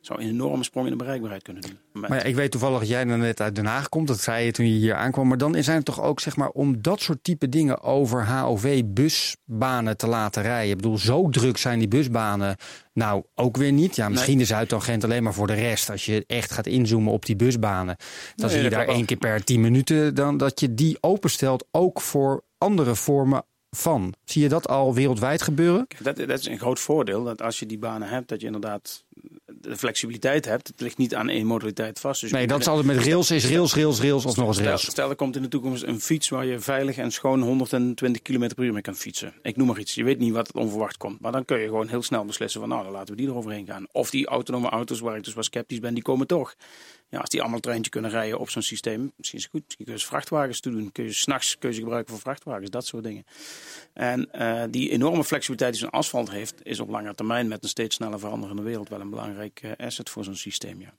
zou 0.00 0.20
een 0.20 0.28
enorme 0.28 0.64
sprong 0.64 0.86
in 0.86 0.92
de 0.92 0.98
bereikbaarheid 0.98 1.42
kunnen 1.42 1.62
doen. 1.62 1.78
Maar 1.92 2.14
ja, 2.14 2.22
ik 2.22 2.34
weet 2.34 2.50
toevallig 2.50 2.78
dat 2.78 2.88
jij 2.88 3.04
dan 3.04 3.18
net 3.18 3.40
uit 3.40 3.54
Den 3.54 3.66
Haag 3.66 3.88
komt. 3.88 4.08
Dat 4.08 4.20
zei 4.20 4.44
je 4.44 4.52
toen 4.52 4.66
je 4.66 4.78
hier 4.78 4.94
aankwam. 4.94 5.28
Maar 5.28 5.38
dan 5.38 5.62
zijn 5.62 5.76
het 5.76 5.84
toch 5.84 6.02
ook, 6.02 6.20
zeg 6.20 6.36
maar, 6.36 6.48
om 6.48 6.82
dat 6.82 7.00
soort 7.00 7.24
type 7.24 7.48
dingen 7.48 7.82
over 7.82 8.26
HOV-busbanen 8.26 9.96
te 9.96 10.06
laten 10.06 10.42
rijden. 10.42 10.70
Ik 10.70 10.76
bedoel, 10.76 10.98
zo 10.98 11.28
druk 11.28 11.56
zijn 11.56 11.78
die 11.78 11.88
busbanen 11.88 12.56
nou 12.92 13.22
ook 13.34 13.56
weer 13.56 13.72
niet. 13.72 13.96
Ja, 13.96 14.08
misschien 14.08 14.36
nee. 14.36 14.46
de 14.46 14.52
Zuidtangent 14.52 15.04
alleen 15.04 15.22
maar 15.22 15.34
voor 15.34 15.46
de 15.46 15.54
rest. 15.54 15.90
Als 15.90 16.04
je 16.04 16.24
echt 16.26 16.50
gaat 16.50 16.66
inzoomen 16.66 17.12
op 17.12 17.26
die 17.26 17.36
busbanen. 17.36 17.96
Dan 18.36 18.50
zie 18.50 18.62
je 18.62 18.70
daar 18.70 18.88
één 18.88 19.04
keer 19.04 19.16
per 19.16 19.44
tien 19.44 19.60
minuten 19.60 20.14
dan 20.14 20.36
dat 20.36 20.60
je 20.60 20.74
die 20.74 20.96
openstelt 21.00 21.66
ook 21.70 22.00
voor 22.00 22.44
andere 22.58 22.94
vormen 22.94 23.42
van. 23.70 24.14
Zie 24.24 24.42
je 24.42 24.48
dat 24.48 24.68
al 24.68 24.94
wereldwijd 24.94 25.42
gebeuren? 25.42 25.86
Dat, 26.02 26.16
dat 26.16 26.38
is 26.38 26.46
een 26.46 26.58
groot 26.58 26.80
voordeel. 26.80 27.24
Dat 27.24 27.42
als 27.42 27.58
je 27.58 27.66
die 27.66 27.78
banen 27.78 28.08
hebt, 28.08 28.28
dat 28.28 28.40
je 28.40 28.46
inderdaad 28.46 29.04
de 29.60 29.76
flexibiliteit 29.76 30.44
hebt. 30.44 30.68
Het 30.68 30.80
ligt 30.80 30.96
niet 30.96 31.14
aan 31.14 31.28
één 31.28 31.46
modaliteit 31.46 32.00
vast. 32.00 32.20
Dus 32.20 32.30
nee, 32.30 32.46
dat 32.46 32.60
is 32.60 32.66
altijd 32.66 32.86
met 32.86 33.04
rails 33.04 33.30
is 33.30 33.48
rails, 33.50 33.74
rails, 33.74 34.00
rails 34.00 34.24
of 34.24 34.36
nog 34.36 34.46
eens 34.46 34.58
rails. 34.58 34.80
Stel, 34.80 34.92
stel, 34.92 35.10
er 35.10 35.16
komt 35.16 35.36
in 35.36 35.42
de 35.42 35.48
toekomst 35.48 35.82
een 35.82 36.00
fiets 36.00 36.28
waar 36.28 36.46
je 36.46 36.60
veilig 36.60 36.96
en 36.96 37.10
schoon 37.10 37.42
120 37.42 38.22
km 38.22 38.48
per 38.54 38.64
uur 38.64 38.72
mee 38.72 38.82
kan 38.82 38.94
fietsen. 38.94 39.32
Ik 39.42 39.56
noem 39.56 39.66
maar 39.66 39.78
iets. 39.78 39.94
Je 39.94 40.04
weet 40.04 40.18
niet 40.18 40.32
wat 40.32 40.46
het 40.46 40.56
onverwacht 40.56 40.96
komt. 40.96 41.20
Maar 41.20 41.32
dan 41.32 41.44
kun 41.44 41.58
je 41.58 41.66
gewoon 41.66 41.88
heel 41.88 42.02
snel 42.02 42.24
beslissen 42.24 42.60
van 42.60 42.68
nou, 42.68 42.82
dan 42.82 42.92
laten 42.92 43.14
we 43.14 43.20
die 43.20 43.30
eroverheen 43.30 43.66
gaan. 43.66 43.86
Of 43.92 44.10
die 44.10 44.26
autonome 44.26 44.68
auto's 44.68 45.00
waar 45.00 45.16
ik 45.16 45.24
dus 45.24 45.34
wat 45.34 45.44
sceptisch 45.44 45.80
ben, 45.80 45.94
die 45.94 46.02
komen 46.02 46.26
toch. 46.26 46.54
Ja, 47.10 47.18
als 47.18 47.28
die 47.28 47.40
allemaal 47.40 47.60
treintje 47.60 47.90
kunnen 47.90 48.10
rijden 48.10 48.38
op 48.38 48.50
zo'n 48.50 48.62
systeem, 48.62 49.12
misschien 49.16 49.38
is 49.38 49.44
het 49.44 49.52
goed. 49.52 49.76
Kun 49.76 49.92
je 49.92 49.98
vrachtwagens 49.98 50.60
doen. 50.60 50.92
Kun 50.92 51.04
je 51.04 51.12
s'nachts 51.12 51.58
keuze 51.58 51.80
gebruiken 51.80 52.12
voor 52.12 52.22
vrachtwagens, 52.22 52.70
dat 52.70 52.86
soort 52.86 53.04
dingen. 53.04 53.24
En 53.92 54.28
uh, 54.32 54.62
die 54.70 54.90
enorme 54.90 55.24
flexibiliteit 55.24 55.72
die 55.72 55.80
zo'n 55.80 55.90
asfalt 55.90 56.30
heeft, 56.30 56.54
is 56.62 56.80
op 56.80 56.88
lange 56.88 57.14
termijn 57.14 57.48
met 57.48 57.62
een 57.62 57.68
steeds 57.68 57.96
sneller 57.96 58.18
veranderende 58.18 58.62
wereld 58.62 58.88
wel 58.88 59.00
een 59.00 59.10
belangrijk 59.10 59.62
uh, 59.62 59.72
asset 59.76 60.10
voor 60.10 60.24
zo'n 60.24 60.36
systeem. 60.36 60.80
Ja. 60.80 60.94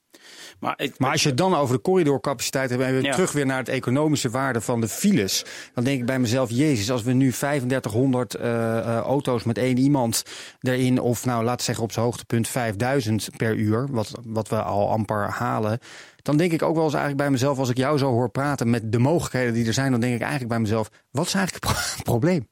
Maar, 0.60 0.74
ik, 0.76 0.98
maar 0.98 1.10
als 1.10 1.22
je 1.22 1.28
het 1.28 1.38
dan 1.38 1.54
over 1.54 1.74
de 1.74 1.82
corridorcapaciteit 1.82 2.70
hebt 2.70 2.82
en 2.82 2.96
we 2.96 3.02
ja. 3.02 3.12
terug 3.12 3.32
weer 3.32 3.46
naar 3.46 3.58
het 3.58 3.68
economische 3.68 4.30
waarde 4.30 4.60
van 4.60 4.80
de 4.80 4.88
files, 4.88 5.44
dan 5.74 5.84
denk 5.84 6.00
ik 6.00 6.06
bij 6.06 6.18
mezelf, 6.18 6.50
jezus, 6.50 6.90
als 6.90 7.02
we 7.02 7.12
nu 7.12 7.32
3500 7.32 8.36
uh, 8.36 8.96
auto's 8.96 9.44
met 9.44 9.58
één 9.58 9.78
iemand 9.78 10.24
erin, 10.60 11.00
of 11.00 11.24
nou 11.24 11.44
laten 11.44 11.64
zeggen 11.64 11.84
op 11.84 11.92
zijn 11.92 12.04
hoogtepunt 12.04 12.48
5000 12.48 13.28
per 13.36 13.54
uur, 13.54 13.86
wat, 13.90 14.10
wat 14.24 14.48
we 14.48 14.62
al 14.62 14.90
amper 14.90 15.28
halen 15.28 15.78
dan 16.22 16.36
denk 16.36 16.52
ik 16.52 16.62
ook 16.62 16.74
wel 16.74 16.84
eens 16.84 16.94
eigenlijk 16.94 17.22
bij 17.22 17.30
mezelf, 17.30 17.58
als 17.58 17.68
ik 17.68 17.76
jou 17.76 17.98
zo 17.98 18.10
hoor 18.10 18.30
praten 18.30 18.70
met 18.70 18.92
de 18.92 18.98
mogelijkheden 18.98 19.54
die 19.54 19.66
er 19.66 19.72
zijn, 19.72 19.90
dan 19.90 20.00
denk 20.00 20.14
ik 20.14 20.20
eigenlijk 20.20 20.50
bij 20.50 20.60
mezelf, 20.60 20.90
wat 21.10 21.26
is 21.26 21.34
eigenlijk 21.34 21.66
het 21.66 22.02
probleem? 22.12 22.48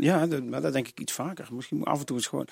Ja, 0.00 0.26
maar 0.42 0.60
dat 0.60 0.72
denk 0.72 0.88
ik 0.88 1.00
iets 1.00 1.12
vaker. 1.12 1.48
Misschien 1.50 1.84
af 1.84 1.98
en 1.98 2.06
toe 2.06 2.16
is 2.16 2.26
gewoon. 2.26 2.46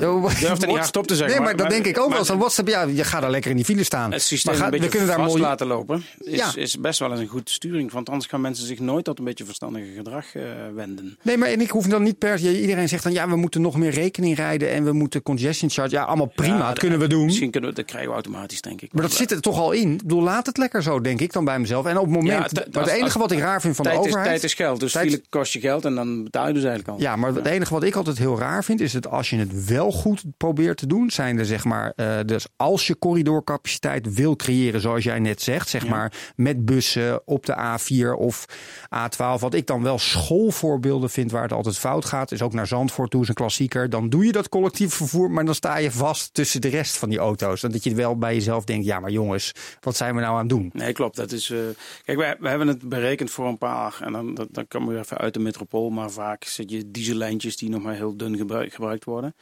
Ja, 0.00 0.48
durf 0.48 0.62
er 0.62 0.66
niet 0.66 0.78
hardop 0.78 1.06
te 1.06 1.16
zeggen. 1.16 1.36
Nee, 1.36 1.44
maar, 1.44 1.54
maar 1.56 1.64
dat 1.64 1.74
denk 1.74 1.86
ik 1.86 2.02
ook 2.02 2.12
wel. 2.12 2.24
Zo'n 2.24 2.38
WhatsApp, 2.38 2.68
ja, 2.68 2.82
je 2.82 3.04
gaat 3.04 3.20
daar 3.20 3.30
lekker 3.30 3.50
in 3.50 3.56
die 3.56 3.64
file 3.64 3.84
staan. 3.84 4.12
Het 4.12 4.22
systeem 4.22 4.58
maar 4.58 4.62
ga, 4.62 4.78
we 4.78 4.88
kunnen 4.88 5.08
daar 5.08 5.20
mooi 5.20 5.40
laten 5.40 5.66
lopen 5.66 6.04
is, 6.18 6.38
ja. 6.38 6.52
is 6.54 6.78
best 6.78 6.98
wel 6.98 7.10
eens 7.10 7.20
een 7.20 7.26
goede 7.26 7.50
sturing. 7.50 7.92
Want 7.92 8.08
anders 8.08 8.28
gaan 8.30 8.40
mensen 8.40 8.66
zich 8.66 8.78
nooit 8.78 9.04
tot 9.04 9.18
een 9.18 9.24
beetje 9.24 9.44
verstandige 9.44 9.86
gedrag 9.96 10.34
uh, 10.34 10.42
wenden. 10.74 11.18
Nee, 11.22 11.36
maar 11.36 11.48
en 11.48 11.60
ik 11.60 11.70
hoef 11.70 11.86
dan 11.86 12.02
niet 12.02 12.18
per 12.18 12.38
se. 12.38 12.60
Iedereen 12.60 12.88
zegt 12.88 13.02
dan 13.02 13.12
ja, 13.12 13.28
we 13.28 13.36
moeten 13.36 13.60
nog 13.60 13.76
meer 13.76 13.90
rekening 13.90 14.36
rijden 14.36 14.70
en 14.70 14.84
we 14.84 14.92
moeten 14.92 15.22
congestion 15.22 15.70
charge. 15.70 15.94
Ja, 15.94 16.02
allemaal 16.02 16.32
prima. 16.34 16.56
Ja, 16.56 16.68
dat 16.68 16.78
kunnen 16.78 16.98
we 16.98 17.06
doen. 17.06 17.24
Misschien 17.24 17.50
kunnen 17.50 17.70
we, 17.70 17.76
dat 17.76 17.84
krijgen 17.84 18.08
we 18.08 18.14
automatisch, 18.14 18.60
denk 18.60 18.80
ik. 18.80 18.92
Maar, 18.92 19.02
dat 19.02 19.12
zit 19.12 19.30
er 19.30 19.40
toch 19.40 19.58
al 19.58 19.72
in. 19.72 19.92
Ik 19.92 20.02
bedoel, 20.02 20.22
laat 20.22 20.46
het 20.46 20.56
lekker 20.56 20.82
zo, 20.82 21.00
denk 21.00 21.20
ik 21.20 21.32
dan 21.32 21.44
bij 21.44 21.58
mezelf. 21.58 21.86
En 21.86 21.98
op 21.98 22.04
het 22.04 22.14
moment. 22.14 22.50
Ja, 22.54 22.64
maar 22.72 22.82
het 22.82 22.92
enige 22.92 23.18
wat 23.18 23.32
ik 23.32 23.38
raar 23.38 23.60
vind 23.60 23.76
van 23.76 23.84
de 23.84 23.90
overheid. 23.90 24.24
Is, 24.24 24.30
tijd 24.30 24.44
is 24.44 24.54
geld. 24.54 24.80
Dus 24.80 24.92
tijd... 24.92 25.22
kost 25.28 25.52
je 25.52 25.60
geld 25.60 25.84
en 25.84 25.94
dan 25.94 26.24
betaal 26.24 26.46
je 26.46 26.52
dus 26.52 26.64
eigenlijk 26.64 26.98
al. 26.98 27.04
Ja, 27.04 27.16
maar 27.16 27.34
het 27.34 27.46
enige 27.46 27.72
wat 27.72 27.82
ik 27.82 27.94
altijd 27.94 28.18
heel 28.18 28.38
raar 28.38 28.64
vind 28.64 28.80
is 28.80 28.92
dat 28.92 29.10
als 29.10 29.30
je 29.30 29.36
het 29.36 29.66
wel 29.66 29.83
goed 29.90 30.24
probeert 30.36 30.76
te 30.76 30.86
doen. 30.86 31.10
Zijn 31.10 31.38
er 31.38 31.46
zeg 31.46 31.64
maar, 31.64 31.92
uh, 31.96 32.18
dus 32.26 32.46
als 32.56 32.86
je 32.86 32.98
corridorcapaciteit 32.98 34.14
wil 34.14 34.36
creëren, 34.36 34.80
zoals 34.80 35.04
jij 35.04 35.18
net 35.18 35.42
zegt, 35.42 35.68
zeg 35.68 35.82
ja. 35.82 35.90
maar 35.90 36.32
met 36.36 36.64
bussen 36.64 37.22
op 37.24 37.46
de 37.46 37.56
A4 37.56 38.18
of 38.18 38.46
A12. 38.84 39.40
Wat 39.40 39.54
ik 39.54 39.66
dan 39.66 39.82
wel 39.82 39.98
schoolvoorbeelden 39.98 41.10
vind 41.10 41.30
waar 41.30 41.42
het 41.42 41.52
altijd 41.52 41.78
fout 41.78 42.04
gaat, 42.04 42.32
is 42.32 42.42
ook 42.42 42.52
naar 42.52 42.66
Zandvoort 42.66 43.10
toe, 43.10 43.22
is 43.22 43.28
een 43.28 43.34
klassieker. 43.34 43.90
Dan 43.90 44.08
doe 44.08 44.24
je 44.24 44.32
dat 44.32 44.48
collectief 44.48 44.94
vervoer, 44.94 45.30
maar 45.30 45.44
dan 45.44 45.54
sta 45.54 45.76
je 45.76 45.90
vast 45.90 46.34
tussen 46.34 46.60
de 46.60 46.68
rest 46.68 46.96
van 46.96 47.08
die 47.08 47.18
auto's. 47.18 47.60
Dan 47.60 47.70
dat 47.70 47.84
je 47.84 47.94
wel 47.94 48.18
bij 48.18 48.34
jezelf 48.34 48.64
denkt, 48.64 48.86
ja 48.86 49.00
maar 49.00 49.10
jongens, 49.10 49.52
wat 49.80 49.96
zijn 49.96 50.14
we 50.14 50.20
nou 50.20 50.32
aan 50.32 50.38
het 50.38 50.48
doen? 50.48 50.70
Nee, 50.72 50.92
klopt. 50.92 51.16
Dat 51.16 51.32
is, 51.32 51.48
uh, 51.48 51.58
kijk, 52.04 52.18
wij, 52.18 52.36
we 52.40 52.48
hebben 52.48 52.68
het 52.68 52.88
berekend 52.88 53.30
voor 53.30 53.46
een 53.46 53.58
paar, 53.58 53.96
en 54.00 54.12
dan, 54.12 54.34
dan, 54.34 54.48
dan 54.50 54.68
komen 54.68 54.94
we 54.94 55.00
even 55.00 55.18
uit 55.18 55.34
de 55.34 55.40
metropool, 55.40 55.90
maar 55.90 56.10
vaak 56.10 56.44
zit 56.44 56.70
je 56.70 56.90
diesellijntjes 56.90 57.56
die 57.56 57.70
nog 57.70 57.82
maar 57.82 57.94
heel 57.94 58.16
dun 58.16 58.36
gebruik, 58.36 58.74
gebruikt 58.74 59.04
worden. 59.04 59.34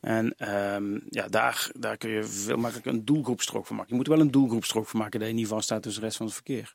En 0.00 0.50
um, 0.74 1.02
ja, 1.08 1.28
daar, 1.28 1.70
daar 1.78 1.96
kun 1.96 2.10
je 2.10 2.24
veel 2.24 2.56
makkelijker 2.56 2.92
een 2.92 3.04
doelgroepstrook 3.04 3.66
van 3.66 3.76
maken. 3.76 3.90
Je 3.90 3.96
moet 3.96 4.06
wel 4.06 4.20
een 4.20 4.30
doelgroepstrook 4.30 4.86
van 4.86 5.00
maken 5.00 5.20
dat 5.20 5.28
je 5.28 5.34
niet 5.34 5.46
vaststaat 5.46 5.82
tussen 5.82 6.00
de 6.00 6.06
rest 6.06 6.18
van 6.18 6.26
het 6.26 6.34
verkeer. 6.34 6.74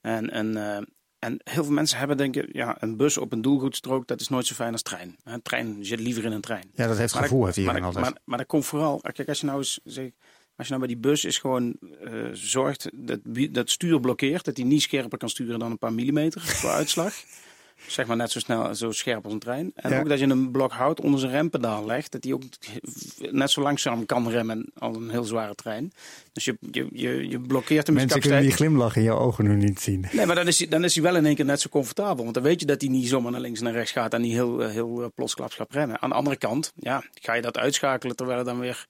En, 0.00 0.30
en, 0.30 0.56
uh, 0.56 0.76
en 1.18 1.40
heel 1.44 1.64
veel 1.64 1.72
mensen 1.72 1.98
hebben 1.98 2.16
denken, 2.16 2.48
ja, 2.52 2.76
een 2.82 2.96
bus 2.96 3.18
op 3.18 3.32
een 3.32 3.42
doelgroepstrook, 3.42 4.06
dat 4.06 4.20
is 4.20 4.28
nooit 4.28 4.46
zo 4.46 4.54
fijn 4.54 4.72
als 4.72 4.82
trein. 4.82 5.16
Een 5.24 5.42
trein 5.42 5.84
zit 5.84 6.00
liever 6.00 6.24
in 6.24 6.32
een 6.32 6.40
trein. 6.40 6.70
Ja, 6.74 6.86
dat 6.86 6.98
heeft 6.98 7.14
maar 7.14 7.22
gevoel, 7.22 7.44
heeft 7.44 7.56
iedereen 7.56 7.80
maar, 7.80 7.88
altijd. 7.88 8.04
Maar, 8.04 8.22
maar 8.24 8.38
dat 8.38 8.46
komt 8.46 8.66
vooral, 8.66 9.00
kijk, 9.00 9.28
als 9.28 9.40
je 9.40 9.46
nou 9.46 9.58
eens 9.58 9.80
zeg, 9.84 10.10
als 10.56 10.68
je 10.68 10.74
nou 10.74 10.86
bij 10.86 10.94
die 10.94 11.10
bus 11.10 11.24
is 11.24 11.38
gewoon 11.38 11.76
uh, 11.80 12.28
zorgt 12.32 12.90
dat 12.94 13.20
dat 13.50 13.70
stuur 13.70 14.00
blokkeert, 14.00 14.44
dat 14.44 14.56
hij 14.56 14.66
niet 14.66 14.82
scherper 14.82 15.18
kan 15.18 15.28
sturen 15.28 15.58
dan 15.58 15.70
een 15.70 15.78
paar 15.78 15.92
millimeter 15.92 16.40
voor 16.40 16.70
uitslag. 16.70 17.14
Zeg 17.86 18.06
maar 18.06 18.16
net 18.16 18.30
zo 18.30 18.38
snel, 18.38 18.74
zo 18.74 18.90
scherp 18.90 19.24
als 19.24 19.32
een 19.32 19.38
trein. 19.38 19.72
En 19.74 19.90
ja. 19.90 20.00
ook 20.00 20.08
dat 20.08 20.18
je 20.18 20.26
een 20.26 20.50
blok 20.50 20.72
hout 20.72 21.00
onder 21.00 21.20
zijn 21.20 21.32
rempedaal 21.32 21.86
legt. 21.86 22.12
Dat 22.12 22.24
hij 22.24 22.32
ook 22.32 22.42
net 23.30 23.50
zo 23.50 23.62
langzaam 23.62 24.06
kan 24.06 24.28
remmen 24.28 24.72
als 24.78 24.96
een 24.96 25.10
heel 25.10 25.24
zware 25.24 25.54
trein. 25.54 25.92
Dus 26.32 26.44
je, 26.44 26.56
je, 26.70 26.88
je, 26.92 27.28
je 27.28 27.40
blokkeert 27.40 27.86
hem. 27.86 27.96
Mensen 27.96 28.20
kunnen 28.20 28.40
die 28.40 28.50
glimlach 28.50 28.96
in 28.96 29.02
je 29.02 29.12
ogen 29.12 29.44
nu 29.44 29.56
niet 29.56 29.80
zien. 29.80 30.06
Nee, 30.12 30.26
maar 30.26 30.34
dan 30.34 30.46
is, 30.46 30.58
hij, 30.58 30.68
dan 30.68 30.84
is 30.84 30.94
hij 30.94 31.02
wel 31.02 31.16
in 31.16 31.26
één 31.26 31.34
keer 31.34 31.44
net 31.44 31.60
zo 31.60 31.68
comfortabel. 31.68 32.22
Want 32.22 32.34
dan 32.34 32.42
weet 32.42 32.60
je 32.60 32.66
dat 32.66 32.80
hij 32.80 32.90
niet 32.90 33.08
zomaar 33.08 33.32
naar 33.32 33.40
links 33.40 33.58
en 33.58 33.64
naar 33.64 33.74
rechts 33.74 33.92
gaat. 33.92 34.14
En 34.14 34.20
niet 34.20 34.32
heel, 34.32 34.60
heel 34.60 35.12
plotsklaps 35.14 35.54
gaat 35.54 35.72
remmen. 35.72 36.00
Aan 36.00 36.08
de 36.10 36.16
andere 36.16 36.36
kant, 36.36 36.72
ja, 36.76 37.04
ga 37.14 37.34
je 37.34 37.42
dat 37.42 37.58
uitschakelen 37.58 38.16
terwijl 38.16 38.38
er 38.38 38.44
dan 38.44 38.58
weer 38.58 38.86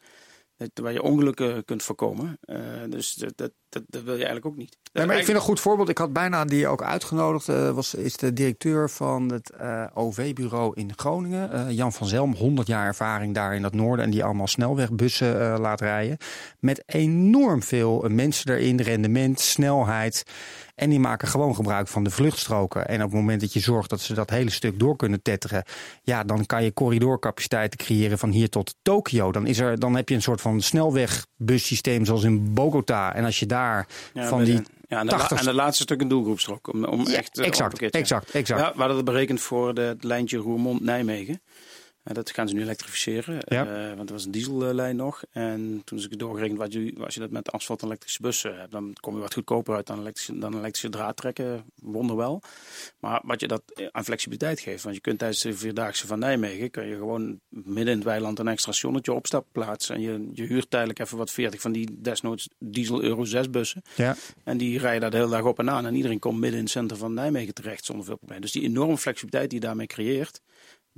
waar 0.75 0.93
je 0.93 1.03
ongelukken 1.03 1.65
kunt 1.65 1.83
voorkomen. 1.83 2.39
Uh, 2.45 2.57
dus 2.89 3.15
dat, 3.15 3.33
dat, 3.37 3.53
dat, 3.69 4.03
wil 4.03 4.15
je 4.15 4.25
eigenlijk 4.25 4.47
ook 4.47 4.57
niet. 4.57 4.77
Nee, 4.93 5.07
maar 5.07 5.19
ik 5.19 5.25
vind 5.25 5.37
een 5.37 5.43
goed 5.43 5.61
voorbeeld. 5.61 5.89
Ik 5.89 5.99
had 5.99 6.13
bijna 6.13 6.45
die 6.45 6.69
ook 6.69 6.83
uitgenodigd. 6.83 7.49
Uh, 7.49 7.71
was, 7.71 7.95
is 7.95 8.17
de 8.17 8.33
directeur 8.33 8.91
van 8.91 9.33
het 9.33 9.53
uh, 9.61 9.87
OV-bureau 9.95 10.73
in 10.75 10.93
Groningen. 10.97 11.75
Jan 11.75 11.93
van 11.93 12.07
Zelm, 12.07 12.35
100 12.35 12.67
jaar 12.67 12.87
ervaring 12.87 13.35
daar 13.35 13.55
in 13.55 13.65
het 13.65 13.75
noorden. 13.75 14.05
En 14.05 14.11
die 14.11 14.25
allemaal 14.25 14.47
snelwegbussen 14.47 15.61
laat 15.61 15.81
rijden. 15.81 16.17
Met 16.59 16.83
enorm 16.87 17.63
veel 17.63 18.05
mensen 18.09 18.55
erin. 18.55 18.81
Rendement, 18.81 19.41
snelheid. 19.41 20.25
En 20.75 20.91
die 20.91 21.01
maken 21.01 21.29
gewoon 21.29 21.55
gebruik 21.55 21.89
van 21.89 22.05
de 22.05 22.11
vluchtstroken. 22.11 22.89
En 22.89 22.97
op 22.97 23.11
het 23.11 23.21
moment 23.21 23.41
dat 23.41 23.53
je 23.53 23.61
zorgt 23.61 23.91
dat 23.91 24.01
ze 24.01 24.15
dat 24.15 24.31
hele 24.31 24.51
stuk 24.51 24.79
door 24.79 24.97
kunnen 24.97 25.23
tetteren. 25.23 25.65
Ja, 26.03 26.25
dan 26.25 26.47
kan 26.47 26.65
je 26.65 26.73
corridorcapaciteiten 26.73 27.79
creëren 27.79 28.19
van 28.19 28.31
hier 28.31 28.49
tot 28.49 28.75
Tokio. 28.83 29.33
Dan, 29.33 29.47
is 29.47 29.59
er, 29.59 29.79
dan 29.79 29.97
heb 29.97 30.09
je 30.09 30.15
een 30.15 30.23
soort 30.23 30.41
van 30.41 30.61
snelwegbussysteem 30.61 32.05
zoals 32.05 32.23
in 32.23 32.55
Bogota. 32.55 33.15
En 33.15 33.25
als 33.25 33.39
je 33.39 33.47
daar 33.47 33.87
ja, 34.13 34.29
van 34.29 34.45
die... 34.45 34.63
Ja, 34.89 35.01
en, 35.01 35.07
de 35.07 35.13
80... 35.13 35.39
en 35.39 35.45
de 35.45 35.55
laatste 35.55 35.83
stuk 35.83 36.01
een 36.01 36.09
doelgroepstrook. 36.09 36.73
Om, 36.73 36.85
om 36.85 37.09
ja, 37.09 37.17
echt, 37.17 37.39
exact, 37.39 37.81
exact, 37.81 38.31
exact. 38.31 38.61
Ja, 38.61 38.73
we 38.73 38.79
hadden 38.79 38.97
het 38.97 39.05
berekend 39.05 39.41
voor 39.41 39.75
de, 39.75 39.81
het 39.81 40.05
lijntje 40.05 40.39
Roermond-Nijmegen. 40.39 41.41
Uh, 42.11 42.17
dat 42.17 42.31
gaan 42.31 42.49
ze 42.49 42.55
nu 42.55 42.63
elektrificeren, 42.63 43.39
ja. 43.47 43.89
uh, 43.91 43.97
want 43.97 44.09
er 44.09 44.15
was 44.15 44.25
een 44.25 44.31
diesellijn 44.31 44.97
nog. 44.97 45.23
En 45.31 45.83
toen 45.85 45.99
is 45.99 46.05
ik 46.05 46.19
doorgerekend, 46.19 46.59
wat 46.59 46.73
je, 46.73 46.95
als 47.05 47.15
je 47.15 47.21
dat 47.21 47.31
met 47.31 47.53
asfalt 47.53 47.81
en 47.81 47.87
elektrische 47.87 48.23
bussen 48.23 48.59
hebt, 48.59 48.73
dan 48.73 48.93
kom 49.01 49.15
je 49.15 49.21
wat 49.21 49.35
goedkoper 49.35 49.75
uit 49.75 49.87
dan 49.87 49.99
elektrische, 49.99 50.39
dan 50.39 50.53
elektrische 50.53 50.89
draad 50.89 51.17
trekken, 51.17 51.65
wonderwel. 51.75 52.43
Maar 53.01 53.21
wat 53.25 53.41
je 53.41 53.49
dat 53.49 53.63
aan 53.93 54.05
flexibiliteit 54.05 54.61
geeft, 54.61 54.83
want 54.83 54.95
je 54.95 55.01
kunt 55.01 55.19
tijdens 55.19 55.41
de 55.41 55.57
Vierdaagse 55.57 56.07
van 56.07 56.19
Nijmegen, 56.19 56.71
kun 56.71 56.87
je 56.87 56.97
gewoon 56.97 57.41
midden 57.49 57.87
in 57.87 57.99
het 57.99 58.05
weiland 58.05 58.39
een 58.39 58.49
extra 58.49 58.73
stationnetje 58.73 59.13
opstap 59.13 59.47
plaatsen. 59.53 59.95
En 59.95 60.01
je, 60.01 60.31
je 60.33 60.43
huurt 60.43 60.71
tijdelijk 60.71 60.99
even 60.99 61.19
wat 61.19 61.31
40 61.31 61.61
van 61.61 61.73
die 61.73 61.89
desnoods 62.01 62.49
diesel 62.59 63.03
Euro 63.03 63.25
6 63.25 63.51
bussen. 63.51 63.83
Ja. 63.95 64.17
En 64.45 64.57
die 64.57 64.79
rijden 64.79 65.01
daar 65.01 65.11
de 65.11 65.17
hele 65.17 65.31
dag 65.31 65.45
op 65.45 65.59
en 65.59 65.71
aan. 65.71 65.87
En 65.87 65.95
iedereen 65.95 66.19
komt 66.19 66.39
midden 66.39 66.59
in 66.59 66.65
het 66.65 66.73
centrum 66.73 66.99
van 66.99 67.15
Nijmegen 67.15 67.55
terecht 67.55 67.85
zonder 67.85 68.05
veel 68.05 68.17
problemen. 68.17 68.43
Dus 68.43 68.53
die 68.53 68.63
enorme 68.63 68.99
flexibiliteit 68.99 69.51
die 69.51 69.61
je 69.61 69.67
daarmee 69.67 69.87
creëert, 69.87 70.41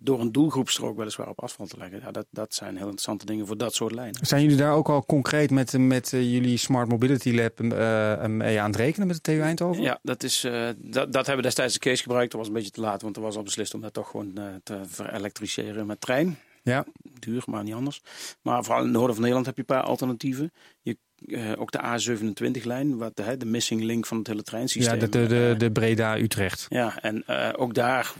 door 0.03 0.21
een 0.21 0.33
doelgroepstrook 0.33 0.97
weliswaar 0.97 1.29
op 1.29 1.43
asfalt 1.43 1.71
te 1.71 1.77
leggen. 1.79 2.01
Ja, 2.01 2.11
dat, 2.11 2.27
dat 2.31 2.55
zijn 2.55 2.71
heel 2.71 2.83
interessante 2.83 3.27
dingen 3.27 3.47
voor 3.47 3.57
dat 3.57 3.75
soort 3.75 3.95
lijnen. 3.95 4.27
Zijn 4.27 4.43
jullie 4.43 4.57
daar 4.57 4.75
ook 4.75 4.89
al 4.89 5.07
concreet 5.07 5.51
met, 5.51 5.79
met 5.79 6.13
uh, 6.13 6.33
jullie 6.33 6.57
Smart 6.57 6.89
Mobility 6.89 7.35
Lab 7.35 7.61
uh, 7.61 8.27
mee 8.27 8.61
aan 8.61 8.71
het 8.71 8.77
rekenen 8.77 9.07
met 9.07 9.17
de 9.17 9.23
TU 9.23 9.41
Eindhoven? 9.41 9.83
Ja, 9.83 9.99
dat, 10.03 10.23
is, 10.23 10.45
uh, 10.45 10.69
dat, 10.77 11.13
dat 11.13 11.27
hebben 11.27 11.37
we 11.37 11.43
destijds 11.43 11.75
de 11.75 11.81
case 11.81 12.03
gebruikt. 12.03 12.31
Dat 12.31 12.41
was 12.41 12.49
een 12.49 12.55
beetje 12.55 12.71
te 12.71 12.81
laat, 12.81 13.03
want 13.03 13.17
er 13.17 13.23
was 13.23 13.37
al 13.37 13.43
beslist 13.43 13.75
om 13.75 13.81
dat 13.81 13.93
toch 13.93 14.11
gewoon 14.11 14.41
te 14.63 14.81
verelektriceren 14.87 15.87
met 15.87 16.01
trein. 16.01 16.39
Ja. 16.63 16.85
Duur, 17.19 17.43
maar 17.47 17.65
niet 17.65 17.75
anders. 17.75 18.03
Maar 18.43 18.63
vooral 18.65 18.81
in 18.81 18.89
het 18.89 18.97
noorden 18.97 19.13
van 19.13 19.21
Nederland 19.21 19.47
heb 19.47 19.57
je 19.57 19.61
een 19.61 19.77
paar 19.77 19.83
alternatieven. 19.83 20.53
Je, 20.81 20.99
uh, 21.27 21.53
ook 21.59 21.71
de 21.71 21.79
A27-lijn, 21.79 22.97
wat 22.97 23.17
de, 23.17 23.37
de 23.37 23.47
missing 23.47 23.83
link 23.83 24.07
van 24.07 24.19
het 24.19 24.27
hele 24.27 24.43
treinsysteem. 24.43 24.95
Ja, 24.95 25.01
de, 25.01 25.09
de, 25.09 25.27
de, 25.27 25.55
de 25.59 25.71
Breda-Utrecht. 25.71 26.67
Ja, 26.69 26.99
en 27.01 27.25
uh, 27.29 27.49
ook 27.57 27.75
daar 27.75 28.15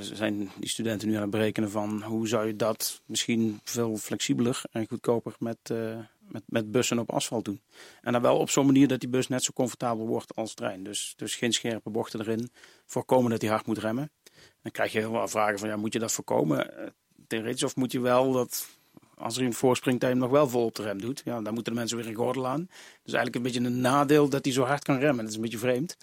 zijn 0.00 0.50
die 0.58 0.68
studenten 0.68 1.08
nu 1.08 1.14
aan 1.14 1.20
het 1.20 1.30
berekenen 1.30 1.70
van 1.70 2.02
hoe 2.02 2.28
zou 2.28 2.46
je 2.46 2.56
dat 2.56 3.02
misschien 3.06 3.60
veel 3.64 3.96
flexibeler 3.96 4.62
en 4.70 4.86
goedkoper 4.88 5.34
met, 5.38 5.58
uh, 5.72 5.98
met, 6.28 6.42
met 6.46 6.70
bussen 6.70 6.98
op 6.98 7.10
asfalt 7.10 7.44
doen. 7.44 7.60
En 8.02 8.12
dan 8.12 8.22
wel 8.22 8.38
op 8.38 8.50
zo'n 8.50 8.66
manier 8.66 8.88
dat 8.88 9.00
die 9.00 9.08
bus 9.08 9.28
net 9.28 9.42
zo 9.42 9.50
comfortabel 9.54 10.06
wordt 10.06 10.34
als 10.34 10.54
trein. 10.54 10.82
Dus, 10.82 11.12
dus 11.16 11.34
geen 11.34 11.52
scherpe 11.52 11.90
bochten 11.90 12.20
erin, 12.20 12.50
voorkomen 12.86 13.30
dat 13.30 13.40
hij 13.40 13.50
hard 13.50 13.66
moet 13.66 13.78
remmen. 13.78 14.10
Dan 14.62 14.72
krijg 14.72 14.92
je 14.92 14.98
heel 14.98 15.10
veel 15.10 15.28
vragen 15.28 15.58
van, 15.58 15.68
ja, 15.68 15.76
moet 15.76 15.92
je 15.92 15.98
dat 15.98 16.12
voorkomen? 16.12 16.92
Theoretisch 17.26 17.62
of 17.62 17.76
moet 17.76 17.92
je 17.92 18.00
wel 18.00 18.32
dat 18.32 18.66
als 19.18 19.34
er 19.34 19.38
iemand 19.38 19.58
voorspringt, 19.58 20.00
dat 20.00 20.10
je 20.10 20.16
hem 20.16 20.24
nog 20.24 20.34
wel 20.34 20.48
vol 20.48 20.64
op 20.64 20.74
de 20.74 20.82
rem 20.82 21.00
doet. 21.00 21.22
Ja, 21.24 21.40
dan 21.40 21.54
moeten 21.54 21.72
de 21.72 21.78
mensen 21.78 21.96
weer 21.96 22.06
een 22.06 22.14
gordel 22.14 22.46
aan. 22.46 22.68
Dus 23.02 23.14
eigenlijk 23.14 23.36
een 23.36 23.42
beetje 23.42 23.60
een 23.60 23.80
nadeel 23.80 24.28
dat 24.28 24.44
hij 24.44 24.54
zo 24.54 24.62
hard 24.62 24.84
kan 24.84 24.98
remmen. 24.98 25.16
Dat 25.16 25.28
is 25.28 25.34
een 25.34 25.42
beetje 25.42 25.58
vreemd. 25.58 25.96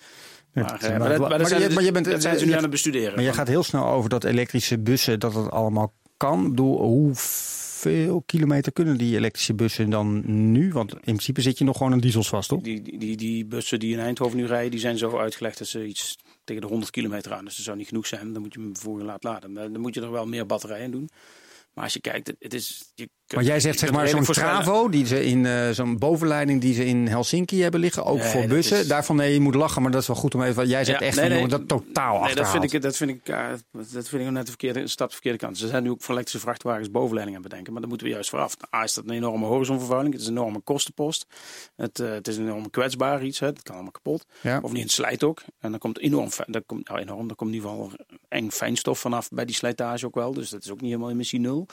Maar, 0.54 0.78
ja, 0.82 0.98
maar, 0.98 1.20
maar, 1.20 1.38
dat, 1.38 1.48
zijn, 1.48 1.74
maar 1.74 1.84
je 1.84 1.92
bent, 1.92 2.06
dat 2.06 2.22
zijn 2.22 2.40
ze 2.40 2.46
nu 2.46 2.52
aan 2.52 2.62
het 2.62 2.72
bestuderen. 2.72 3.16
Maar 3.16 3.24
je 3.24 3.34
gaat 3.34 3.48
heel 3.48 3.64
snel 3.64 3.86
over 3.86 4.10
dat 4.10 4.24
elektrische 4.24 4.80
bussen, 4.80 5.20
dat 5.20 5.34
het 5.34 5.52
allemaal 5.52 5.94
kan. 6.18 6.50
Bedoel, 6.50 6.80
hoeveel 6.82 8.24
kilometer 8.26 8.72
kunnen 8.72 8.98
die 8.98 9.16
elektrische 9.16 9.54
bussen 9.54 9.90
dan 9.90 10.22
nu? 10.52 10.72
Want 10.72 10.92
in 10.94 11.00
principe 11.04 11.42
zit 11.42 11.58
je 11.58 11.64
nog 11.64 11.78
gewoon 11.78 11.92
een 11.92 12.02
diesels 12.02 12.30
vast, 12.30 12.50
toch? 12.50 12.62
Die, 12.62 12.82
die, 12.82 12.98
die, 12.98 13.18
die 13.18 13.46
bussen 13.46 13.80
die 13.80 13.94
in 13.94 14.00
Eindhoven 14.00 14.38
nu 14.38 14.46
rijden, 14.46 14.72
die 14.72 14.80
zijn 14.80 14.98
zo 14.98 15.18
uitgelegd 15.18 15.58
dat 15.58 15.68
ze 15.68 15.86
iets 15.86 16.18
tegen 16.44 16.62
de 16.62 16.68
100 16.68 16.92
kilometer 16.92 17.34
aan. 17.34 17.46
Dus 17.46 17.56
dat 17.56 17.66
zou 17.66 17.78
niet 17.78 17.88
genoeg 17.88 18.08
zijn. 18.08 18.34
Dan 18.34 18.42
moet 18.42 18.54
je 18.54 18.60
hem 18.60 18.78
voor 18.78 18.98
je 18.98 19.06
laten 19.06 19.30
laden. 19.30 19.54
Dan 19.54 19.82
moet 19.82 19.94
je 19.94 20.02
er 20.02 20.12
wel 20.12 20.26
meer 20.26 20.46
batterijen 20.46 20.92
doen. 20.92 21.10
Maar 21.74 21.84
als 21.84 21.94
je 21.94 22.02
kijkt, 22.02 22.34
het 22.40 22.54
is. 22.54 22.92
Je 22.96 23.10
maar 23.36 23.44
jij 23.44 23.60
zegt 23.60 23.80
zeg 23.80 23.92
maar 23.92 24.08
zo'n 24.08 24.24
Travo, 24.24 24.90
die 24.90 25.06
ze 25.06 25.26
in 25.26 25.44
uh, 25.44 25.70
zo'n 25.70 25.98
bovenleiding 25.98 26.62
die 26.62 26.74
ze 26.74 26.86
in 26.86 27.08
Helsinki 27.08 27.62
hebben 27.62 27.80
liggen, 27.80 28.06
ook 28.06 28.18
nee, 28.18 28.28
voor 28.28 28.46
bussen. 28.46 28.78
Is... 28.78 28.88
Daarvan 28.88 29.16
nee, 29.16 29.34
je 29.34 29.40
moet 29.40 29.56
lachen, 29.56 29.82
maar 29.82 29.92
dat 29.92 30.02
is 30.02 30.08
wel 30.08 30.16
goed 30.16 30.36
om 30.36 30.44
even. 30.44 30.68
Jij 30.68 30.86
zegt 30.86 31.00
ja, 31.00 31.06
echt 31.06 31.16
nee, 31.16 31.30
van, 31.30 31.38
nee, 31.38 31.48
dat 31.48 31.68
totaal 31.68 32.24
nee, 32.24 32.36
dat 32.36 32.50
vind 32.50 32.74
ik, 32.74 32.82
dat 32.82 32.98
vind 32.98 33.10
ik, 33.10 33.30
uh, 33.30 33.46
dat 33.72 34.10
vind 34.10 34.24
ik 34.24 34.32
net 34.32 34.44
de 34.44 34.50
verkeerde 34.50 34.88
stap 34.88 35.08
de 35.08 35.14
verkeerde 35.14 35.38
kant. 35.38 35.58
Ze 35.58 35.68
zijn 35.68 35.84
nu 35.84 35.90
ook 35.90 36.02
voor 36.02 36.14
elektrische 36.14 36.48
vrachtwagens 36.48 36.92
bovenleidingen 36.92 37.42
bedenken, 37.42 37.72
maar 37.72 37.82
dan 37.82 37.90
moeten 37.90 38.08
we 38.08 38.14
juist 38.14 38.30
vooraf. 38.30 38.56
A 38.76 38.84
is 38.84 38.94
dat 38.94 39.04
een 39.04 39.14
enorme 39.14 39.46
horizonvervuiling, 39.46 40.14
het 40.14 40.22
is 40.22 40.28
een 40.28 40.38
enorme 40.38 40.60
kostenpost. 40.60 41.26
Het, 41.76 42.00
uh, 42.00 42.12
het 42.12 42.28
is 42.28 42.38
een 42.38 42.44
enorm 42.44 42.70
kwetsbaar 42.70 43.24
iets, 43.24 43.40
hè. 43.40 43.48
het 43.48 43.64
kan 43.64 43.74
allemaal 43.74 43.92
kapot. 43.92 44.26
Ja. 44.42 44.60
Of 44.62 44.72
niet, 44.72 44.84
het 44.84 44.92
slijt 44.92 45.24
ook. 45.24 45.42
En 45.60 45.70
dan 45.70 45.80
komt 45.80 46.00
enorm, 46.00 46.30
dat 46.48 46.64
komt, 46.66 46.88
nou, 46.88 47.00
enorm, 47.00 47.30
er 47.30 47.36
komt 47.36 47.50
in 47.50 47.56
ieder 47.56 47.70
geval 47.70 47.92
eng 48.28 48.50
fijnstof 48.50 49.00
vanaf 49.00 49.30
bij 49.30 49.46
die 49.46 49.56
slijtage 49.56 50.06
ook 50.06 50.16
wel. 50.16 50.34
Dus 50.34 50.50
dat 50.50 50.64
is 50.64 50.72
ook 50.72 50.82
niet 50.82 50.90
helemaal 50.90 51.12
emissie 51.12 51.40
nul. 51.40 51.68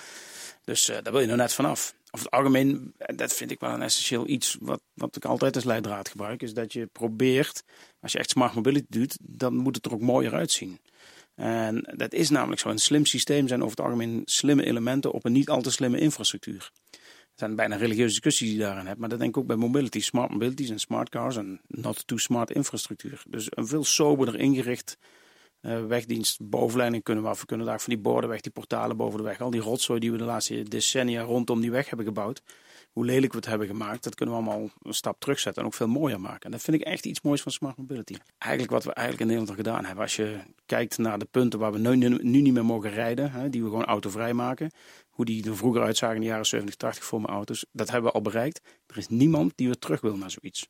Dus 0.70 0.88
uh, 0.88 0.96
daar 1.02 1.12
wil 1.12 1.20
je 1.20 1.26
nou 1.26 1.38
net 1.38 1.52
vanaf. 1.52 1.94
Of 2.10 2.20
het 2.20 2.30
algemeen, 2.30 2.94
dat 3.16 3.32
vind 3.32 3.50
ik 3.50 3.60
wel 3.60 3.70
een 3.70 3.82
essentieel 3.82 4.28
iets 4.28 4.56
wat, 4.60 4.80
wat 4.94 5.16
ik 5.16 5.24
altijd 5.24 5.54
als 5.54 5.64
leidraad 5.64 6.08
gebruik, 6.08 6.42
is 6.42 6.54
dat 6.54 6.72
je 6.72 6.86
probeert, 6.86 7.62
als 8.00 8.12
je 8.12 8.18
echt 8.18 8.30
smart 8.30 8.54
mobility 8.54 8.86
doet, 8.88 9.18
dan 9.20 9.54
moet 9.54 9.76
het 9.76 9.86
er 9.86 9.92
ook 9.92 10.00
mooier 10.00 10.34
uitzien. 10.34 10.78
En 11.34 11.94
dat 11.96 12.12
is 12.12 12.30
namelijk 12.30 12.60
zo. 12.60 12.68
Een 12.68 12.78
slim 12.78 13.06
systeem 13.06 13.48
zijn 13.48 13.62
over 13.62 13.76
het 13.76 13.86
algemeen 13.86 14.22
slimme 14.24 14.64
elementen 14.64 15.12
op 15.12 15.24
een 15.24 15.32
niet 15.32 15.48
al 15.48 15.62
te 15.62 15.70
slimme 15.70 15.98
infrastructuur. 15.98 16.70
Er 16.90 16.98
zijn 17.34 17.56
bijna 17.56 17.76
religieuze 17.76 18.12
discussies 18.12 18.48
die 18.48 18.56
je 18.56 18.64
daarin 18.64 18.86
hebt, 18.86 18.98
maar 18.98 19.08
dat 19.08 19.18
denk 19.18 19.30
ik 19.30 19.36
ook 19.36 19.46
bij 19.46 19.56
mobility. 19.56 20.00
Smart 20.00 20.30
mobilities 20.30 20.70
en 20.70 20.80
smart 20.80 21.08
cars 21.08 21.36
en 21.36 21.60
not 21.66 22.06
too 22.06 22.18
smart 22.18 22.50
infrastructuur. 22.50 23.22
Dus 23.28 23.46
een 23.50 23.66
veel 23.66 23.84
soberder 23.84 24.40
ingericht 24.40 24.98
wegdienst 25.60 26.48
bovenleiding 26.48 27.02
kunnen 27.02 27.24
we 27.24 27.30
af. 27.30 27.40
We 27.40 27.46
kunnen 27.46 27.66
daar 27.66 27.80
van 27.80 27.94
die 27.94 28.02
borden 28.02 28.30
weg, 28.30 28.40
die 28.40 28.52
portalen 28.52 28.96
boven 28.96 29.18
de 29.18 29.24
weg. 29.24 29.40
Al 29.40 29.50
die 29.50 29.60
rotzooi 29.60 30.00
die 30.00 30.12
we 30.12 30.18
de 30.18 30.24
laatste 30.24 30.62
decennia 30.62 31.22
rondom 31.22 31.60
die 31.60 31.70
weg 31.70 31.88
hebben 31.88 32.06
gebouwd. 32.06 32.42
Hoe 32.92 33.04
lelijk 33.04 33.32
we 33.32 33.38
het 33.38 33.46
hebben 33.46 33.66
gemaakt, 33.66 34.04
dat 34.04 34.14
kunnen 34.14 34.34
we 34.34 34.40
allemaal 34.40 34.70
een 34.82 34.94
stap 34.94 35.20
terugzetten 35.20 35.62
en 35.62 35.68
ook 35.68 35.74
veel 35.74 35.88
mooier 35.88 36.20
maken. 36.20 36.40
En 36.40 36.50
dat 36.50 36.62
vind 36.62 36.80
ik 36.80 36.86
echt 36.86 37.06
iets 37.06 37.20
moois 37.20 37.42
van 37.42 37.52
Smart 37.52 37.76
Mobility. 37.76 38.14
Eigenlijk 38.38 38.72
wat 38.72 38.84
we 38.84 38.92
eigenlijk 38.92 39.20
in 39.20 39.36
Nederland 39.36 39.58
al 39.58 39.64
gedaan 39.64 39.84
hebben. 39.84 40.02
Als 40.02 40.16
je 40.16 40.38
kijkt 40.66 40.98
naar 40.98 41.18
de 41.18 41.28
punten 41.30 41.58
waar 41.58 41.72
we 41.72 41.78
nu, 41.78 41.96
nu 42.08 42.40
niet 42.40 42.52
meer 42.52 42.64
mogen 42.64 42.90
rijden, 42.90 43.32
hè, 43.32 43.50
die 43.50 43.62
we 43.62 43.68
gewoon 43.68 43.84
autovrij 43.84 44.32
maken. 44.34 44.70
Hoe 45.10 45.24
die 45.24 45.48
er 45.48 45.56
vroeger 45.56 45.82
uitzagen 45.82 46.14
in 46.14 46.20
de 46.20 46.26
jaren 46.26 46.46
70, 46.46 46.74
80 46.74 47.04
voor 47.04 47.20
mijn 47.20 47.32
auto's. 47.32 47.66
Dat 47.72 47.90
hebben 47.90 48.10
we 48.10 48.16
al 48.16 48.22
bereikt. 48.22 48.60
Er 48.90 48.98
is 48.98 49.08
niemand 49.08 49.52
die 49.56 49.66
weer 49.66 49.78
terug 49.78 50.00
wil 50.00 50.16
naar 50.16 50.30
zoiets. 50.30 50.68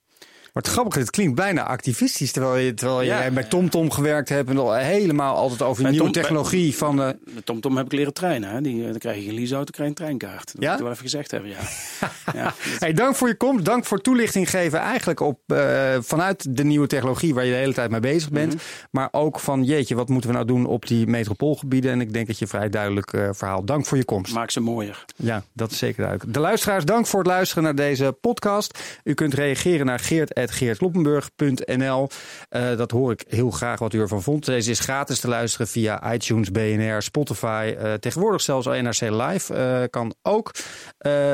Maar 0.52 0.62
het 0.62 0.72
grappige, 0.72 0.98
het 0.98 1.10
klinkt 1.10 1.34
bijna 1.34 1.66
activistisch. 1.66 2.32
Terwijl 2.32 2.56
je, 2.56 2.74
terwijl 2.74 3.02
ja, 3.02 3.18
jij 3.18 3.32
bij 3.32 3.44
TomTom 3.44 3.90
gewerkt 3.90 4.28
hebt 4.28 4.50
en 4.50 4.58
al 4.58 4.74
helemaal 4.74 5.36
altijd 5.36 5.62
over 5.62 5.82
nieuwe 5.82 5.98
Tom, 5.98 6.12
technologie. 6.12 6.76
van, 6.76 7.00
uh... 7.00 7.08
De 7.34 7.44
TomTom 7.44 7.76
heb 7.76 7.86
ik 7.86 7.92
leren 7.92 8.12
trainen. 8.12 8.50
Hè? 8.50 8.60
Die, 8.60 8.84
dan 8.84 8.98
krijg 8.98 9.16
je 9.16 9.22
geen 9.22 9.34
leaseauto, 9.34 9.64
dan 9.64 9.74
krijg 9.74 9.88
je 9.88 10.04
een 10.04 10.18
treinkaart. 10.18 10.52
Dat 10.52 10.62
ja? 10.62 10.68
moet 10.68 10.78
ik 10.78 10.84
wel 10.84 10.92
even 10.92 11.04
gezegd 11.04 11.30
hebben, 11.30 11.50
ja. 11.50 11.58
ja 12.40 12.54
hey, 12.78 12.92
dank 12.92 13.16
voor 13.16 13.28
je 13.28 13.36
komst. 13.36 13.64
Dank 13.64 13.84
voor 13.84 14.00
toelichting 14.00 14.50
geven 14.50 14.78
eigenlijk 14.78 15.20
op, 15.20 15.40
uh, 15.46 15.96
vanuit 16.00 16.56
de 16.56 16.64
nieuwe 16.64 16.86
technologie 16.86 17.34
waar 17.34 17.44
je 17.44 17.50
de 17.50 17.56
hele 17.56 17.74
tijd 17.74 17.90
mee 17.90 18.00
bezig 18.00 18.30
bent. 18.30 18.52
Mm 18.52 18.58
-hmm. 18.58 18.88
Maar 18.90 19.08
ook 19.10 19.40
van 19.40 19.64
jeetje, 19.64 19.94
wat 19.94 20.08
moeten 20.08 20.30
we 20.30 20.36
nou 20.36 20.46
doen 20.46 20.66
op 20.66 20.86
die 20.86 21.06
metropoolgebieden. 21.06 21.92
En 21.92 22.00
ik 22.00 22.12
denk 22.12 22.26
dat 22.26 22.38
je 22.38 22.46
vrij 22.46 22.68
duidelijk 22.68 23.12
uh, 23.12 23.28
verhaal. 23.32 23.64
Dank 23.64 23.86
voor 23.86 23.96
je 23.96 24.04
komst. 24.04 24.34
Maak 24.34 24.50
ze 24.50 24.60
mooier. 24.60 25.04
Ja, 25.16 25.42
dat 25.52 25.70
is 25.70 25.78
zeker 25.78 26.02
duidelijk. 26.02 26.34
De 26.34 26.40
luisteraars, 26.40 26.84
dank 26.84 27.06
voor 27.06 27.18
het 27.18 27.28
luisteren 27.28 27.62
naar 27.62 27.74
deze 27.74 28.09
podcast. 28.12 28.78
U 29.04 29.14
kunt 29.14 29.34
reageren 29.34 29.86
naar 29.86 29.98
geert.geertkloppenburg.nl. 29.98 32.08
Uh, 32.50 32.76
dat 32.76 32.90
hoor 32.90 33.12
ik 33.12 33.24
heel 33.28 33.50
graag 33.50 33.78
wat 33.78 33.92
u 33.92 34.00
ervan 34.00 34.22
vond. 34.22 34.44
Deze 34.44 34.70
is 34.70 34.80
gratis 34.80 35.20
te 35.20 35.28
luisteren 35.28 35.68
via 35.68 36.12
iTunes, 36.12 36.50
BNR, 36.50 37.02
Spotify. 37.02 37.74
Uh, 37.78 37.94
tegenwoordig 37.94 38.40
zelfs 38.40 38.66
al 38.66 38.82
NRC 38.82 39.00
Live 39.00 39.54
uh, 39.54 39.82
kan 39.90 40.14
ook. 40.22 40.52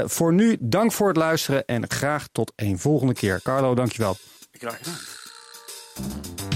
voor 0.05 0.33
nu, 0.33 0.57
dank 0.61 0.93
voor 0.93 1.09
het 1.09 1.17
luisteren 1.17 1.65
en 1.65 1.91
graag 1.91 2.29
tot 2.33 2.53
een 2.57 2.79
volgende 2.79 3.15
keer. 3.15 3.41
Carlo, 3.43 3.75
dankjewel. 3.75 4.17
Graag 4.53 4.77
gedaan. 4.77 6.56